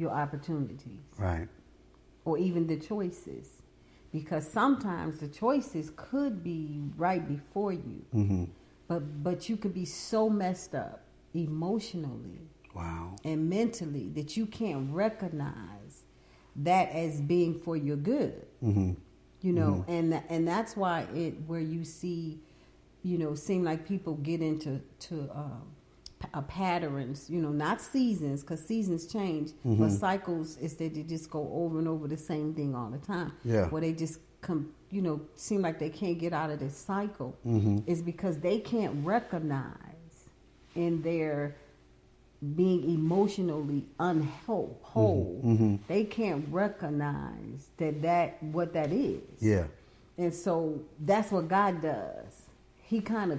your 0.00 0.10
opportunities. 0.10 1.04
Right. 1.18 1.48
or 2.24 2.38
even 2.38 2.66
the 2.66 2.76
choices 2.76 3.46
because 4.12 4.44
sometimes 4.60 5.18
the 5.20 5.28
choices 5.28 5.92
could 5.96 6.42
be 6.42 6.80
right 6.96 7.24
before 7.36 7.72
you 7.72 8.00
Mm-hmm. 8.14 8.44
but 8.88 9.00
but 9.22 9.48
you 9.48 9.56
could 9.56 9.74
be 9.74 9.84
so 9.84 10.28
messed 10.28 10.74
up 10.74 10.98
emotionally 11.34 12.40
Wow. 12.74 13.16
and 13.24 13.48
mentally 13.50 14.08
that 14.16 14.36
you 14.36 14.46
can't 14.46 14.92
recognize 14.92 15.94
that 16.56 16.90
as 16.92 17.20
being 17.20 17.52
for 17.64 17.76
your 17.76 17.96
good 17.96 18.46
Mm-hmm. 18.62 18.92
you 19.46 19.52
know 19.52 19.84
and 19.88 20.06
and 20.28 20.46
that's 20.46 20.76
why 20.76 21.06
it 21.14 21.34
where 21.46 21.60
you 21.74 21.84
see 21.84 22.40
you 23.02 23.16
know 23.18 23.34
seem 23.34 23.62
like 23.64 23.86
people 23.86 24.14
get 24.30 24.40
into 24.42 24.80
to 25.08 25.14
um, 25.34 25.62
uh, 26.34 26.40
patterns 26.42 27.28
you 27.30 27.40
know 27.40 27.50
not 27.50 27.80
seasons 27.80 28.42
because 28.42 28.60
seasons 28.64 29.06
change 29.06 29.50
Mm-hmm. 29.66 29.82
but 29.82 29.90
cycles 29.90 30.56
is 30.58 30.74
that 30.76 30.94
they 30.94 31.02
just 31.02 31.30
go 31.30 31.50
over 31.52 31.78
and 31.78 31.88
over 31.88 32.06
the 32.08 32.16
same 32.16 32.54
thing 32.54 32.74
all 32.74 32.90
the 32.90 32.98
time 32.98 33.32
Yeah. 33.44 33.66
where 33.68 33.80
they 33.80 33.92
just 33.92 34.20
come 34.40 34.70
you 34.90 35.02
know 35.02 35.20
seem 35.34 35.62
like 35.62 35.78
they 35.78 35.90
can't 35.90 36.18
get 36.18 36.32
out 36.32 36.50
of 36.50 36.58
this 36.60 36.76
cycle 36.76 37.36
Mm-hmm. 37.46 37.78
is 37.86 38.02
because 38.02 38.38
they 38.38 38.58
can't 38.58 39.04
recognize 39.04 39.74
in 40.74 41.02
their 41.02 41.56
being 42.56 42.84
emotionally 42.90 43.84
unwhole 43.98 44.76
whole 44.82 45.40
Mm-hmm. 45.44 45.76
they 45.88 46.04
can't 46.04 46.44
recognize 46.50 47.68
that 47.78 48.00
that 48.02 48.42
what 48.42 48.72
that 48.72 48.92
is 48.92 49.20
Yeah. 49.40 49.64
and 50.18 50.34
so 50.34 50.80
that's 51.00 51.30
what 51.32 51.48
God 51.48 51.80
does. 51.82 52.42
He 52.82 53.00
kind 53.00 53.30
of 53.32 53.38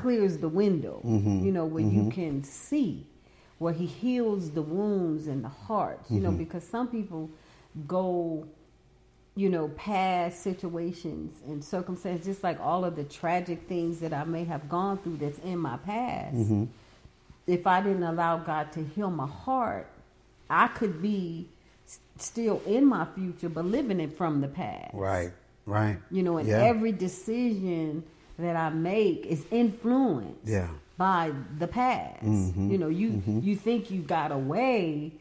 clears 0.00 0.38
the 0.38 0.48
window, 0.48 1.00
mm-hmm. 1.04 1.44
you 1.44 1.52
know, 1.52 1.64
where 1.64 1.82
you 1.82 2.02
mm-hmm. 2.02 2.10
can 2.10 2.44
see, 2.44 3.06
where 3.58 3.72
He 3.72 3.86
heals 3.86 4.50
the 4.50 4.62
wounds 4.62 5.26
in 5.26 5.42
the 5.42 5.48
heart, 5.48 6.00
you 6.10 6.20
know, 6.20 6.28
mm-hmm. 6.30 6.38
because 6.38 6.64
some 6.64 6.88
people 6.88 7.30
go, 7.86 8.46
you 9.36 9.48
know, 9.48 9.68
past 9.76 10.42
situations 10.42 11.40
and 11.46 11.64
circumstances, 11.64 12.26
just 12.26 12.42
like 12.42 12.58
all 12.60 12.84
of 12.84 12.96
the 12.96 13.04
tragic 13.04 13.62
things 13.68 14.00
that 14.00 14.12
I 14.12 14.24
may 14.24 14.44
have 14.44 14.68
gone 14.68 14.98
through 14.98 15.18
that's 15.18 15.38
in 15.40 15.58
my 15.58 15.76
past. 15.78 16.36
If 17.46 17.66
I 17.66 17.80
didn't 17.80 18.02
allow 18.02 18.38
God 18.38 18.72
to 18.72 18.84
heal 18.84 19.10
my 19.10 19.26
heart, 19.26 19.86
I 20.50 20.68
could 20.68 21.00
be 21.00 21.48
still 22.18 22.60
in 22.66 22.84
my 22.84 23.06
future, 23.14 23.48
but 23.48 23.64
living 23.64 24.00
it 24.00 24.16
from 24.16 24.40
the 24.40 24.48
past 24.48 24.92
Right. 24.92 25.32
Right. 25.66 25.98
you 26.10 26.22
know, 26.22 26.38
and 26.38 26.48
Yeah. 26.48 26.62
every 26.62 26.92
decision 26.92 28.02
that 28.38 28.56
I 28.56 28.70
make 28.70 29.26
is 29.26 29.44
influenced 29.50 30.46
Yeah. 30.46 30.68
by 30.96 31.32
the 31.58 31.66
past. 31.66 32.24
Mm-hmm. 32.24 32.70
You 32.70 32.78
know, 32.78 32.88
you 32.88 33.22
you 33.42 33.56
think 33.56 33.90
you 33.90 34.00
got 34.02 34.30
away 34.32 35.12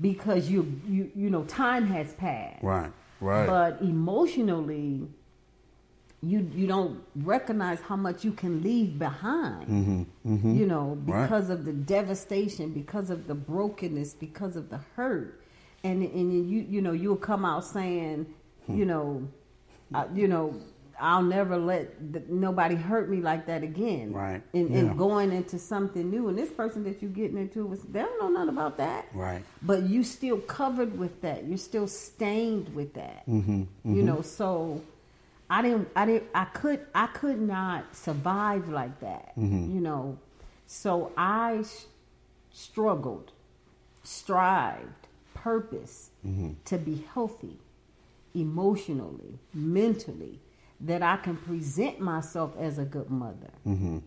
because 0.00 0.50
you 0.50 0.80
you 0.88 1.10
you 1.14 1.30
know 1.30 1.44
time 1.44 1.86
has 1.86 2.12
passed. 2.14 2.62
Right. 2.62 2.90
Right. 3.20 3.46
But 3.46 3.80
emotionally, 3.80 5.06
you 6.22 6.50
you 6.54 6.66
don't 6.66 7.00
recognize 7.16 7.80
how 7.80 7.96
much 7.96 8.24
you 8.24 8.32
can 8.32 8.62
leave 8.62 8.98
behind. 8.98 10.06
You 10.24 10.66
know, 10.66 10.98
Right. 11.06 11.22
because 11.22 11.48
of 11.50 11.64
the 11.64 11.72
devastation, 11.72 12.70
because 12.72 13.08
of 13.10 13.26
the 13.28 13.34
brokenness, 13.34 14.14
because 14.14 14.56
of 14.56 14.68
the 14.70 14.80
hurt, 14.96 15.40
and 15.84 16.02
and 16.02 16.50
you 16.50 16.66
you 16.68 16.82
know 16.82 16.92
you'll 16.92 17.16
come 17.16 17.44
out 17.44 17.64
saying, 17.64 18.26
Hmm. 18.66 18.76
you 18.78 18.84
know, 18.84 19.28
I, 19.94 20.06
you 20.14 20.26
know. 20.28 20.54
I'll 21.00 21.22
never 21.22 21.56
let 21.56 22.12
the, 22.12 22.22
nobody 22.28 22.74
hurt 22.76 23.08
me 23.10 23.18
like 23.20 23.46
that 23.46 23.62
again. 23.62 24.12
Right. 24.12 24.42
And, 24.52 24.70
Yeah. 24.70 24.78
and 24.78 24.98
going 24.98 25.32
into 25.32 25.58
something 25.58 26.10
new. 26.10 26.28
And 26.28 26.38
this 26.38 26.50
person 26.50 26.84
that 26.84 27.02
you're 27.02 27.10
getting 27.10 27.36
into 27.38 27.66
was 27.66 27.82
they 27.82 28.00
don't 28.00 28.18
know 28.20 28.28
nothing 28.28 28.48
about 28.50 28.76
that 28.78 29.06
Right. 29.12 29.42
but 29.62 29.82
you 29.84 30.02
still 30.02 30.38
covered 30.38 30.96
with 30.98 31.20
that 31.22 31.44
you're 31.44 31.58
still 31.58 31.86
stained 31.88 32.74
with 32.74 32.94
that 32.94 33.26
Mm-hmm. 33.28 33.62
you 33.84 34.02
know 34.02 34.22
so 34.22 34.82
i 35.50 35.60
didn't 35.62 35.88
i 35.94 36.06
didn't 36.06 36.24
i 36.34 36.44
could 36.46 36.80
i 36.94 37.06
could 37.08 37.40
not 37.40 37.94
survive 37.94 38.68
like 38.68 38.98
that 39.00 39.36
Mm-hmm. 39.36 39.74
you 39.74 39.80
know 39.80 40.18
so 40.66 41.12
i 41.16 41.56
s- 41.58 41.86
struggled 42.52 43.32
strived 44.02 45.06
purpose 45.34 46.10
Mm-hmm. 46.26 46.52
to 46.64 46.78
be 46.78 47.04
healthy 47.12 47.58
emotionally 48.34 49.38
mentally 49.52 50.40
that 50.84 51.02
i 51.02 51.16
can 51.16 51.36
present 51.36 52.00
myself 52.00 52.50
as 52.58 52.78
a 52.78 52.84
good 52.84 53.10
mother 53.10 53.50
Mm-hmm. 53.66 53.98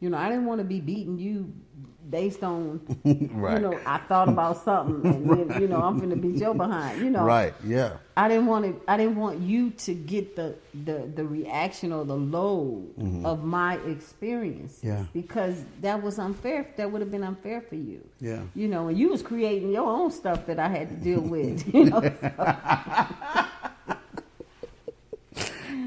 you 0.00 0.10
know, 0.10 0.18
I 0.18 0.28
didn't 0.30 0.46
want 0.46 0.58
to 0.60 0.64
be 0.64 0.80
beating 0.80 1.16
you 1.18 1.52
based 2.10 2.42
on, 2.42 2.80
Right. 3.44 3.54
you 3.54 3.60
know, 3.64 3.78
I 3.86 3.98
thought 4.08 4.28
about 4.28 4.56
something 4.64 5.06
and 5.14 5.30
then, 5.50 5.62
you 5.62 5.68
know, 5.68 5.80
I'm 5.80 5.96
going 5.98 6.10
to 6.10 6.16
beat 6.16 6.36
your 6.44 6.54
behind. 6.54 7.00
You 7.00 7.10
know, 7.10 7.22
Right. 7.22 7.54
Yeah. 7.64 7.98
I 8.16 8.26
didn't 8.28 8.46
want 8.46 8.64
to. 8.66 8.72
I 8.92 8.96
didn't 8.96 9.16
want 9.16 9.38
you 9.40 9.70
to 9.86 9.94
get 9.94 10.34
the 10.36 10.48
the 10.84 11.08
the 11.18 11.24
reaction 11.24 11.92
or 11.92 12.04
the 12.04 12.16
load 12.16 12.90
of 13.24 13.44
my 13.44 13.76
experience. 13.94 14.74
Mm-hmm. 14.78 14.88
Yeah. 14.88 15.04
because 15.14 15.56
that 15.80 16.02
was 16.02 16.18
unfair. 16.18 16.66
That 16.76 16.90
would 16.90 17.00
have 17.00 17.10
been 17.12 17.22
unfair 17.32 17.60
for 17.62 17.76
you. 17.76 18.00
Yeah. 18.20 18.42
you 18.54 18.66
know, 18.68 18.88
and 18.88 18.98
you 18.98 19.08
was 19.08 19.22
creating 19.22 19.70
your 19.70 19.86
own 19.86 20.10
stuff 20.10 20.44
that 20.46 20.58
I 20.58 20.68
had 20.68 20.88
to 20.90 20.96
deal 20.96 21.20
with. 21.22 21.62
You 21.74 21.84
know, 21.90 22.00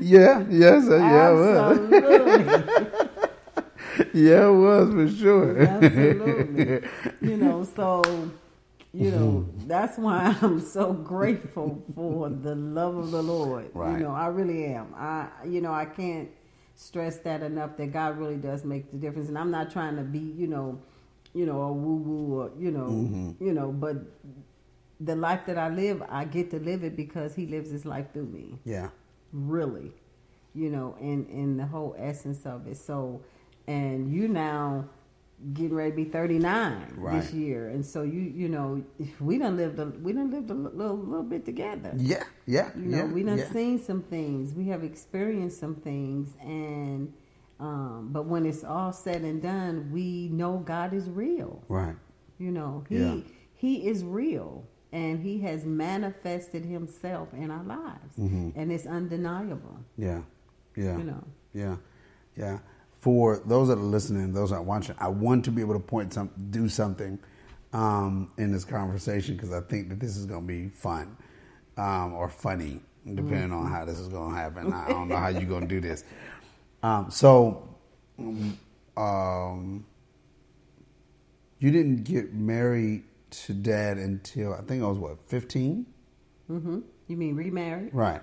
Yeah. 0.05 0.45
Yes. 0.49 0.87
uh, 0.87 0.97
Yeah. 0.97 1.29
It 1.29 1.35
was. 1.35 1.57
absolutely. 1.57 2.87
Yeah. 4.13 4.47
It 4.47 4.51
was 4.53 4.89
for 4.93 5.07
sure. 5.09 5.61
Absolutely. 5.61 6.89
you 7.29 7.37
know, 7.37 7.63
so 7.63 8.03
you 8.93 9.11
know, 9.11 9.47
that's 9.67 9.97
why 9.97 10.35
I'm 10.41 10.59
so 10.61 10.93
grateful 10.93 11.81
for 11.95 12.29
the 12.29 12.55
love 12.55 12.95
of 12.97 13.11
the 13.11 13.21
Lord. 13.23 13.69
Right. 13.73 13.93
You 13.93 14.03
know, 14.05 14.11
I 14.11 14.27
really 14.27 14.65
am. 14.65 14.93
I 14.95 15.27
you 15.45 15.61
know, 15.61 15.73
I 15.73 15.85
can't 15.85 16.29
stress 16.75 17.17
that 17.19 17.41
enough 17.41 17.77
that 17.77 17.93
God 17.93 18.17
really 18.17 18.37
does 18.37 18.63
make 18.65 18.91
the 18.91 18.97
difference. 18.97 19.29
And 19.29 19.37
I'm 19.37 19.51
not 19.51 19.71
trying 19.71 19.95
to 19.97 20.03
be, 20.03 20.19
you 20.19 20.47
know, 20.47 20.79
you 21.33 21.45
know, 21.45 21.61
a 21.61 21.71
woo 21.71 21.95
woo 21.95 22.39
or 22.41 22.51
you 22.59 22.71
know, 22.71 22.87
Mm-hmm. 22.87 23.43
you 23.45 23.53
know, 23.53 23.71
but 23.71 23.97
the 24.99 25.15
life 25.15 25.41
that 25.47 25.57
I 25.57 25.69
live, 25.69 26.03
I 26.09 26.25
get 26.25 26.51
to 26.51 26.59
live 26.59 26.83
it 26.83 26.95
because 26.95 27.35
he 27.35 27.45
lives 27.47 27.69
his 27.69 27.85
life 27.85 28.07
through 28.13 28.27
me 28.27 28.59
Yeah. 28.65 28.89
Really 29.33 29.91
you 30.53 30.69
know 30.69 30.95
in 30.99 31.25
in 31.27 31.57
the 31.57 31.65
whole 31.65 31.95
essence 31.97 32.45
of 32.45 32.65
it 32.67 32.77
so 32.77 33.21
and 33.67 34.11
you 34.11 34.27
now 34.27 34.85
getting 35.53 35.75
ready 35.75 35.91
to 35.91 35.95
be 35.97 36.05
39 36.05 36.93
Right. 36.95 37.21
this 37.21 37.33
year 37.33 37.67
and 37.69 37.85
so 37.85 38.03
you 38.03 38.21
you 38.21 38.47
know 38.47 38.81
we 39.19 39.37
done 39.37 39.57
lived 39.57 39.79
a 39.79 39.85
we 39.87 40.13
done 40.13 40.31
lived 40.31 40.49
a 40.49 40.53
little, 40.53 40.95
little 40.97 41.23
bit 41.23 41.43
together 41.45 41.91
Yeah. 41.97 42.23
Yeah. 42.45 42.69
you 42.75 42.83
know 42.85 42.97
yeah, 42.99 43.03
we 43.05 43.23
done 43.23 43.39
yeah. 43.39 43.51
seen 43.51 43.77
some 43.83 44.01
things 44.03 44.53
we 44.53 44.65
have 44.69 44.83
experienced 44.83 45.59
some 45.59 45.75
things 45.75 46.29
and 46.41 47.11
um 47.59 48.09
but 48.13 48.25
when 48.25 48.45
it's 48.45 48.63
all 48.63 48.93
said 48.93 49.23
and 49.23 49.41
done 49.41 49.89
we 49.91 50.29
know 50.31 50.57
god 50.59 50.93
is 50.93 51.09
real 51.09 51.61
Right. 51.67 51.95
you 52.37 52.51
know, 52.51 52.83
he 52.87 52.97
Yeah. 52.97 53.17
he 53.55 53.87
is 53.89 54.03
real 54.05 54.63
and 54.91 55.21
he 55.21 55.39
has 55.41 55.65
manifested 55.65 56.65
himself 56.65 57.33
in 57.33 57.51
our 57.51 57.63
lives. 57.63 58.17
And 58.17 58.71
it's 58.71 58.85
undeniable. 58.85 59.79
Yeah. 59.97 60.21
Yeah. 60.75 60.97
You 60.97 61.03
know. 61.03 61.23
Yeah. 61.53 61.75
Yeah. 62.37 62.59
For 62.99 63.41
those 63.45 63.67
that 63.67 63.77
are 63.77 63.81
listening, 63.81 64.33
those 64.33 64.49
that 64.49 64.57
are 64.57 64.63
watching, 64.63 64.95
I 64.99 65.09
want 65.09 65.45
to 65.45 65.51
be 65.51 65.61
able 65.61 65.73
to 65.73 65.79
point 65.79 66.13
some, 66.13 66.31
do 66.49 66.67
something 66.67 67.19
um, 67.73 68.31
in 68.37 68.51
this 68.51 68.65
conversation 68.65 69.35
because 69.35 69.51
I 69.53 69.61
think 69.61 69.89
that 69.89 69.99
this 69.99 70.17
is 70.17 70.25
going 70.25 70.41
to 70.41 70.47
be 70.47 70.69
fun 70.69 71.15
um, 71.77 72.13
or 72.13 72.29
funny, 72.29 72.81
depending 73.05 73.51
on 73.51 73.69
how 73.69 73.85
this 73.85 73.99
is 73.99 74.07
going 74.07 74.33
to 74.33 74.37
happen. 74.39 74.73
I 74.73 74.87
don't 74.89 75.07
know 75.07 75.17
how 75.17 75.27
you're 75.27 75.43
going 75.43 75.67
to 75.67 75.67
do 75.67 75.81
this. 75.81 76.03
Um, 76.83 77.09
so, 77.09 77.67
um, 78.95 79.83
you 81.57 81.71
didn't 81.71 82.03
get 82.03 82.31
married 82.35 83.03
to 83.43 83.53
dad 83.53 83.97
until 83.97 84.53
I 84.53 84.61
think 84.61 84.83
I 84.83 84.87
was 84.87 84.97
what 84.97 85.17
15. 85.27 85.85
hmm 86.47 86.79
You 87.07 87.17
mean 87.17 87.35
remarried? 87.35 87.93
Right. 87.93 88.21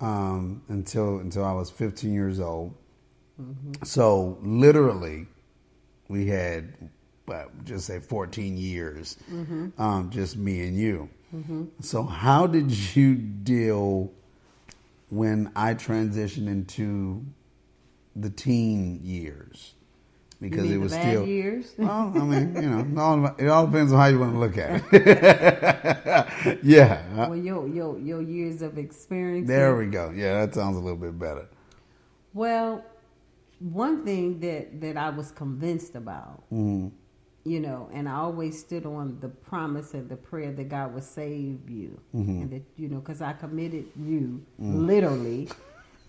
Um, 0.00 0.62
until 0.68 1.18
until 1.18 1.44
I 1.44 1.52
was 1.52 1.70
15 1.70 2.12
years 2.12 2.40
old. 2.40 2.74
So 3.82 4.38
literally, 4.42 5.26
we 6.08 6.26
had, 6.28 6.90
well, 7.26 7.48
just 7.64 7.86
say 7.86 7.98
14 7.98 8.56
years, 8.56 9.16
um, 9.78 10.10
just 10.10 10.36
me 10.36 10.66
and 10.66 10.76
you. 10.76 11.08
So 11.80 12.04
how 12.04 12.46
did 12.46 12.70
you 12.94 13.16
deal 13.16 14.12
when 15.10 15.50
I 15.56 15.74
transitioned 15.74 16.46
into 16.46 17.24
the 18.14 18.30
teen 18.30 19.00
years? 19.02 19.74
Because 20.40 20.70
it 20.70 20.76
was 20.78 20.92
bad 20.92 21.02
still 21.08 21.26
years. 21.26 21.72
well, 21.78 22.12
I 22.14 22.18
mean, 22.18 22.54
you 22.54 22.68
know, 22.68 22.80
it 22.80 22.98
all, 22.98 23.26
it 23.38 23.48
all 23.48 23.66
depends 23.66 23.92
on 23.92 23.98
how 24.00 24.06
you 24.06 24.18
want 24.18 24.32
to 24.34 24.38
look 24.38 24.58
at 24.58 24.82
it. 24.92 26.58
yeah. 26.62 27.26
well, 27.28 27.36
your 27.36 27.66
your 27.68 27.98
your 27.98 28.20
years 28.22 28.60
of 28.62 28.76
experience. 28.78 29.48
There 29.48 29.76
we 29.76 29.86
go. 29.86 30.10
Yeah, 30.10 30.44
that 30.44 30.54
sounds 30.54 30.76
a 30.76 30.80
little 30.80 30.98
bit 30.98 31.18
better. 31.18 31.48
Well, 32.34 32.84
one 33.60 34.04
thing 34.04 34.40
that 34.40 34.80
that 34.80 34.96
I 34.96 35.10
was 35.10 35.30
convinced 35.30 35.94
about, 35.94 36.42
Mm-hmm. 36.52 36.88
you 37.44 37.60
know, 37.60 37.88
and 37.94 38.08
I 38.08 38.16
always 38.16 38.58
stood 38.58 38.84
on 38.86 39.18
the 39.20 39.28
promise 39.28 39.94
and 39.94 40.08
the 40.08 40.16
prayer 40.16 40.52
that 40.52 40.68
God 40.68 40.92
would 40.94 41.04
save 41.04 41.70
you, 41.70 42.00
Mm-hmm. 42.14 42.42
and 42.42 42.50
that 42.50 42.62
you 42.76 42.88
know, 42.88 42.98
because 42.98 43.22
I 43.22 43.32
committed 43.34 43.86
you 43.96 44.44
Mm. 44.60 44.86
literally 44.86 45.48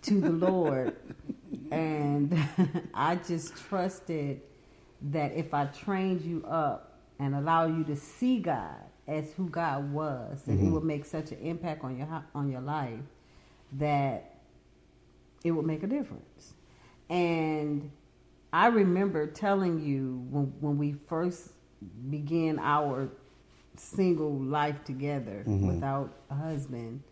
to 0.04 0.20
the 0.20 0.30
Lord, 0.32 0.96
and 1.72 2.38
I 2.94 3.16
just 3.18 3.56
trusted 3.56 4.42
that 5.12 5.34
if 5.34 5.54
I 5.54 5.66
trained 5.66 6.22
you 6.22 6.44
up 6.48 7.00
and 7.20 7.36
allow 7.36 7.68
you 7.68 7.84
to 7.86 7.96
see 7.96 8.40
God 8.40 8.76
as 9.08 9.32
who 9.34 9.50
God 9.50 9.92
was, 9.92 10.44
that 10.44 10.52
Mm-hmm. 10.54 10.66
He 10.66 10.70
would 10.72 10.84
make 10.84 11.06
such 11.06 11.32
an 11.32 11.40
impact 11.40 11.84
on 11.84 11.98
your 11.98 12.24
on 12.36 12.52
your 12.52 12.62
life 12.62 13.00
that 13.74 14.36
it 15.44 15.52
would 15.52 15.66
make 15.66 15.84
a 15.84 15.88
difference. 15.88 16.54
And 17.10 17.92
I 18.54 18.68
remember 18.68 19.28
telling 19.28 19.82
you 19.86 20.26
when 20.32 20.54
when 20.60 20.78
we 20.78 20.94
first 21.08 21.52
began 22.10 22.60
our 22.60 23.10
single 23.78 24.40
life 24.40 24.84
together 24.86 25.44
without 25.46 26.12
a 26.32 26.36
husband 26.36 27.04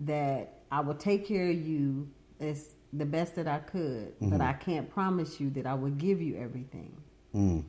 that 0.00 0.60
I 0.70 0.80
would 0.80 1.00
take 1.00 1.26
care 1.26 1.50
of 1.50 1.56
you 1.66 2.08
as 2.40 2.74
the 2.92 3.06
best 3.06 3.34
that 3.36 3.46
I 3.46 3.58
could, 3.58 4.14
but 4.20 4.40
I 4.40 4.52
can't 4.54 4.90
promise 4.90 5.40
you 5.40 5.50
that 5.50 5.66
I 5.66 5.74
would 5.74 5.96
give 5.98 6.20
you 6.20 6.36
everything. 6.36 6.92
Mm. 7.34 7.64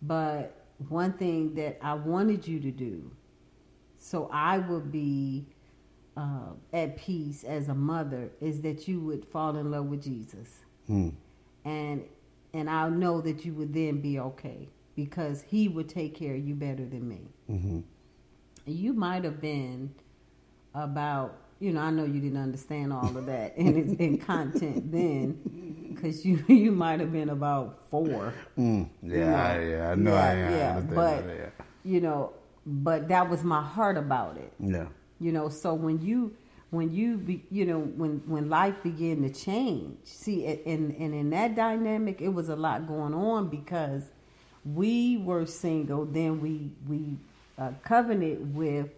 But 0.00 0.64
one 0.88 1.12
thing 1.12 1.54
that 1.56 1.78
I 1.82 1.94
wanted 1.94 2.46
you 2.48 2.58
to 2.60 2.70
do, 2.70 3.10
so 3.98 4.28
I 4.32 4.58
would 4.58 4.90
be 4.90 5.46
uh, 6.16 6.52
at 6.72 6.96
peace 6.96 7.44
as 7.44 7.68
a 7.68 7.74
mother, 7.74 8.30
is 8.40 8.62
that 8.62 8.88
you 8.88 9.00
would 9.00 9.24
fall 9.26 9.56
in 9.56 9.70
love 9.70 9.86
with 9.86 10.02
Jesus, 10.02 10.60
Mm. 10.90 11.12
and 11.64 12.04
and 12.54 12.68
I 12.68 12.88
know 12.88 13.20
that 13.22 13.44
you 13.44 13.54
would 13.54 13.72
then 13.72 14.00
be 14.00 14.18
okay 14.18 14.68
because 14.96 15.42
He 15.42 15.68
would 15.68 15.88
take 15.88 16.14
care 16.14 16.34
of 16.34 16.46
you 16.46 16.54
better 16.54 16.84
than 16.84 17.08
me. 17.08 17.20
hmm 17.46 17.80
You 18.66 18.92
might 18.94 19.24
have 19.24 19.40
been 19.40 19.94
about, 20.74 21.36
you 21.62 21.72
know, 21.72 21.80
I 21.80 21.90
know 21.90 22.04
you 22.04 22.20
didn't 22.20 22.42
understand 22.42 22.92
all 22.92 23.16
of 23.16 23.26
that 23.26 23.56
in 23.56 23.76
its 23.76 23.92
in 24.00 24.18
content 24.18 24.90
then, 24.90 25.88
because 25.94 26.26
you 26.26 26.44
you 26.48 26.72
might 26.72 26.98
have 27.00 27.12
been 27.12 27.30
about 27.30 27.78
four. 27.90 28.34
Mm. 28.58 28.88
Yeah, 29.02 29.14
you 29.14 29.20
know. 29.20 29.34
I, 29.34 29.64
yeah, 29.64 29.90
I 29.90 29.94
know. 29.94 30.14
I, 30.14 30.34
Yeah, 30.34 30.48
I 30.48 30.50
yeah, 30.50 30.76
understand 30.76 30.94
but 30.96 31.26
that, 31.26 31.36
yeah. 31.36 31.64
you 31.84 32.00
know, 32.00 32.32
but 32.66 33.08
that 33.08 33.30
was 33.30 33.44
my 33.44 33.62
heart 33.62 33.96
about 33.96 34.36
it. 34.38 34.52
Yeah. 34.58 34.86
You 35.20 35.30
know, 35.30 35.48
so 35.48 35.72
when 35.72 36.02
you 36.02 36.34
when 36.70 36.92
you 36.92 37.18
be, 37.18 37.44
you 37.50 37.64
know 37.64 37.80
when 37.80 38.22
when 38.26 38.48
life 38.48 38.82
began 38.82 39.22
to 39.22 39.30
change 39.30 39.98
see 40.04 40.46
and 40.46 40.90
and 40.96 41.14
in 41.14 41.30
that 41.30 41.54
dynamic 41.54 42.22
it 42.22 42.28
was 42.30 42.48
a 42.48 42.56
lot 42.56 42.88
going 42.88 43.12
on 43.14 43.48
because 43.48 44.04
we 44.64 45.18
were 45.18 45.44
single 45.44 46.06
then 46.06 46.40
we 46.40 46.70
we 46.88 47.18
uh, 47.58 47.70
covenanted 47.84 48.54
with 48.54 48.88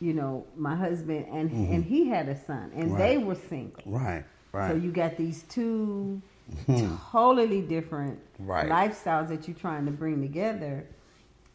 you 0.00 0.12
know 0.12 0.46
my 0.56 0.74
husband 0.74 1.26
and 1.32 1.50
mm-hmm. 1.50 1.72
and 1.72 1.84
he 1.84 2.08
had 2.08 2.28
a 2.28 2.36
son 2.44 2.70
and 2.74 2.92
right. 2.92 2.98
they 2.98 3.18
were 3.18 3.34
single 3.34 3.82
right 3.86 4.24
right 4.52 4.70
so 4.70 4.76
you 4.76 4.90
got 4.90 5.16
these 5.16 5.42
2 5.44 6.20
mm-hmm. 6.68 6.94
totally 7.10 7.60
different 7.62 8.18
right. 8.38 8.68
lifestyles 8.68 9.28
that 9.28 9.48
you're 9.48 9.56
trying 9.56 9.84
to 9.84 9.90
bring 9.90 10.20
together 10.20 10.86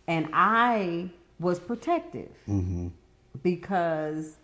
and 0.08 0.27
i 0.34 1.10
was 1.39 1.60
protective 1.60 2.32
mm-hmm. 2.47 2.88
because 3.41 4.38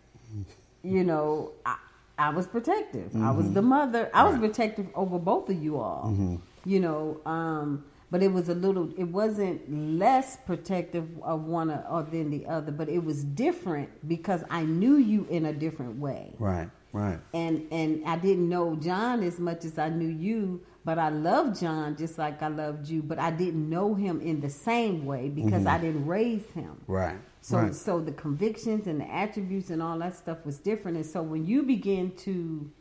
you 0.84 1.04
know, 1.04 1.52
I, 1.66 1.78
I 2.18 2.30
was 2.30 2.48
protective. 2.48 3.16
I 3.16 3.32
was 3.32 3.46
mm-hmm. 3.46 3.54
the 3.56 3.62
mother. 3.62 4.10
I 4.14 4.24
right. 4.24 4.32
was 4.32 4.40
protective 4.40 4.88
over 4.96 5.18
both 5.18 5.50
of 5.50 5.62
you 5.62 5.80
all. 5.80 6.06
Mm-hmm. 6.08 6.36
You 6.66 6.80
know, 6.80 7.22
um, 7.26 7.86
but 8.12 8.24
it 8.24 8.32
was 8.32 8.50
a 8.50 8.56
little. 8.56 8.90
It 8.98 9.06
wasn't 9.06 9.98
less 10.00 10.38
protective 10.38 11.08
of 11.22 11.46
one 11.46 11.70
or, 11.70 12.04
than 12.04 12.30
the 12.30 12.46
other, 12.48 12.72
but 12.72 12.90
it 12.90 13.04
was 13.04 13.24
different 13.24 13.90
because 14.08 14.44
I 14.50 14.64
knew 14.64 14.98
you 14.98 15.28
in 15.30 15.46
a 15.46 15.54
different 15.54 16.00
way. 16.00 16.34
Right. 16.40 16.70
Right. 16.92 17.20
And 17.34 17.68
and 17.72 18.04
I 18.06 18.18
didn't 18.18 18.50
know 18.50 18.76
John 18.76 19.22
as 19.22 19.40
much 19.40 19.64
as 19.64 19.78
I 19.78 19.90
knew 19.90 20.08
you, 20.08 20.62
but 20.86 20.98
I 20.98 21.10
loved 21.10 21.60
John 21.60 21.96
just 21.96 22.18
like 22.18 22.42
I 22.42 22.48
loved 22.48 22.88
you, 22.88 23.04
but 23.04 23.20
I 23.20 23.30
didn't 23.30 23.70
know 23.70 23.94
him 23.94 24.22
in 24.22 24.42
the 24.42 24.50
same 24.50 25.06
way 25.06 25.30
because 25.30 25.62
mm-hmm. 25.62 25.68
I 25.68 25.78
didn't 25.78 26.08
raise 26.08 26.50
him. 26.52 26.82
Right. 26.88 27.18
So 27.42 27.58
right. 27.58 27.76
so 27.76 28.00
the 28.00 28.12
convictions 28.14 28.88
and 28.88 29.02
the 29.02 29.14
attributes 29.14 29.70
and 29.70 29.84
all 29.84 30.00
that 30.00 30.16
stuff 30.16 30.44
was 30.46 30.58
different. 30.58 30.98
And 30.98 31.06
so 31.06 31.22
when 31.22 31.46
you 31.46 31.62
begin 31.62 32.16
to 32.18 32.72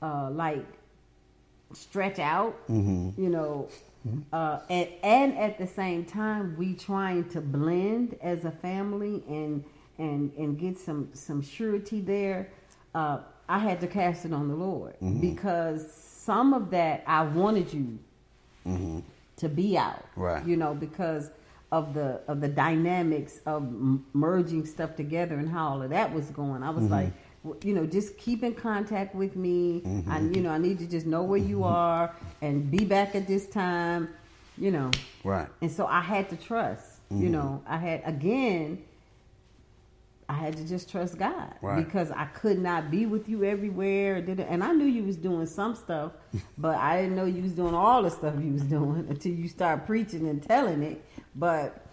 uh, 0.00 0.30
like 0.30 0.66
stretch 1.74 2.18
out, 2.18 2.56
mm-hmm. 2.66 3.20
you 3.22 3.28
know, 3.28 3.68
mm-hmm. 4.06 4.20
uh, 4.32 4.60
and 4.68 4.88
and 5.02 5.38
at 5.38 5.58
the 5.58 5.66
same 5.66 6.04
time 6.04 6.56
we 6.56 6.74
trying 6.74 7.28
to 7.30 7.40
blend 7.40 8.16
as 8.22 8.44
a 8.44 8.50
family 8.50 9.22
and 9.28 9.64
and 9.98 10.32
and 10.36 10.58
get 10.58 10.78
some 10.78 11.10
some 11.12 11.42
surety 11.42 12.00
there. 12.00 12.48
Uh, 12.94 13.20
I 13.48 13.58
had 13.58 13.80
to 13.80 13.86
cast 13.86 14.24
it 14.24 14.32
on 14.32 14.48
the 14.48 14.54
Lord 14.54 14.94
mm-hmm. 14.94 15.20
because 15.20 15.92
some 15.92 16.54
of 16.54 16.70
that 16.70 17.02
I 17.06 17.22
wanted 17.22 17.72
you 17.72 17.98
mm-hmm. 18.66 19.00
to 19.36 19.48
be 19.48 19.76
out, 19.76 20.04
right? 20.16 20.44
You 20.46 20.56
know, 20.56 20.74
because 20.74 21.30
of 21.72 21.94
the 21.94 22.20
of 22.26 22.40
the 22.40 22.48
dynamics 22.48 23.40
of 23.46 23.68
merging 24.12 24.66
stuff 24.66 24.96
together 24.96 25.36
and 25.36 25.48
how 25.48 25.68
all 25.68 25.82
of 25.82 25.90
that 25.90 26.12
was 26.12 26.26
going. 26.26 26.62
I 26.62 26.70
was 26.70 26.84
mm-hmm. 26.84 26.94
like, 26.94 27.12
you 27.62 27.74
know, 27.74 27.86
just 27.86 28.18
keep 28.18 28.42
in 28.42 28.54
contact 28.54 29.14
with 29.14 29.34
me. 29.36 29.80
Mm-hmm. 29.80 30.10
I, 30.10 30.20
you 30.20 30.42
know, 30.42 30.50
I 30.50 30.58
need 30.58 30.78
to 30.80 30.86
just 30.86 31.06
know 31.06 31.22
where 31.22 31.38
you 31.38 31.56
mm-hmm. 31.56 31.74
are 31.74 32.14
and 32.42 32.70
be 32.70 32.84
back 32.84 33.14
at 33.14 33.26
this 33.26 33.46
time. 33.46 34.08
You 34.58 34.70
know, 34.70 34.90
right. 35.24 35.48
And 35.62 35.70
so 35.70 35.86
I 35.86 36.00
had 36.00 36.28
to 36.30 36.36
trust. 36.36 36.84
You 37.10 37.16
Mm-hmm. 37.16 37.32
know, 37.32 37.62
I 37.66 37.76
had 37.76 38.02
again. 38.04 38.84
I 40.28 40.34
had 40.34 40.56
to 40.58 40.68
just 40.68 40.88
trust 40.88 41.18
God 41.18 41.54
right. 41.60 41.84
because 41.84 42.12
I 42.12 42.26
could 42.26 42.60
not 42.60 42.88
be 42.88 43.04
with 43.04 43.28
you 43.28 43.42
everywhere. 43.42 44.14
And 44.48 44.62
I 44.62 44.70
knew 44.70 44.84
you 44.84 45.02
was 45.02 45.16
doing 45.16 45.44
some 45.46 45.74
stuff, 45.74 46.12
but 46.58 46.76
I 46.76 47.02
didn't 47.02 47.16
know 47.16 47.24
you 47.24 47.42
was 47.42 47.50
doing 47.50 47.74
all 47.74 48.04
the 48.04 48.10
stuff 48.10 48.34
you 48.40 48.52
was 48.52 48.62
doing 48.62 49.06
until 49.08 49.32
you 49.32 49.48
start 49.48 49.86
preaching 49.86 50.28
and 50.28 50.40
telling 50.40 50.84
it. 50.84 51.04
But 51.34 51.84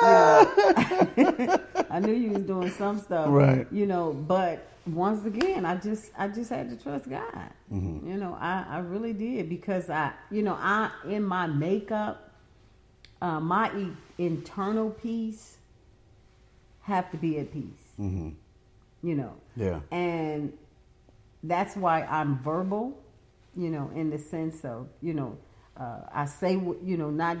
you 0.00 0.08
know, 0.08 1.58
I 1.90 2.00
knew 2.00 2.14
you 2.14 2.30
was 2.30 2.44
doing 2.44 2.70
some 2.70 2.98
stuff, 2.98 3.26
right? 3.28 3.66
You 3.70 3.84
know, 3.86 4.12
but 4.12 4.66
once 4.86 5.24
again, 5.26 5.64
I 5.64 5.76
just 5.76 6.12
I 6.16 6.28
just 6.28 6.50
had 6.50 6.70
to 6.70 6.76
trust 6.76 7.08
God. 7.08 7.50
Mm-hmm. 7.72 8.08
You 8.08 8.16
know, 8.16 8.36
I 8.40 8.64
I 8.68 8.78
really 8.78 9.12
did 9.12 9.48
because 9.48 9.90
I 9.90 10.12
you 10.30 10.42
know 10.42 10.54
I 10.54 10.90
in 11.06 11.24
my 11.24 11.46
makeup, 11.46 12.30
uh, 13.20 13.40
my 13.40 13.76
e- 13.76 13.96
internal 14.18 14.90
peace 14.90 15.56
have 16.82 17.10
to 17.10 17.16
be 17.16 17.38
at 17.38 17.52
peace. 17.52 17.64
Mm-hmm. 17.98 18.30
You 19.02 19.14
know, 19.14 19.34
yeah, 19.56 19.80
and 19.90 20.52
that's 21.42 21.76
why 21.76 22.02
I'm 22.02 22.38
verbal. 22.38 22.96
You 23.56 23.70
know, 23.70 23.90
in 23.94 24.10
the 24.10 24.18
sense 24.18 24.64
of 24.64 24.88
you 25.02 25.14
know, 25.14 25.36
uh, 25.76 26.00
I 26.12 26.26
say 26.26 26.56
what 26.56 26.82
you 26.82 26.96
know 26.96 27.10
not 27.10 27.38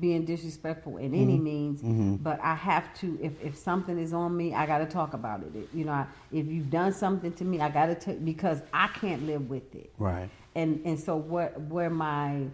being 0.00 0.24
disrespectful 0.24 0.96
in 0.98 1.14
any 1.14 1.34
mm-hmm. 1.34 1.44
means, 1.44 1.80
mm-hmm. 1.80 2.16
but 2.16 2.40
I 2.42 2.54
have 2.54 2.92
to. 3.00 3.18
If, 3.22 3.32
if 3.42 3.56
something 3.56 3.98
is 3.98 4.12
on 4.12 4.36
me, 4.36 4.52
I 4.52 4.66
got 4.66 4.78
to 4.78 4.86
talk 4.86 5.14
about 5.14 5.42
it. 5.42 5.54
it 5.54 5.68
you 5.72 5.84
know, 5.84 5.92
I, 5.92 6.06
if 6.32 6.46
you've 6.46 6.70
done 6.70 6.92
something 6.92 7.32
to 7.34 7.44
me, 7.44 7.60
I 7.60 7.68
got 7.68 8.00
to 8.00 8.12
because 8.12 8.62
I 8.72 8.88
can't 8.88 9.26
live 9.26 9.48
with 9.48 9.74
it. 9.74 9.92
Right. 9.98 10.28
And 10.54 10.82
and 10.84 10.98
so 10.98 11.16
what 11.16 11.60
where 11.60 11.90
my 11.90 12.46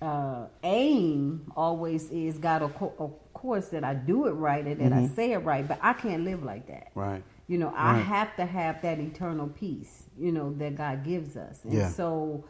uh, 0.00 0.46
aim 0.62 1.50
always 1.56 2.10
is, 2.10 2.38
God, 2.38 2.62
of, 2.62 2.74
co- 2.76 2.94
of, 2.98 3.12
course, 3.32 3.68
that 3.68 3.84
I 3.84 3.94
do 3.94 4.26
it 4.26 4.32
right 4.32 4.64
and 4.64 4.80
that 4.80 4.92
mm-hmm. 4.92 5.12
I 5.12 5.14
say 5.14 5.32
it 5.32 5.38
right, 5.38 5.66
but 5.66 5.78
I 5.80 5.92
can't 5.92 6.24
live 6.24 6.42
like 6.42 6.66
that. 6.66 6.90
Right. 6.96 7.22
You 7.46 7.58
know, 7.58 7.72
I 7.76 7.96
have 7.96 8.34
to 8.36 8.44
have 8.44 8.82
that 8.82 8.98
eternal 8.98 9.46
peace. 9.48 10.04
You 10.18 10.32
know 10.32 10.52
that 10.54 10.74
God 10.74 11.04
gives 11.04 11.36
us, 11.36 11.64
and 11.64 11.72
yeah. 11.72 11.88
so. 11.88 12.44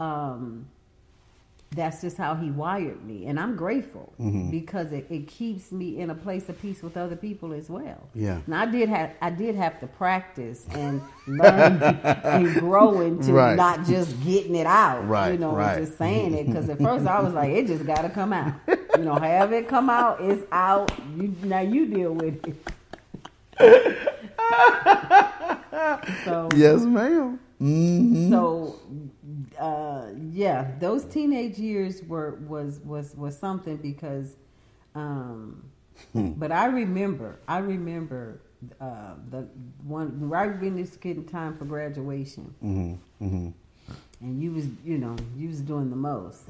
Um, 0.00 0.68
that's 1.72 2.00
just 2.00 2.16
how 2.16 2.34
he 2.34 2.50
wired 2.50 3.04
me 3.04 3.26
and 3.26 3.38
i'm 3.38 3.54
grateful 3.54 4.14
mm-hmm. 4.18 4.50
because 4.50 4.90
it, 4.90 5.06
it, 5.10 5.28
keeps 5.28 5.70
me 5.70 6.00
in 6.00 6.08
a 6.08 6.14
place 6.14 6.48
of 6.48 6.58
peace 6.62 6.82
with 6.82 6.96
other 6.96 7.16
people 7.16 7.52
as 7.52 7.68
well 7.68 8.08
yeah 8.14 8.40
now 8.46 8.62
i 8.62 8.66
did 8.66 8.88
have 8.88 9.12
i 9.20 9.28
did 9.28 9.54
have 9.54 9.78
to 9.78 9.86
practice 9.86 10.64
and 10.72 11.02
learn 11.26 11.82
and 11.82 12.54
grow 12.54 13.02
into 13.02 13.32
right. 13.32 13.54
not 13.54 13.84
just 13.84 14.18
getting 14.24 14.54
it 14.54 14.66
out 14.66 15.06
right 15.06 15.32
you 15.32 15.38
know 15.38 15.52
right. 15.52 15.78
just 15.78 15.98
saying 15.98 16.34
it 16.34 16.46
because 16.46 16.70
at 16.70 16.78
first 16.78 17.06
i 17.06 17.20
was 17.20 17.34
like 17.34 17.50
it 17.50 17.66
just 17.66 17.84
gotta 17.84 18.08
come 18.08 18.32
out 18.32 18.54
you 18.96 19.04
know 19.04 19.16
have 19.16 19.52
it 19.52 19.68
come 19.68 19.90
out 19.90 20.18
it's 20.22 20.42
out 20.50 20.90
you 21.16 21.34
now 21.42 21.60
you 21.60 21.86
deal 21.86 22.14
with 22.14 22.48
it 22.48 22.56
so 26.24 26.48
yes 26.56 26.80
ma'am 26.82 27.38
mm-hmm. 27.60 28.30
so 28.30 28.80
uh, 29.58 30.06
yeah, 30.32 30.70
those 30.78 31.04
teenage 31.04 31.58
years 31.58 32.02
were 32.04 32.36
was 32.46 32.80
was 32.80 33.14
was 33.16 33.36
something 33.36 33.76
because, 33.76 34.36
um, 34.94 35.64
hmm. 36.12 36.30
but 36.32 36.52
I 36.52 36.66
remember, 36.66 37.38
I 37.48 37.58
remember 37.58 38.40
uh, 38.80 39.14
the 39.30 39.48
one 39.84 40.28
right 40.28 40.60
when 40.60 40.78
it's 40.78 40.96
getting 40.96 41.24
time 41.24 41.56
for 41.56 41.64
graduation, 41.64 42.54
mm-hmm. 42.62 43.24
Mm-hmm. 43.24 43.48
and 44.20 44.42
you 44.42 44.52
was 44.52 44.66
you 44.84 44.98
know 44.98 45.16
you 45.36 45.48
was 45.48 45.60
doing 45.60 45.90
the 45.90 45.96
most, 45.96 46.42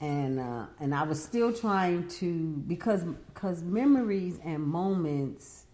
and 0.00 0.38
uh, 0.38 0.66
and 0.80 0.94
I 0.94 1.02
was 1.02 1.22
still 1.22 1.52
trying 1.52 2.08
to 2.08 2.62
because 2.66 3.04
because 3.04 3.62
memories 3.62 4.38
and 4.44 4.62
moments 4.62 5.64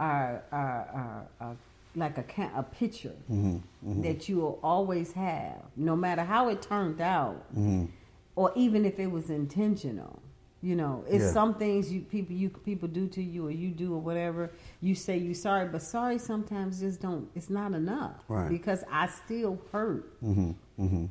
are 0.00 0.42
are, 0.52 0.88
are, 0.94 1.26
are 1.40 1.56
like 1.94 2.18
a 2.18 2.42
a 2.56 2.62
picture 2.62 3.14
mm-hmm, 3.30 3.56
mm-hmm. 3.56 4.02
that 4.02 4.28
you 4.28 4.36
will 4.36 4.58
always 4.62 5.12
have, 5.12 5.62
no 5.76 5.94
matter 5.96 6.22
how 6.22 6.48
it 6.48 6.62
turned 6.62 7.00
out, 7.00 7.50
mm-hmm. 7.52 7.86
or 8.36 8.52
even 8.54 8.84
if 8.84 8.98
it 8.98 9.10
was 9.10 9.30
intentional. 9.30 10.20
You 10.64 10.76
know, 10.76 11.04
it's 11.08 11.24
yeah. 11.24 11.32
some 11.32 11.54
things 11.54 11.92
you 11.92 12.02
people 12.02 12.36
you 12.36 12.48
people 12.48 12.86
do 12.86 13.08
to 13.08 13.22
you 13.22 13.48
or 13.48 13.50
you 13.50 13.70
do 13.70 13.94
or 13.94 14.00
whatever. 14.00 14.52
You 14.80 14.94
say 14.94 15.18
you 15.18 15.34
sorry, 15.34 15.66
but 15.68 15.82
sorry 15.82 16.18
sometimes 16.18 16.78
just 16.78 17.00
don't. 17.02 17.28
It's 17.34 17.50
not 17.50 17.72
enough 17.72 18.22
right. 18.28 18.48
because 18.48 18.84
I 18.90 19.08
still 19.08 19.60
hurt. 19.72 20.22
Mm-hmm, 20.22 20.50
mm-hmm. 20.78 21.06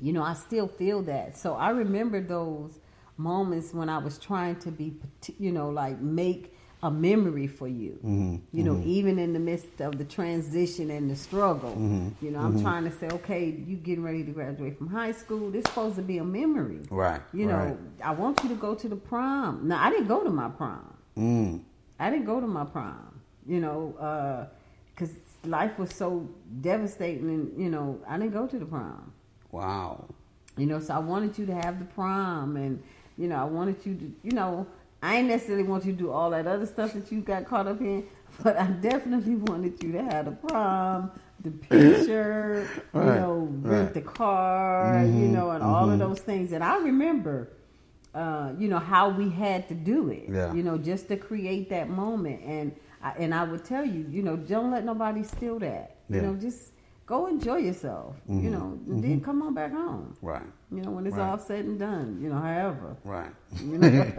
You 0.00 0.12
know, 0.12 0.24
I 0.24 0.34
still 0.34 0.66
feel 0.66 1.02
that. 1.02 1.38
So 1.38 1.54
I 1.54 1.70
remember 1.70 2.20
those 2.20 2.80
moments 3.16 3.72
when 3.72 3.88
I 3.88 3.98
was 3.98 4.18
trying 4.18 4.56
to 4.56 4.72
be, 4.72 4.94
you 5.38 5.52
know, 5.52 5.70
like 5.70 6.00
make 6.00 6.55
a 6.82 6.90
memory 6.90 7.46
for 7.46 7.68
you. 7.68 7.98
Mm-hmm. 8.04 8.36
You 8.52 8.64
know, 8.64 8.74
mm-hmm. 8.74 8.88
even 8.88 9.18
in 9.18 9.32
the 9.32 9.38
midst 9.38 9.80
of 9.80 9.98
the 9.98 10.04
transition 10.04 10.90
and 10.90 11.10
the 11.10 11.16
struggle. 11.16 11.70
Mm-hmm. 11.70 12.24
You 12.24 12.32
know, 12.32 12.40
I'm 12.40 12.54
mm-hmm. 12.54 12.62
trying 12.62 12.84
to 12.84 12.92
say, 12.92 13.08
okay, 13.08 13.46
you 13.66 13.76
getting 13.76 14.04
ready 14.04 14.22
to 14.24 14.30
graduate 14.30 14.76
from 14.76 14.88
high 14.88 15.12
school. 15.12 15.50
This 15.50 15.64
supposed 15.64 15.96
to 15.96 16.02
be 16.02 16.18
a 16.18 16.24
memory. 16.24 16.80
Right. 16.90 17.20
You 17.32 17.46
know, 17.46 17.56
right. 17.56 17.76
I 18.04 18.12
want 18.12 18.42
you 18.42 18.48
to 18.50 18.54
go 18.54 18.74
to 18.74 18.88
the 18.88 18.96
prom. 18.96 19.68
Now, 19.68 19.82
I 19.82 19.90
didn't 19.90 20.08
go 20.08 20.22
to 20.22 20.30
my 20.30 20.48
prom. 20.48 20.94
Mm. 21.16 21.60
I 21.98 22.10
didn't 22.10 22.26
go 22.26 22.40
to 22.40 22.46
my 22.46 22.64
prom. 22.64 23.20
You 23.48 23.60
know, 23.60 24.48
because 24.94 25.10
uh, 25.10 25.48
life 25.48 25.78
was 25.78 25.94
so 25.94 26.28
devastating, 26.60 27.28
and 27.28 27.60
you 27.60 27.70
know, 27.70 28.00
I 28.08 28.18
didn't 28.18 28.32
go 28.32 28.46
to 28.46 28.58
the 28.58 28.66
prom. 28.66 29.12
Wow. 29.52 30.04
You 30.56 30.66
know, 30.66 30.80
so 30.80 30.94
I 30.94 30.98
wanted 30.98 31.38
you 31.38 31.46
to 31.46 31.54
have 31.54 31.78
the 31.78 31.84
prom, 31.84 32.56
and 32.56 32.82
you 33.16 33.28
know, 33.28 33.36
I 33.36 33.44
wanted 33.44 33.76
you 33.84 33.94
to, 33.94 34.12
you 34.22 34.32
know, 34.32 34.66
I 35.02 35.16
ain't 35.16 35.28
necessarily 35.28 35.64
want 35.64 35.84
you 35.84 35.92
to 35.92 35.98
do 35.98 36.10
all 36.10 36.30
that 36.30 36.46
other 36.46 36.66
stuff 36.66 36.92
that 36.94 37.12
you 37.12 37.20
got 37.20 37.44
caught 37.46 37.66
up 37.66 37.80
in, 37.80 38.06
but 38.42 38.56
I 38.56 38.66
definitely 38.66 39.36
wanted 39.36 39.82
you 39.82 39.92
to 39.92 40.02
have 40.04 40.24
the 40.24 40.32
prom, 40.32 41.10
the 41.40 41.50
picture, 41.50 42.68
right, 42.92 43.04
you 43.04 43.20
know, 43.20 43.48
rent 43.62 43.84
right. 43.84 43.94
the 43.94 44.00
car, 44.00 44.94
mm-hmm, 44.94 45.20
you 45.20 45.28
know, 45.28 45.50
and 45.50 45.62
mm-hmm. 45.62 45.72
all 45.72 45.90
of 45.90 45.98
those 45.98 46.20
things. 46.20 46.52
And 46.52 46.64
I 46.64 46.78
remember, 46.78 47.52
uh, 48.14 48.52
you 48.58 48.68
know, 48.68 48.78
how 48.78 49.10
we 49.10 49.28
had 49.28 49.68
to 49.68 49.74
do 49.74 50.10
it, 50.10 50.24
yeah. 50.28 50.52
you 50.52 50.62
know, 50.62 50.78
just 50.78 51.08
to 51.08 51.16
create 51.16 51.68
that 51.70 51.88
moment. 51.90 52.42
And 52.42 52.74
I, 53.02 53.10
and 53.18 53.34
I 53.34 53.44
would 53.44 53.64
tell 53.64 53.84
you, 53.84 54.06
you 54.10 54.22
know, 54.22 54.36
don't 54.36 54.70
let 54.70 54.84
nobody 54.84 55.22
steal 55.22 55.58
that. 55.60 55.96
You 56.08 56.22
know, 56.22 56.34
just 56.34 56.70
go 57.06 57.26
enjoy 57.26 57.56
yourself. 57.58 58.16
Mm-hmm. 58.28 58.44
You 58.44 58.50
know, 58.50 58.78
mm-hmm. 58.82 59.00
then 59.00 59.20
come 59.20 59.40
on 59.42 59.54
back 59.54 59.72
home. 59.72 60.16
Right. 60.20 60.42
You 60.70 60.82
know, 60.82 60.90
when 60.90 61.06
it's 61.06 61.16
right. 61.16 61.30
all 61.30 61.38
said 61.38 61.64
and 61.64 61.78
done. 61.78 62.18
You 62.20 62.28
know, 62.28 62.38
however. 62.38 62.96
Right. 63.04 63.30
You 63.64 63.78
know? 63.78 64.12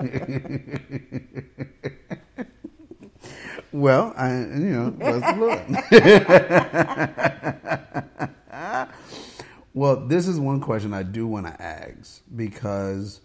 well, 3.74 4.14
I, 4.18 4.40
you 4.40 4.72
know, 4.72 4.96
let's 5.00 5.38
look. 5.38 5.62
well, 9.74 10.08
this 10.08 10.28
is 10.28 10.40
one 10.40 10.62
question 10.62 10.94
I 10.94 11.04
do 11.04 11.28
want 11.28 11.46
to 11.48 11.62
ask 11.62 12.24
because, 12.36 13.20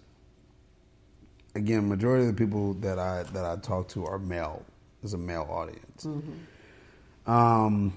again, 1.54 1.88
majority 1.88 2.26
of 2.26 2.36
the 2.36 2.44
people 2.44 2.74
that 2.74 2.98
I 2.98 3.22
that 3.32 3.44
I 3.44 3.56
talk 3.56 3.88
to 3.90 4.04
are 4.04 4.18
male. 4.18 4.64
Is 5.04 5.14
a 5.14 5.18
male 5.18 5.48
audience. 5.50 6.04
Mm-hmm. 6.04 7.28
Um, 7.28 7.92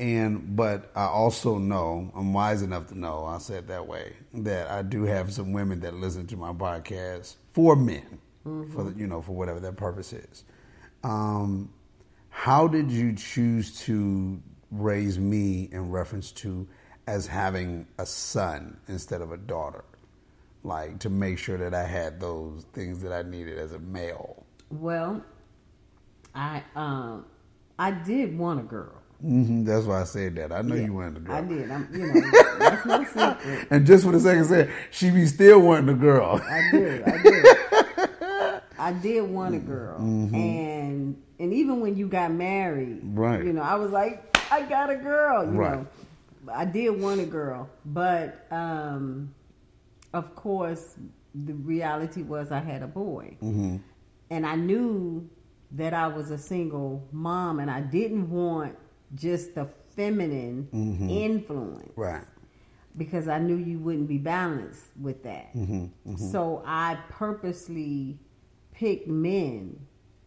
and 0.00 0.56
but 0.56 0.90
I 0.94 1.04
also 1.04 1.58
know 1.58 2.10
I'm 2.14 2.32
wise 2.32 2.62
enough 2.62 2.88
to 2.88 2.98
know 2.98 3.24
I'll 3.24 3.40
say 3.40 3.56
it 3.56 3.68
that 3.68 3.86
way 3.86 4.14
that 4.34 4.70
I 4.70 4.82
do 4.82 5.04
have 5.04 5.32
some 5.32 5.52
women 5.52 5.80
that 5.80 5.94
listen 5.94 6.26
to 6.28 6.36
my 6.36 6.52
podcast 6.52 7.36
for 7.52 7.76
men 7.76 8.18
mm-hmm. 8.46 8.72
for 8.72 8.84
the, 8.84 8.98
you 8.98 9.06
know 9.06 9.22
for 9.22 9.32
whatever 9.32 9.60
their 9.60 9.72
purpose 9.72 10.12
is. 10.12 10.44
Um, 11.02 11.70
how 12.30 12.66
did 12.66 12.90
you 12.90 13.14
choose 13.14 13.78
to 13.82 14.42
raise 14.70 15.18
me 15.18 15.68
in 15.70 15.90
reference 15.90 16.32
to 16.32 16.66
as 17.06 17.26
having 17.26 17.86
a 17.98 18.06
son 18.06 18.78
instead 18.88 19.20
of 19.20 19.30
a 19.30 19.36
daughter? 19.36 19.84
Like 20.64 20.98
to 21.00 21.10
make 21.10 21.38
sure 21.38 21.58
that 21.58 21.74
I 21.74 21.84
had 21.84 22.20
those 22.20 22.64
things 22.72 23.02
that 23.02 23.12
I 23.12 23.22
needed 23.22 23.58
as 23.58 23.72
a 23.72 23.78
male. 23.78 24.44
Well, 24.70 25.22
I 26.34 26.62
um, 26.74 27.26
I 27.78 27.90
did 27.90 28.36
want 28.36 28.60
a 28.60 28.62
girl. 28.64 29.03
Mm-hmm, 29.24 29.64
that's 29.64 29.86
why 29.86 30.02
I 30.02 30.04
said 30.04 30.34
that. 30.36 30.52
I 30.52 30.60
know 30.60 30.74
yeah, 30.74 30.84
you 30.84 30.92
wanted 30.92 31.16
a 31.16 31.20
girl. 31.20 31.34
I 31.34 31.40
did. 31.40 31.70
I'm, 31.70 31.88
you 31.92 32.12
know, 32.12 32.58
that's 32.58 32.84
no 32.84 33.04
secret. 33.04 33.68
and 33.70 33.86
just 33.86 34.04
for 34.04 34.12
the 34.12 34.20
second 34.20 34.44
said 34.44 34.70
she 34.90 35.10
be 35.10 35.24
still 35.24 35.60
wanting 35.60 35.88
a 35.88 35.94
girl. 35.94 36.42
I 36.44 36.70
did. 36.70 37.02
I 37.04 37.22
did. 37.22 37.46
I 38.78 38.92
did 38.92 39.22
want 39.22 39.54
a 39.54 39.58
girl, 39.58 39.98
mm-hmm. 39.98 40.34
and 40.34 41.22
and 41.38 41.54
even 41.54 41.80
when 41.80 41.96
you 41.96 42.06
got 42.06 42.32
married, 42.32 43.00
right? 43.02 43.42
You 43.42 43.54
know, 43.54 43.62
I 43.62 43.76
was 43.76 43.92
like, 43.92 44.36
I 44.50 44.62
got 44.62 44.90
a 44.90 44.96
girl. 44.96 45.44
You 45.44 45.52
right. 45.52 45.78
know, 45.78 45.86
I 46.52 46.66
did 46.66 46.90
want 47.00 47.20
a 47.20 47.24
girl, 47.24 47.70
but 47.86 48.46
um, 48.50 49.34
of 50.12 50.34
course, 50.36 50.96
the 51.46 51.54
reality 51.54 52.22
was 52.22 52.52
I 52.52 52.60
had 52.60 52.82
a 52.82 52.86
boy, 52.86 53.36
mm-hmm. 53.42 53.76
and 54.28 54.46
I 54.46 54.56
knew 54.56 55.26
that 55.70 55.94
I 55.94 56.08
was 56.08 56.30
a 56.30 56.38
single 56.38 57.08
mom, 57.10 57.60
and 57.60 57.70
I 57.70 57.80
didn't 57.80 58.28
want 58.28 58.76
just 59.14 59.54
the 59.54 59.68
feminine 59.94 60.68
mm-hmm. 60.72 61.08
influence. 61.08 61.92
Right. 61.96 62.24
Because 62.96 63.26
I 63.28 63.38
knew 63.38 63.56
you 63.56 63.78
wouldn't 63.78 64.08
be 64.08 64.18
balanced 64.18 64.84
with 65.00 65.22
that. 65.24 65.54
Mm-hmm. 65.54 65.84
Mm-hmm. 65.84 66.16
So 66.16 66.62
I 66.64 66.98
purposely 67.08 68.18
picked 68.72 69.08
men, 69.08 69.78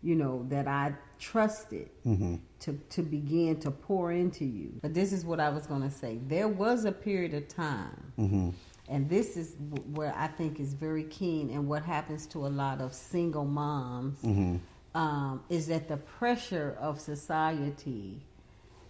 you 0.01 0.15
know, 0.15 0.45
that 0.49 0.67
I 0.67 0.93
trusted 1.19 1.89
mm-hmm. 2.05 2.35
to, 2.59 2.73
to 2.89 3.01
begin 3.01 3.59
to 3.61 3.71
pour 3.71 4.11
into 4.11 4.45
you. 4.45 4.71
But 4.81 4.93
this 4.93 5.11
is 5.11 5.25
what 5.25 5.39
I 5.39 5.49
was 5.49 5.65
going 5.65 5.81
to 5.81 5.91
say. 5.91 6.19
There 6.27 6.47
was 6.47 6.85
a 6.85 6.91
period 6.91 7.33
of 7.33 7.47
time, 7.47 8.13
mm-hmm. 8.19 8.49
and 8.89 9.09
this 9.09 9.37
is 9.37 9.55
where 9.93 10.13
I 10.15 10.27
think 10.27 10.59
is 10.59 10.73
very 10.73 11.03
keen, 11.05 11.49
and 11.49 11.67
what 11.67 11.83
happens 11.83 12.27
to 12.27 12.45
a 12.45 12.49
lot 12.49 12.81
of 12.81 12.93
single 12.93 13.45
moms 13.45 14.19
mm-hmm. 14.19 14.57
um, 14.97 15.43
is 15.49 15.67
that 15.67 15.87
the 15.87 15.97
pressure 15.97 16.77
of 16.79 16.99
society 16.99 18.21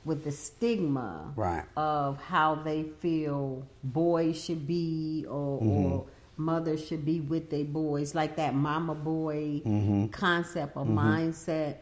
with 0.07 0.23
the 0.23 0.31
stigma 0.31 1.31
right. 1.35 1.65
of 1.75 2.19
how 2.23 2.55
they 2.55 2.83
feel 3.01 3.67
boys 3.83 4.41
should 4.43 4.65
be 4.65 5.25
or, 5.29 5.61
mm-hmm. 5.61 5.91
or 5.91 6.05
mothers 6.37 6.85
should 6.87 7.05
be 7.05 7.19
with 7.19 7.49
their 7.49 7.65
boys, 7.65 8.15
like 8.15 8.37
that 8.37 8.55
mama 8.55 8.95
boy 8.95 9.61
mm-hmm. 9.65 10.07
concept 10.07 10.77
or 10.77 10.85
mm-hmm. 10.85 10.97
mindset. 10.97 11.75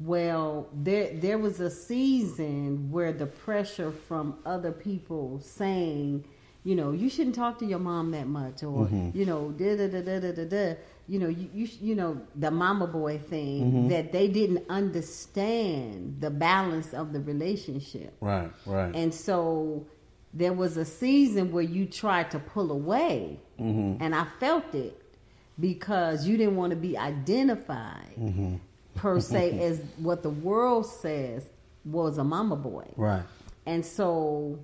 Well, 0.00 0.68
there 0.72 1.14
there 1.14 1.38
was 1.38 1.60
a 1.60 1.70
season 1.70 2.90
where 2.90 3.12
the 3.12 3.26
pressure 3.26 3.92
from 3.92 4.38
other 4.46 4.72
people 4.72 5.40
saying, 5.40 6.24
you 6.64 6.74
know, 6.74 6.92
you 6.92 7.08
shouldn't 7.10 7.36
talk 7.36 7.58
to 7.58 7.66
your 7.66 7.78
mom 7.78 8.10
that 8.12 8.26
much, 8.26 8.62
or 8.62 8.86
mm-hmm. 8.86 9.16
you 9.16 9.26
know, 9.26 9.50
da 9.52 9.76
da 9.76 9.88
da 9.88 10.00
da 10.00 10.32
da 10.32 10.44
da 10.44 10.74
you 11.10 11.18
know, 11.18 11.26
you, 11.26 11.50
you, 11.52 11.68
you 11.80 11.94
know, 11.96 12.20
the 12.36 12.52
mama 12.52 12.86
boy 12.86 13.18
thing 13.18 13.64
mm-hmm. 13.64 13.88
that 13.88 14.12
they 14.12 14.28
didn't 14.28 14.64
understand 14.70 16.18
the 16.20 16.30
balance 16.30 16.94
of 16.94 17.12
the 17.12 17.18
relationship. 17.18 18.14
Right, 18.20 18.52
right. 18.64 18.94
And 18.94 19.12
so 19.12 19.84
there 20.32 20.52
was 20.52 20.76
a 20.76 20.84
season 20.84 21.50
where 21.50 21.64
you 21.64 21.86
tried 21.86 22.30
to 22.30 22.38
pull 22.38 22.70
away, 22.70 23.40
mm-hmm. 23.58 24.00
and 24.00 24.14
I 24.14 24.24
felt 24.38 24.72
it 24.72 25.02
because 25.58 26.28
you 26.28 26.36
didn't 26.36 26.54
want 26.54 26.70
to 26.70 26.76
be 26.76 26.96
identified 26.96 28.14
mm-hmm. 28.16 28.54
per 28.94 29.18
se 29.18 29.58
as 29.62 29.82
what 29.96 30.22
the 30.22 30.30
world 30.30 30.86
says 30.86 31.44
was 31.84 32.18
a 32.18 32.24
mama 32.24 32.54
boy. 32.54 32.86
Right. 32.96 33.24
And 33.66 33.84
so 33.84 34.60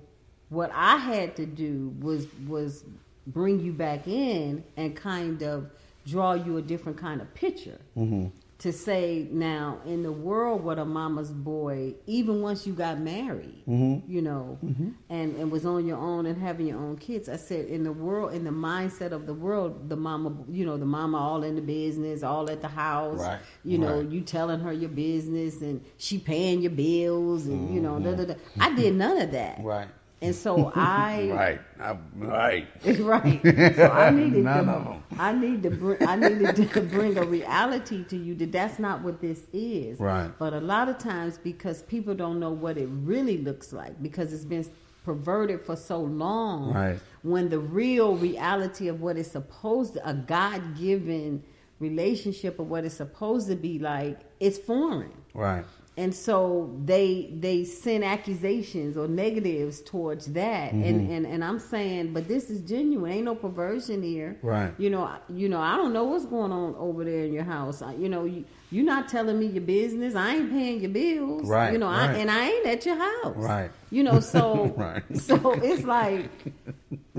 what 0.47 0.71
I 0.73 0.95
had 0.95 1.35
to 1.35 1.45
do 1.45 1.93
was 1.99 2.25
was 2.47 2.85
bring 3.27 3.59
you 3.59 3.73
back 3.73 4.07
in 4.07 4.63
and 4.77 4.95
kind 4.95 5.43
of 5.43 5.69
draw 6.07 6.33
you 6.33 6.57
a 6.57 6.61
different 6.61 6.97
kind 6.97 7.21
of 7.21 7.31
picture. 7.33 7.79
Mm-hmm. 7.95 8.27
To 8.61 8.73
say 8.73 9.27
now 9.31 9.77
in 9.85 10.01
the 10.01 10.11
world, 10.11 10.63
what 10.63 10.79
a 10.79 10.85
mama's 10.85 11.29
boy, 11.29 11.93
even 12.07 12.41
once 12.41 12.65
you 12.65 12.73
got 12.73 12.99
married, 12.99 13.61
mm-hmm. 13.67 14.11
you 14.11 14.19
know, 14.19 14.57
mm-hmm. 14.65 14.89
and, 15.11 15.35
and 15.35 15.51
was 15.51 15.63
on 15.63 15.85
your 15.85 15.97
own 15.97 16.25
and 16.25 16.41
having 16.41 16.65
your 16.65 16.79
own 16.79 16.97
kids. 16.97 17.29
I 17.29 17.35
said, 17.35 17.67
in 17.67 17.83
the 17.83 17.91
world, 17.91 18.33
in 18.33 18.45
the 18.45 18.49
mindset 18.49 19.11
of 19.11 19.27
the 19.27 19.33
world, 19.35 19.89
the 19.89 19.95
mama, 19.95 20.35
you 20.49 20.65
know, 20.65 20.75
the 20.75 20.87
mama 20.87 21.19
all 21.19 21.43
in 21.43 21.53
the 21.53 21.61
business, 21.61 22.23
all 22.23 22.49
at 22.49 22.61
the 22.61 22.67
house, 22.67 23.19
right. 23.19 23.39
you 23.63 23.77
know, 23.77 23.99
right. 23.99 24.09
you 24.09 24.21
telling 24.21 24.59
her 24.61 24.73
your 24.73 24.89
business 24.89 25.61
and 25.61 25.85
she 25.97 26.17
paying 26.17 26.61
your 26.61 26.71
bills 26.71 27.45
and, 27.45 27.71
you 27.71 27.79
know, 27.79 27.99
da, 27.99 28.15
da, 28.15 28.25
da. 28.25 28.33
I 28.59 28.73
did 28.73 28.95
none 28.95 29.21
of 29.21 29.31
that. 29.33 29.63
Right. 29.63 29.87
And 30.21 30.33
so 30.33 30.71
I 30.75 31.29
right, 31.31 31.61
I, 31.79 31.97
right, 32.15 32.67
right. 32.99 33.41
So 33.75 33.89
I 33.91 34.09
needed 34.09 34.43
None 34.43 34.65
to, 34.65 34.71
of 34.71 34.83
them. 34.85 35.03
I 35.19 35.31
need 35.33 35.63
to 35.63 35.69
bring, 35.69 36.07
I 36.07 36.15
needed 36.15 36.55
to 36.55 36.81
bring 36.81 37.17
a 37.17 37.23
reality 37.23 38.03
to 38.05 38.17
you 38.17 38.33
that 38.35 38.51
that's 38.51 38.79
not 38.79 39.01
what 39.03 39.21
this 39.21 39.43
is. 39.53 39.99
Right. 39.99 40.31
But 40.39 40.53
a 40.53 40.59
lot 40.59 40.89
of 40.89 40.97
times 40.97 41.37
because 41.37 41.83
people 41.83 42.15
don't 42.15 42.39
know 42.39 42.51
what 42.51 42.77
it 42.77 42.89
really 42.91 43.37
looks 43.37 43.73
like 43.73 44.01
because 44.01 44.33
it's 44.33 44.45
been 44.45 44.65
perverted 45.05 45.61
for 45.61 45.75
so 45.75 45.99
long. 45.99 46.73
Right. 46.73 46.99
When 47.21 47.49
the 47.49 47.59
real 47.59 48.15
reality 48.15 48.87
of 48.87 49.01
what 49.01 49.17
is 49.17 49.29
supposed 49.29 49.93
to, 49.93 50.09
a 50.09 50.13
God 50.13 50.77
given 50.77 51.43
relationship 51.79 52.59
of 52.59 52.69
what 52.69 52.85
it's 52.85 52.95
supposed 52.95 53.47
to 53.49 53.55
be 53.55 53.77
like, 53.77 54.19
it's 54.39 54.57
foreign. 54.57 55.11
Right 55.33 55.63
and 55.97 56.13
so 56.13 56.71
they 56.85 57.33
they 57.33 57.63
send 57.63 58.05
accusations 58.05 58.95
or 58.95 59.07
negatives 59.07 59.81
towards 59.81 60.27
that. 60.27 60.71
Mm-hmm. 60.71 60.83
and, 60.83 61.11
and 61.11 61.25
and 61.25 61.43
i'm 61.43 61.59
saying 61.59 62.13
but 62.13 62.27
this 62.27 62.49
is 62.49 62.61
genuine. 62.61 63.11
Ain't 63.11 63.25
no 63.25 63.35
perversion 63.35 64.03
here. 64.03 64.37
Right. 64.41 64.73
You 64.77 64.89
know 64.91 65.11
you 65.29 65.49
know 65.49 65.59
i 65.59 65.75
don't 65.75 65.93
know 65.93 66.03
what's 66.05 66.25
going 66.25 66.51
on 66.51 66.75
over 66.77 67.03
there 67.03 67.25
in 67.25 67.33
your 67.33 67.43
house. 67.43 67.81
You 67.97 68.09
know 68.09 68.25
you 68.25 68.45
you're 68.69 68.85
not 68.85 69.07
telling 69.07 69.39
me 69.39 69.47
your 69.47 69.63
business. 69.63 70.13
I 70.13 70.35
ain't 70.35 70.51
paying 70.51 70.81
your 70.81 70.91
bills. 70.91 71.47
Right 71.47 71.73
you 71.73 71.79
know 71.79 71.87
right. 71.87 72.11
I, 72.11 72.13
and 72.13 72.29
i 72.29 72.49
ain't 72.49 72.67
at 72.67 72.85
your 72.85 72.97
house. 72.97 73.35
Right. 73.35 73.71
You 73.89 74.03
know 74.03 74.19
so 74.19 74.65
right. 74.77 75.03
so 75.17 75.53
it's 75.53 75.83
like 75.83 76.29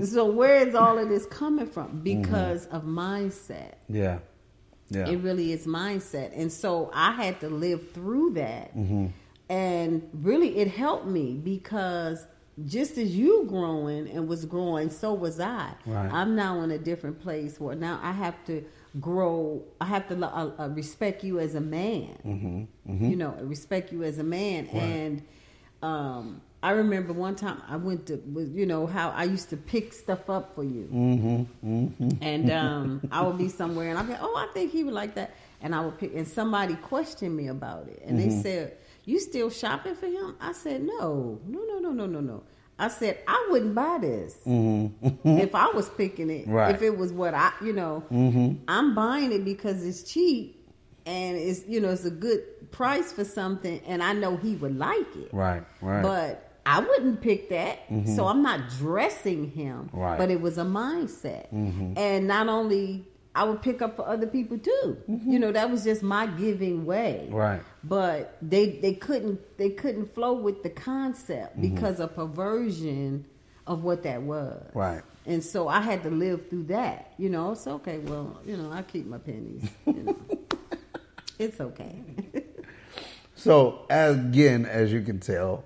so 0.03 0.25
where 0.25 0.65
is 0.65 0.73
all 0.73 0.97
of 0.97 1.09
this 1.09 1.25
coming 1.25 1.67
from? 1.67 1.99
Because 1.99 2.65
mm-hmm. 2.67 2.75
of 2.75 2.83
mindset. 2.83 3.73
Yeah 3.89 4.19
yeah. 4.89 5.07
It 5.07 5.17
really 5.17 5.51
is 5.51 5.67
mindset. 5.67 6.31
And 6.35 6.51
so 6.51 6.89
I 6.93 7.11
had 7.11 7.39
to 7.41 7.49
live 7.49 7.91
through 7.91 8.33
that. 8.33 8.75
Mm-hmm. 8.75 9.07
And 9.49 10.09
really, 10.13 10.57
it 10.57 10.67
helped 10.67 11.05
me 11.05 11.33
because 11.33 12.25
just 12.65 12.97
as 12.97 13.15
you 13.15 13.45
growing 13.47 14.09
and 14.09 14.27
was 14.27 14.45
growing, 14.45 14.89
so 14.89 15.13
was 15.13 15.39
I. 15.39 15.73
Right. 15.85 16.11
I'm 16.11 16.35
now 16.35 16.61
in 16.61 16.71
a 16.71 16.77
different 16.77 17.19
place 17.19 17.59
where 17.59 17.75
now 17.75 17.99
I 18.03 18.11
have 18.11 18.43
to 18.45 18.63
grow. 18.99 19.63
I 19.79 19.85
have 19.85 20.07
to 20.09 20.25
uh, 20.25 20.51
uh, 20.59 20.69
respect 20.69 21.23
you 21.23 21.39
as 21.39 21.55
a 21.55 21.61
man. 21.61 22.17
Mm-hmm. 22.25 22.91
Mm-hmm. 22.91 23.09
You 23.09 23.15
know, 23.15 23.37
respect 23.41 23.91
you 23.91 24.03
as 24.03 24.19
a 24.19 24.23
man. 24.23 24.65
Right. 24.65 24.81
And 24.81 25.25
um, 25.81 26.41
I 26.61 26.71
remember 26.71 27.13
one 27.13 27.35
time 27.35 27.61
I 27.69 27.77
went 27.77 28.07
to, 28.07 28.21
you 28.53 28.65
know, 28.65 28.85
how 28.85 29.11
I 29.11 29.23
used 29.23 29.49
to 29.51 29.57
pick 29.57 29.93
stuff 29.93 30.29
up 30.29 30.55
for 30.55 30.63
you. 30.63 30.89
Mm-hmm, 30.91 31.77
mm-hmm. 31.77 32.09
And 32.21 32.51
um, 32.51 33.01
I 33.11 33.21
would 33.21 33.37
be 33.37 33.47
somewhere 33.47 33.89
and 33.89 33.97
I'd 33.97 34.07
be, 34.07 34.15
oh, 34.19 34.35
I 34.35 34.51
think 34.53 34.71
he 34.71 34.83
would 34.83 34.93
like 34.93 35.15
that. 35.15 35.33
And 35.61 35.73
I 35.73 35.81
would 35.81 35.97
pick, 35.97 36.13
and 36.13 36.27
somebody 36.27 36.75
questioned 36.75 37.35
me 37.35 37.47
about 37.47 37.87
it. 37.87 38.03
And 38.05 38.19
mm-hmm. 38.19 38.29
they 38.29 38.43
said, 38.43 38.77
you 39.05 39.19
still 39.19 39.49
shopping 39.49 39.95
for 39.95 40.07
him? 40.07 40.35
I 40.41 40.51
said, 40.51 40.83
no, 40.83 41.39
no, 41.47 41.59
no, 41.63 41.79
no, 41.79 41.91
no, 41.91 42.05
no, 42.05 42.19
no. 42.19 42.43
I 42.77 42.87
said, 42.87 43.19
I 43.27 43.47
wouldn't 43.51 43.75
buy 43.75 43.97
this 43.99 44.37
mm-hmm. 44.45 45.27
if 45.27 45.55
I 45.55 45.67
was 45.67 45.89
picking 45.89 46.29
it. 46.29 46.47
Right. 46.47 46.73
If 46.73 46.81
it 46.81 46.97
was 46.97 47.11
what 47.11 47.33
I, 47.33 47.51
you 47.61 47.73
know, 47.73 48.03
mm-hmm. 48.11 48.63
I'm 48.67 48.95
buying 48.95 49.31
it 49.31 49.43
because 49.43 49.85
it's 49.85 50.03
cheap 50.03 50.65
and 51.05 51.37
it's, 51.37 51.65
you 51.67 51.81
know, 51.81 51.89
it's 51.89 52.05
a 52.05 52.11
good 52.11 52.71
price 52.71 53.11
for 53.11 53.25
something 53.25 53.81
and 53.85 54.01
I 54.01 54.13
know 54.13 54.37
he 54.37 54.55
would 54.55 54.77
like 54.77 55.13
it. 55.17 55.33
Right, 55.33 55.63
right. 55.81 56.01
But 56.01 56.48
I 56.69 56.79
wouldn't 56.81 57.19
pick 57.19 57.49
that. 57.49 57.89
Mm-hmm. 57.89 58.15
So 58.15 58.27
I'm 58.27 58.43
not 58.43 58.69
dressing 58.77 59.49
him. 59.49 59.89
Right. 59.91 60.19
But 60.19 60.29
it 60.29 60.39
was 60.39 60.59
a 60.59 60.63
mindset. 60.63 61.51
Mm-hmm. 61.51 61.93
And 61.97 62.27
not 62.27 62.47
only 62.47 63.07
I 63.33 63.43
would 63.43 63.63
pick 63.63 63.81
up 63.81 63.95
for 63.95 64.07
other 64.07 64.27
people 64.27 64.59
too. 64.59 64.97
Mm-hmm. 65.09 65.31
You 65.31 65.39
know, 65.39 65.51
that 65.51 65.71
was 65.71 65.83
just 65.83 66.03
my 66.03 66.27
giving 66.27 66.85
way. 66.85 67.27
Right. 67.31 67.61
But 67.83 68.37
they 68.41 68.77
they 68.79 68.93
couldn't 68.93 69.57
they 69.57 69.71
couldn't 69.71 70.13
flow 70.13 70.33
with 70.33 70.61
the 70.61 70.69
concept 70.69 71.59
mm-hmm. 71.59 71.73
because 71.73 71.99
of 71.99 72.15
perversion 72.15 73.25
of 73.65 73.83
what 73.83 74.03
that 74.03 74.21
was. 74.21 74.69
Right. 74.75 75.01
And 75.25 75.43
so 75.43 75.67
I 75.67 75.81
had 75.81 76.03
to 76.03 76.11
live 76.11 76.49
through 76.49 76.65
that. 76.65 77.13
You 77.17 77.29
know, 77.29 77.53
it's 77.53 77.65
okay. 77.65 77.97
Well, 77.97 78.39
you 78.45 78.57
know, 78.57 78.71
I 78.71 78.83
keep 78.83 79.07
my 79.07 79.17
pennies. 79.17 79.69
You 79.87 79.93
know. 79.93 80.17
it's 81.39 81.59
okay. 81.59 82.03
so 83.35 83.85
as, 83.89 84.17
again, 84.17 84.67
as 84.67 84.93
you 84.93 85.01
can 85.01 85.19
tell, 85.19 85.63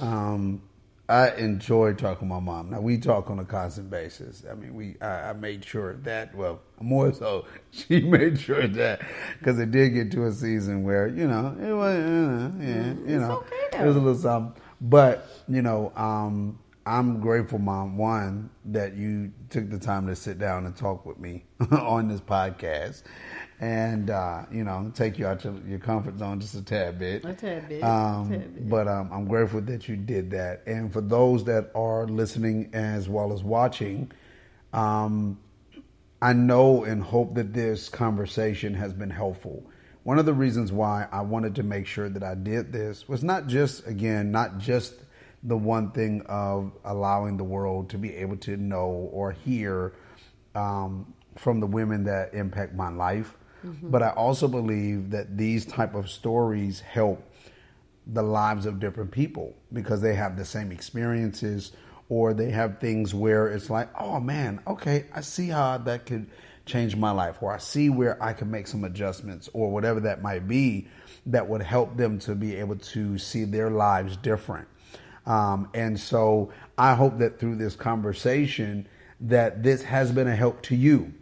um, 0.00 0.62
I 1.08 1.32
enjoy 1.32 1.92
talking 1.92 2.28
to 2.28 2.34
my 2.34 2.40
mom. 2.40 2.70
Now 2.70 2.80
we 2.80 2.96
talk 2.96 3.28
on 3.28 3.38
a 3.38 3.44
constant 3.44 3.90
basis. 3.90 4.44
I 4.50 4.54
mean, 4.54 4.74
we 4.74 4.96
I, 5.02 5.30
I 5.30 5.32
made 5.34 5.64
sure 5.64 5.96
that 6.04 6.34
well 6.34 6.60
more 6.80 7.12
so 7.12 7.44
she 7.70 8.00
made 8.00 8.40
sure 8.40 8.66
that 8.66 9.02
because 9.38 9.58
it 9.58 9.70
did 9.70 9.90
get 9.90 10.10
to 10.12 10.24
a 10.24 10.32
season 10.32 10.82
where 10.82 11.06
you 11.08 11.26
know 11.28 11.56
it 11.60 11.72
was 11.72 11.96
uh, 11.96 12.50
yeah 12.58 12.94
you 13.06 13.18
know 13.20 13.44
okay, 13.44 13.78
it 13.78 13.86
was 13.86 13.96
a 13.96 14.00
little 14.00 14.18
something. 14.18 14.60
But 14.80 15.28
you 15.48 15.62
know, 15.62 15.92
um, 15.96 16.58
I'm 16.86 17.20
grateful, 17.20 17.58
Mom, 17.58 17.96
one, 17.96 18.50
that 18.66 18.94
you 18.94 19.32
took 19.48 19.70
the 19.70 19.78
time 19.78 20.06
to 20.08 20.16
sit 20.16 20.38
down 20.38 20.66
and 20.66 20.76
talk 20.76 21.06
with 21.06 21.18
me 21.18 21.44
on 21.70 22.08
this 22.08 22.20
podcast 22.20 23.04
and, 23.58 24.10
uh, 24.10 24.42
you 24.52 24.64
know, 24.64 24.92
take 24.94 25.18
you 25.18 25.26
out 25.26 25.40
to 25.40 25.62
your 25.66 25.78
comfort 25.78 26.18
zone 26.18 26.40
just 26.40 26.54
a 26.54 26.62
tad 26.62 26.98
bit. 26.98 27.24
A 27.24 27.32
tad 27.32 27.68
bit. 27.70 27.82
Um, 27.82 28.30
a 28.30 28.38
tad 28.38 28.54
bit. 28.54 28.68
But 28.68 28.86
um, 28.88 29.10
I'm 29.10 29.26
grateful 29.26 29.62
that 29.62 29.88
you 29.88 29.96
did 29.96 30.30
that. 30.32 30.62
And 30.66 30.92
for 30.92 31.00
those 31.00 31.44
that 31.44 31.70
are 31.74 32.06
listening 32.06 32.68
as 32.74 33.08
well 33.08 33.32
as 33.32 33.42
watching, 33.42 34.12
um, 34.74 35.38
I 36.20 36.34
know 36.34 36.84
and 36.84 37.02
hope 37.02 37.34
that 37.36 37.54
this 37.54 37.88
conversation 37.88 38.74
has 38.74 38.92
been 38.92 39.10
helpful. 39.10 39.64
One 40.02 40.18
of 40.18 40.26
the 40.26 40.34
reasons 40.34 40.70
why 40.70 41.06
I 41.10 41.22
wanted 41.22 41.54
to 41.54 41.62
make 41.62 41.86
sure 41.86 42.10
that 42.10 42.22
I 42.22 42.34
did 42.34 42.72
this 42.72 43.08
was 43.08 43.24
not 43.24 43.46
just, 43.46 43.86
again, 43.86 44.30
not 44.30 44.58
just 44.58 44.94
the 45.44 45.56
one 45.56 45.90
thing 45.90 46.22
of 46.26 46.72
allowing 46.84 47.36
the 47.36 47.44
world 47.44 47.90
to 47.90 47.98
be 47.98 48.14
able 48.16 48.36
to 48.38 48.56
know 48.56 49.10
or 49.12 49.32
hear 49.32 49.92
um, 50.54 51.12
from 51.36 51.60
the 51.60 51.66
women 51.66 52.04
that 52.04 52.34
impact 52.34 52.74
my 52.74 52.88
life. 52.88 53.36
Mm-hmm. 53.64 53.90
But 53.90 54.02
I 54.02 54.10
also 54.10 54.48
believe 54.48 55.10
that 55.10 55.36
these 55.36 55.64
type 55.64 55.94
of 55.94 56.10
stories 56.10 56.80
help 56.80 57.22
the 58.06 58.22
lives 58.22 58.66
of 58.66 58.80
different 58.80 59.10
people 59.10 59.54
because 59.72 60.00
they 60.00 60.14
have 60.14 60.36
the 60.36 60.44
same 60.44 60.72
experiences 60.72 61.72
or 62.08 62.34
they 62.34 62.50
have 62.50 62.80
things 62.80 63.14
where 63.14 63.48
it's 63.48 63.70
like, 63.70 63.88
oh 63.98 64.20
man, 64.20 64.60
okay, 64.66 65.06
I 65.14 65.20
see 65.22 65.48
how 65.48 65.78
that 65.78 66.06
could 66.06 66.26
change 66.66 66.96
my 66.96 67.10
life, 67.10 67.42
or 67.42 67.52
I 67.52 67.58
see 67.58 67.90
where 67.90 68.22
I 68.22 68.32
can 68.32 68.50
make 68.50 68.66
some 68.66 68.84
adjustments, 68.84 69.50
or 69.52 69.70
whatever 69.70 70.00
that 70.00 70.22
might 70.22 70.48
be 70.48 70.88
that 71.26 71.48
would 71.48 71.62
help 71.62 71.96
them 71.96 72.18
to 72.20 72.34
be 72.34 72.56
able 72.56 72.76
to 72.76 73.18
see 73.18 73.44
their 73.44 73.70
lives 73.70 74.16
different. 74.16 74.68
Um, 75.26 75.68
and 75.74 75.98
so 75.98 76.52
I 76.76 76.94
hope 76.94 77.18
that 77.18 77.38
through 77.38 77.56
this 77.56 77.76
conversation 77.76 78.86
that 79.20 79.62
this 79.62 79.82
has 79.82 80.12
been 80.12 80.28
a 80.28 80.36
help 80.36 80.62
to 80.62 80.76
you. 80.76 81.12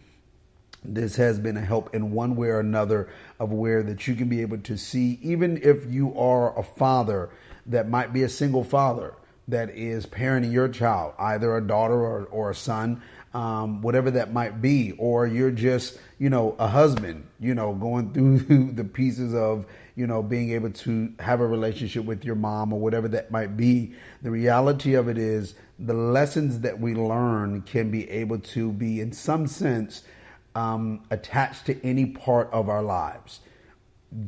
This 0.85 1.17
has 1.17 1.39
been 1.39 1.57
a 1.57 1.61
help 1.61 1.95
in 1.95 2.11
one 2.11 2.35
way 2.35 2.49
or 2.49 2.59
another 2.59 3.09
of 3.39 3.53
where 3.53 3.83
that 3.85 4.09
you 4.09 4.15
can 4.15 4.29
be 4.29 4.41
able 4.41 4.59
to 4.59 4.77
see, 4.77 5.19
even 5.23 5.61
if 5.63 5.87
you 5.87 6.17
are 6.19 6.59
a 6.59 6.65
father 6.65 7.31
that 7.67 7.89
might 7.89 8.13
be 8.13 8.25
a 8.25 8.29
single 8.29 8.65
father 8.65 9.15
that 9.49 9.71
is 9.71 10.07
parenting 10.07 10.53
your 10.53 10.69
child, 10.69 11.15
either 11.19 11.57
a 11.57 11.65
daughter 11.65 11.95
or, 11.95 12.25
or 12.27 12.51
a 12.51 12.55
son, 12.55 13.03
um, 13.35 13.81
whatever 13.83 14.11
that 14.11 14.33
might 14.33 14.61
be, 14.61 14.93
or 14.99 15.27
you're 15.27 15.51
just, 15.51 15.99
you 16.19 16.31
know, 16.31 16.57
a 16.59 16.67
husband, 16.67 17.27
you 17.39 17.55
know, 17.55 17.73
going 17.73 18.13
through 18.47 18.73
the 18.73 18.85
pieces 18.85 19.35
of, 19.35 19.67
you 19.95 20.07
know, 20.07 20.23
being 20.23 20.53
able 20.53 20.71
to 20.71 21.13
have 21.19 21.41
a 21.41 21.47
relationship 21.47 22.05
with 22.05 22.25
your 22.25 22.35
mom 22.35 22.73
or 22.73 22.81
whatever 22.81 23.09
that 23.09 23.31
might 23.31 23.57
be. 23.57 23.95
The 24.23 24.31
reality 24.31 24.95
of 24.95 25.09
it 25.09 25.19
is 25.19 25.55
the 25.79 25.95
lessons 25.95 26.61
that 26.61 26.81
we 26.81 26.95
learn 26.95 27.63
can 27.63 27.91
be 27.91 28.09
able 28.11 28.39
to 28.39 28.73
be, 28.73 29.01
in 29.01 29.13
some 29.13 29.47
sense, 29.47 30.03
um, 30.55 31.05
attached 31.11 31.67
to 31.67 31.85
any 31.85 32.07
part 32.07 32.49
of 32.53 32.69
our 32.69 32.83
lives. 32.83 33.41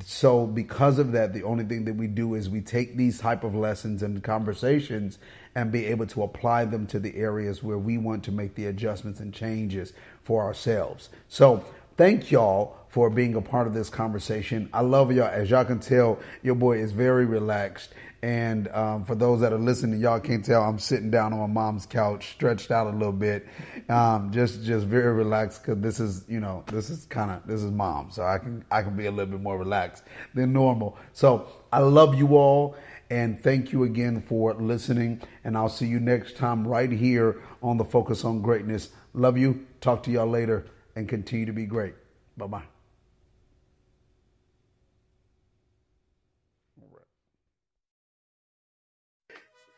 So, 0.07 0.47
because 0.47 0.99
of 0.99 1.13
that, 1.13 1.35
the 1.35 1.43
only 1.43 1.65
thing 1.65 1.85
that 1.85 1.97
we 1.97 2.07
do 2.07 2.35
is 2.35 2.49
we 2.49 2.63
take 2.63 2.97
these 2.97 3.19
type 3.19 3.45
of 3.45 3.55
lessons 3.55 4.03
and 4.03 4.23
conversations 4.23 5.19
and 5.55 5.71
be 5.71 5.85
able 5.87 6.07
to 6.07 6.23
apply 6.23 6.65
them 6.65 6.87
to 6.87 6.99
the 6.99 7.15
areas 7.17 7.63
where 7.63 7.77
we 7.77 7.99
want 7.99 8.25
to 8.25 8.33
make 8.33 8.55
the 8.55 8.65
adjustments 8.67 9.21
and 9.21 9.35
changes 9.35 9.93
for 10.23 10.43
ourselves. 10.43 11.11
So, 11.29 11.65
thank 11.97 12.31
y'all 12.31 12.77
for 12.89 13.11
being 13.11 13.35
a 13.35 13.41
part 13.41 13.67
of 13.67 13.75
this 13.75 13.91
conversation. 13.91 14.69
I 14.73 14.81
love 14.83 15.13
y'all. 15.13 15.27
As 15.27 15.51
y'all 15.51 15.65
can 15.65 15.81
tell, 15.81 16.19
your 16.43 16.55
boy 16.55 16.79
is 16.79 16.93
very 16.93 17.27
relaxed. 17.27 17.93
And 18.23 18.69
um, 18.69 19.05
for 19.05 19.15
those 19.15 19.41
that 19.41 19.53
are 19.53 19.59
listening, 19.59 20.01
y'all 20.01 20.21
can't 20.21 20.45
tell 20.45 20.63
I'm 20.63 20.79
sitting 20.79 21.11
down 21.11 21.35
on 21.35 21.41
my 21.41 21.47
mom's 21.47 21.85
couch, 21.85 22.31
stretched 22.31 22.71
out 22.71 22.87
a 22.87 22.97
little 22.97 23.13
bit, 23.13 23.47
um, 23.91 24.33
just 24.33 24.65
just 24.65 24.87
very 24.87 25.13
relaxed 25.13 25.63
because 25.63 25.83
this 25.83 26.01
is 26.01 26.25
you 26.27 26.41
know 26.41 26.65
this 26.69 26.89
is 26.89 27.05
kind 27.05 27.31
of 27.31 27.47
this 27.47 27.63
is 27.63 27.71
mom, 27.71 28.11
so 28.11 28.23
I 28.23 28.39
can 28.39 28.65
I 28.71 28.81
can 28.81 28.97
be 28.97 29.07
a 29.07 29.11
little 29.11 29.31
bit 29.33 29.43
more 29.43 29.59
relaxed 29.59 30.05
than 30.33 30.55
normal. 30.55 30.97
So 31.13 31.49
I 31.71 31.81
love 31.81 32.15
you 32.15 32.37
all. 32.37 32.77
And 33.11 33.43
thank 33.43 33.73
you 33.73 33.83
again 33.83 34.23
for 34.23 34.55
listening. 34.55 35.21
And 35.45 35.59
I'll 35.59 35.69
see 35.69 35.87
you 35.87 36.01
next 36.01 36.37
time 36.39 36.67
right 36.67 36.91
here 36.91 37.43
on 37.63 37.77
the 37.77 37.85
Focus 37.85 38.25
on 38.25 38.41
Greatness. 38.41 38.89
Love 39.13 39.37
you. 39.37 39.67
Talk 39.83 40.03
to 40.05 40.11
y'all 40.11 40.27
later 40.27 40.65
and 40.97 41.09
continue 41.09 41.47
to 41.47 41.53
be 41.53 41.67
great. 41.67 41.95
Bye 42.37 42.47
bye. 42.47 42.65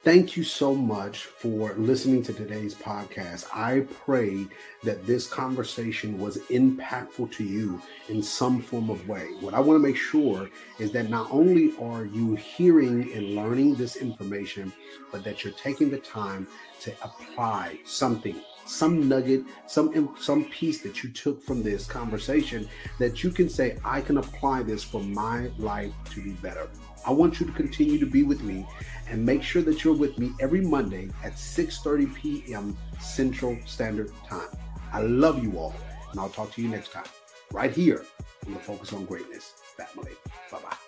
Thank 0.07 0.37
you 0.37 0.45
so 0.45 0.73
much 0.73 1.25
for 1.25 1.73
listening 1.73 2.23
to 2.23 2.33
today's 2.33 2.77
podcast. 2.77 3.47
I 3.53 3.81
pray 4.05 4.47
that 4.85 5.05
this 5.05 5.27
conversation 5.27 6.21
was 6.21 6.39
impactful 6.49 7.33
to 7.33 7.43
you 7.43 7.83
in 8.09 8.23
some 8.23 8.63
form 8.63 8.89
of 8.89 9.09
way. 9.09 9.27
What 9.41 9.53
I 9.53 9.59
want 9.59 9.83
to 9.83 9.85
make 9.85 9.97
sure 9.97 10.49
is 10.79 10.93
that 10.93 11.11
not 11.11 11.27
only 11.33 11.77
are 11.81 12.05
you 12.05 12.37
hearing 12.37 13.13
and 13.15 13.35
learning 13.35 13.75
this 13.75 13.97
information, 13.97 14.73
but 15.11 15.25
that 15.25 15.43
you're 15.43 15.53
taking 15.55 15.91
the 15.91 15.99
time 15.99 16.47
to 16.83 16.93
apply 17.03 17.81
something 17.85 18.41
some 18.67 19.09
nugget, 19.09 19.45
some 19.67 20.15
some 20.19 20.45
piece 20.45 20.83
that 20.83 21.03
you 21.03 21.11
took 21.11 21.43
from 21.43 21.63
this 21.63 21.87
conversation 21.87 22.69
that 22.99 23.23
you 23.23 23.31
can 23.31 23.49
say, 23.49 23.79
I 23.85 24.01
can 24.01 24.19
apply 24.19 24.63
this 24.63 24.83
for 24.83 25.01
my 25.01 25.51
life 25.59 25.93
to 26.11 26.23
be 26.23 26.33
better. 26.33 26.69
I 27.07 27.13
want 27.13 27.39
you 27.39 27.47
to 27.47 27.53
continue 27.53 27.99
to 27.99 28.07
be 28.07 28.25
with 28.25 28.43
me 28.43 28.67
and 29.09 29.25
make 29.25 29.43
sure 29.43 29.63
that 29.63 29.85
you're 29.85 29.95
with 29.95 30.19
me 30.19 30.33
every 30.41 30.61
Monday 30.61 31.11
at 31.23 31.35
6:30 31.35 32.15
p.m. 32.15 32.77
Central 33.01 33.57
Standard 33.67 34.11
Time. 34.29 34.49
I 34.93 35.03
love 35.03 35.43
you 35.43 35.59
all, 35.59 35.75
and 36.11 36.21
I'll 36.21 36.31
talk 36.31 36.53
to 36.53 36.63
you 36.63 36.69
next 36.69 36.93
time 36.93 37.07
right 37.53 37.73
here 37.73 38.05
on 38.47 38.55
the 38.55 38.61
Focus 38.61 38.93
on 38.93 39.05
Greatness 39.05 39.55
family. 39.77 40.13
Bye-bye. 40.51 40.86